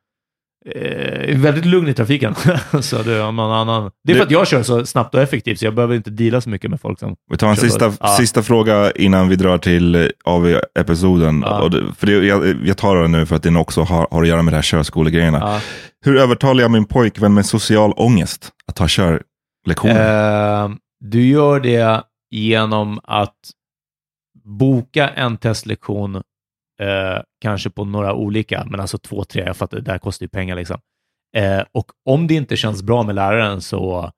Eh, 0.75 1.39
väldigt 1.39 1.65
lugn 1.65 1.89
i 1.89 1.95
trafiken. 1.95 2.35
så 2.81 3.03
det, 3.03 3.13
är 3.15 3.33
någon 3.33 3.53
annan. 3.53 3.91
det 4.05 4.13
är 4.13 4.17
för 4.17 4.23
att 4.25 4.31
jag 4.31 4.47
kör 4.49 4.63
så 4.63 4.87
snabbt 4.87 5.15
och 5.15 5.21
effektivt, 5.21 5.59
så 5.59 5.65
jag 5.65 5.75
behöver 5.75 5.95
inte 5.95 6.11
deala 6.11 6.41
så 6.41 6.51
mycket 6.51 6.71
med 6.71 6.81
folk 6.81 6.99
som 6.99 7.17
Vi 7.31 7.37
tar 7.37 7.49
en 7.49 7.57
sista. 7.57 7.93
Ja. 8.01 8.07
sista 8.07 8.43
fråga 8.43 8.91
innan 8.91 9.29
vi 9.29 9.37
drar 9.37 9.59
till 9.59 9.95
eh, 9.95 10.07
AV-episoden. 10.25 11.43
Ja. 11.47 11.63
Och 11.63 11.71
det- 11.71 11.93
För 11.99 12.07
det, 12.07 12.13
jag, 12.13 12.57
jag 12.65 12.77
tar 12.77 12.97
den 12.97 13.13
nu 13.13 13.27
för 13.27 13.37
att 13.37 13.43
den 13.43 13.57
också 13.57 13.83
har, 13.83 14.09
har 14.11 14.23
att 14.23 14.29
göra 14.29 14.43
med 14.43 14.53
det 14.53 14.57
här 14.57 14.63
körskolegrejerna. 14.63 15.39
Ja. 15.39 15.61
Hur 16.05 16.17
övertalar 16.17 16.63
jag 16.63 16.71
min 16.71 16.85
pojkvän 16.85 17.35
med 17.35 17.47
social 17.47 17.93
ångest 17.97 18.51
att 18.67 18.77
ta 18.77 18.87
körlektioner? 18.89 20.65
Eh, 20.65 20.71
du 21.01 21.27
gör 21.27 21.61
det 21.61 22.03
genom 22.31 23.01
att 23.05 23.35
boka 24.45 25.09
en 25.09 25.37
testlektion, 25.37 26.23
eh, 26.81 27.23
kanske 27.41 27.71
på 27.71 27.85
några 27.85 28.15
olika, 28.15 28.67
men 28.71 28.81
alltså 28.81 28.99
två, 28.99 29.25
tre, 29.25 29.43
jag 29.47 29.57
fattar, 29.57 29.77
det 29.77 29.83
där 29.83 29.99
kostar 29.99 30.25
ju 30.25 30.29
pengar 30.29 30.57
liksom. 30.57 30.79
Eh, 31.37 31.63
och 31.73 31.87
om 32.05 32.27
det 32.27 32.35
inte 32.35 32.57
känns 32.57 32.83
bra 32.83 33.03
med 33.03 33.15
läraren 33.15 33.61
så, 33.61 34.11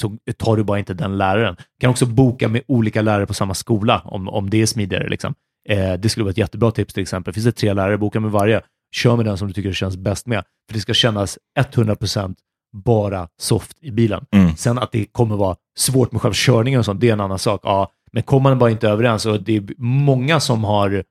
så 0.00 0.18
tar 0.36 0.56
du 0.56 0.64
bara 0.64 0.78
inte 0.78 0.94
den 0.94 1.18
läraren. 1.18 1.54
Du 1.58 1.80
kan 1.80 1.90
också 1.90 2.06
boka 2.06 2.48
med 2.48 2.62
olika 2.68 3.02
lärare 3.02 3.26
på 3.26 3.34
samma 3.34 3.54
skola, 3.54 4.02
om, 4.04 4.28
om 4.28 4.50
det 4.50 4.62
är 4.62 4.66
smidigare. 4.66 5.08
Liksom. 5.08 5.34
Eh, 5.68 5.92
det 5.92 6.08
skulle 6.08 6.24
vara 6.24 6.30
ett 6.30 6.38
jättebra 6.38 6.70
tips 6.70 6.94
till 6.94 7.02
exempel. 7.02 7.34
Finns 7.34 7.46
det 7.46 7.52
tre 7.52 7.72
lärare, 7.74 7.98
boka 7.98 8.20
med 8.20 8.30
varje. 8.30 8.60
Kör 8.94 9.16
med 9.16 9.24
den 9.24 9.38
som 9.38 9.48
du 9.48 9.54
tycker 9.54 9.72
känns 9.72 9.96
bäst 9.96 10.26
med. 10.26 10.44
För 10.68 10.74
det 10.74 10.80
ska 10.80 10.94
kännas 10.94 11.38
100% 11.58 12.34
bara 12.72 13.28
soft 13.40 13.76
i 13.80 13.90
bilen. 13.90 14.24
Mm. 14.34 14.56
Sen 14.56 14.78
att 14.78 14.92
det 14.92 15.04
kommer 15.04 15.36
vara 15.36 15.56
svårt 15.78 16.12
med 16.12 16.22
själva 16.22 16.34
körningen 16.34 16.78
och 16.78 16.84
sånt, 16.84 17.00
det 17.00 17.08
är 17.08 17.12
en 17.12 17.20
annan 17.20 17.38
sak. 17.38 17.60
Ja, 17.64 17.92
men 18.12 18.22
kommer 18.22 18.50
man 18.50 18.58
bara 18.58 18.70
inte 18.70 18.88
överens, 18.88 19.26
och 19.26 19.42
det 19.42 19.56
är 19.56 19.64
många 19.78 20.40
som 20.40 20.64
har 20.64 21.04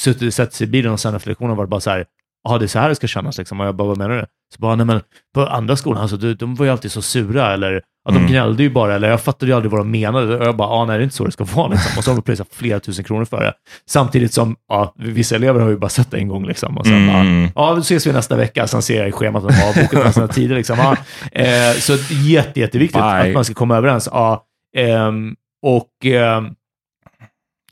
suttit 0.00 0.34
sett 0.34 0.52
sig 0.54 0.66
i 0.66 0.70
bilen 0.70 0.92
och 0.92 1.00
sen 1.00 1.14
efter 1.14 1.28
lektionen 1.28 1.56
varit 1.56 1.70
bara 1.70 1.80
så 1.80 1.90
här, 1.90 2.04
ja 2.48 2.58
det 2.58 2.64
är 2.64 2.66
så 2.66 2.78
här 2.78 2.88
det 2.88 2.94
ska 2.94 3.06
kännas 3.06 3.38
liksom. 3.38 3.60
Och 3.60 3.66
jag 3.66 3.74
bara, 3.76 3.88
vad 3.88 3.98
menar 3.98 4.14
du? 4.16 4.26
Så 4.54 4.60
bara, 4.60 4.74
nej 4.74 4.86
men 4.86 5.00
på 5.34 5.46
andra 5.46 5.76
skolan, 5.76 6.02
alltså, 6.02 6.16
de, 6.16 6.34
de 6.34 6.54
var 6.54 6.66
ju 6.66 6.72
alltid 6.72 6.92
så 6.92 7.02
sura, 7.02 7.52
eller 7.54 7.72
ja, 7.72 8.10
de 8.10 8.16
Mm. 8.16 8.30
gnällde 8.30 8.62
ju 8.62 8.70
bara, 8.70 8.94
eller 8.94 9.08
jag 9.10 9.20
fattade 9.20 9.50
ju 9.50 9.56
aldrig 9.56 9.70
vad 9.72 9.80
de 9.80 9.90
menade. 9.90 10.36
Och 10.36 10.46
jag 10.46 10.56
bara, 10.56 10.68
ja 10.68 10.84
nej 10.84 10.96
det 10.98 11.02
är 11.02 11.04
inte 11.04 11.16
så 11.16 11.24
det 11.24 11.32
ska 11.32 11.44
vara 11.44 11.68
liksom. 11.68 11.98
Och 11.98 12.04
så 12.04 12.10
har 12.10 12.16
de 12.16 12.22
pröjsat 12.22 12.48
flera 12.50 12.80
tusen 12.80 13.04
kronor 13.04 13.24
för 13.24 13.40
det. 13.40 13.52
Samtidigt 13.88 14.32
som, 14.32 14.56
ja, 14.68 14.94
vissa 14.98 15.34
elever 15.36 15.60
har 15.60 15.68
ju 15.68 15.76
bara 15.76 15.88
sett 15.88 16.10
det 16.10 16.16
en 16.16 16.28
gång 16.28 16.46
liksom. 16.46 16.78
Och 16.78 16.86
sen 16.86 17.08
Mm. 17.08 17.48
bara, 17.54 17.68
ja 17.68 17.74
då 17.74 17.80
ses 17.80 18.06
vi 18.06 18.12
nästa 18.12 18.36
vecka, 18.36 18.66
sen 18.66 18.82
ser 18.82 18.98
jag 18.98 19.08
i 19.08 19.12
schemat 19.12 19.44
att 19.44 19.48
de 19.48 19.54
har 19.54 19.74
bokat 19.74 19.92
några 19.92 20.12
sådana 20.12 20.32
tider 20.32 20.56
liksom. 20.56 20.78
Ja, 20.78 20.96
eh, 21.40 21.72
så 21.78 21.96
jätte, 22.14 22.60
jätteviktigt 22.60 23.00
Bye. 23.00 23.28
att 23.28 23.34
man 23.34 23.44
ska 23.44 23.54
komma 23.54 23.76
överens. 23.76 24.08
Ja, 24.12 24.44
ehm, 24.76 25.34
och 25.66 25.88
ehm, 26.04 26.48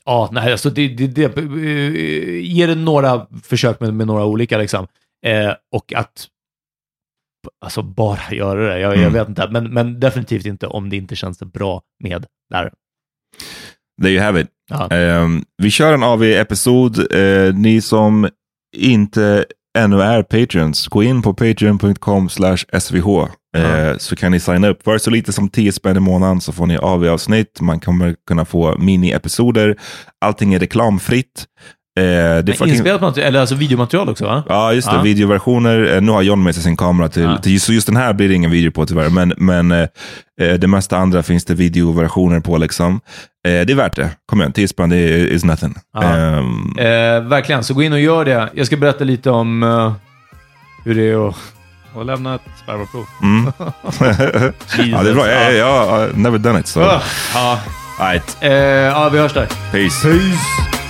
Ja, 0.05 0.29
nej, 0.31 0.51
alltså 0.51 0.69
det, 0.69 0.87
det, 0.87 1.07
det, 1.07 1.37
eh, 1.37 2.39
ge 2.43 2.65
det 2.65 2.75
några 2.75 3.27
försök 3.43 3.79
med, 3.79 3.93
med 3.93 4.07
några 4.07 4.25
olika 4.25 4.57
liksom. 4.57 4.87
Eh, 5.25 5.53
och 5.75 5.93
att 5.93 6.27
alltså 7.65 7.81
bara 7.81 8.35
göra 8.35 8.69
det. 8.73 8.79
Jag, 8.79 8.91
jag 8.93 8.99
Mm. 9.01 9.13
vet 9.13 9.29
inte, 9.29 9.49
men, 9.49 9.73
men 9.73 9.99
definitivt 9.99 10.45
inte 10.45 10.67
om 10.67 10.89
det 10.89 10.95
inte 10.97 11.15
känns 11.15 11.39
bra 11.39 11.81
med 12.03 12.25
läraren. 12.53 12.73
There 14.01 14.11
you 14.11 14.21
have 14.23 14.41
it. 14.41 14.47
Ja. 14.69 14.89
Ehm, 14.89 15.43
vi 15.57 15.71
kör 15.71 15.93
en 15.93 16.03
AV-episod. 16.03 17.13
Eh, 17.13 17.53
ni 17.55 17.81
som 17.81 18.29
inte 18.77 19.45
ännu 19.77 20.01
är 20.01 20.23
Patreons, 20.23 20.87
gå 20.87 21.03
in 21.03 21.21
på 21.21 21.33
patreon.com 21.33 22.29
svh. 22.29 23.27
Eh, 23.57 23.97
så 23.97 24.15
kan 24.15 24.31
ni 24.31 24.39
signa 24.39 24.67
upp. 24.67 24.83
För 24.83 24.97
så 24.97 25.09
lite 25.09 25.33
som 25.33 25.49
10 25.49 25.71
spänn 25.71 25.97
i 25.97 25.99
månaden 25.99 26.41
så 26.41 26.51
får 26.51 26.65
ni 26.65 26.77
AV-avsnitt. 26.77 27.61
Man 27.61 27.79
kommer 27.79 28.15
kunna 28.27 28.45
få 28.45 28.77
mini-episoder. 28.77 29.77
Allting 30.21 30.53
är 30.53 30.59
reklamfritt. 30.59 31.45
Eh, 31.99 32.03
det 32.43 32.59
Men 32.59 32.69
inspelat 32.69 33.01
material, 33.01 33.27
eller 33.27 33.39
alltså 33.39 33.55
videomaterial 33.55 34.09
också 34.09 34.25
va? 34.25 34.43
Ja, 34.49 34.73
just 34.73 34.89
det. 34.89 34.95
Ja. 34.95 35.01
Videoversioner. 35.01 35.95
Eh, 35.95 36.01
Nu 36.01 36.11
har 36.11 36.21
John 36.21 36.43
med 36.43 36.53
sig 36.55 36.63
sin 36.63 36.77
kamera 36.77 37.09
till, 37.09 37.21
Ja. 37.23 37.37
till 37.37 37.61
så 37.61 37.73
just 37.73 37.87
den 37.87 37.95
här 37.97 38.13
blir 38.13 38.27
det 38.29 38.33
ingen 38.35 38.51
video 38.51 38.71
på 38.71 38.85
tyvärr. 38.85 39.09
Men, 39.09 39.33
men 39.37 39.71
eh, 39.71 39.87
eh, 40.41 40.53
det 40.53 40.67
mesta 40.67 40.97
andra 40.97 41.23
finns 41.23 41.45
det 41.45 41.53
videoversioner 41.53 42.39
på 42.39 42.57
liksom. 42.57 42.93
Eh, 43.47 43.51
det 43.65 43.73
är 43.73 43.75
värt 43.75 43.95
det. 43.95 44.09
Kom 44.25 44.39
igen, 44.39 44.51
10 44.51 44.67
spänn 44.67 44.89
det 44.89 44.97
is 45.29 45.43
nothing. 45.43 45.75
Ehm, 46.03 46.75
Eh, 46.79 47.21
verkligen, 47.21 47.63
så 47.63 47.73
gå 47.73 47.83
in 47.83 47.93
och 47.93 47.99
gör 47.99 48.25
det. 48.25 48.49
Jag 48.53 48.65
ska 48.67 48.77
berätta 48.77 49.03
lite 49.03 49.29
om 49.29 49.63
eh, 49.63 49.93
hur 50.85 50.95
det 50.95 51.09
är 51.09 51.29
att, 51.29 51.35
att 51.99 52.05
lämna 52.05 52.35
ett 52.35 52.41
spermaprov. 52.63 53.05
mm. 53.21 53.51
ja, 54.91 55.03
det 55.03 55.09
är 55.09 55.13
bra. 55.13 55.27
Jag, 55.27 55.43
jag, 55.43 55.55
jag 55.55 55.85
har 55.87 56.09
never 56.15 56.37
done 56.37 56.59
it. 56.59 56.67
Så. 56.67 56.81
Ah, 57.35 57.57
Right. 57.99 58.37
ja, 58.93 59.09
vi 59.09 59.19
hörs 59.19 59.33
där. 59.33 59.45
Peace. 59.71 60.07
Peace! 60.07 60.82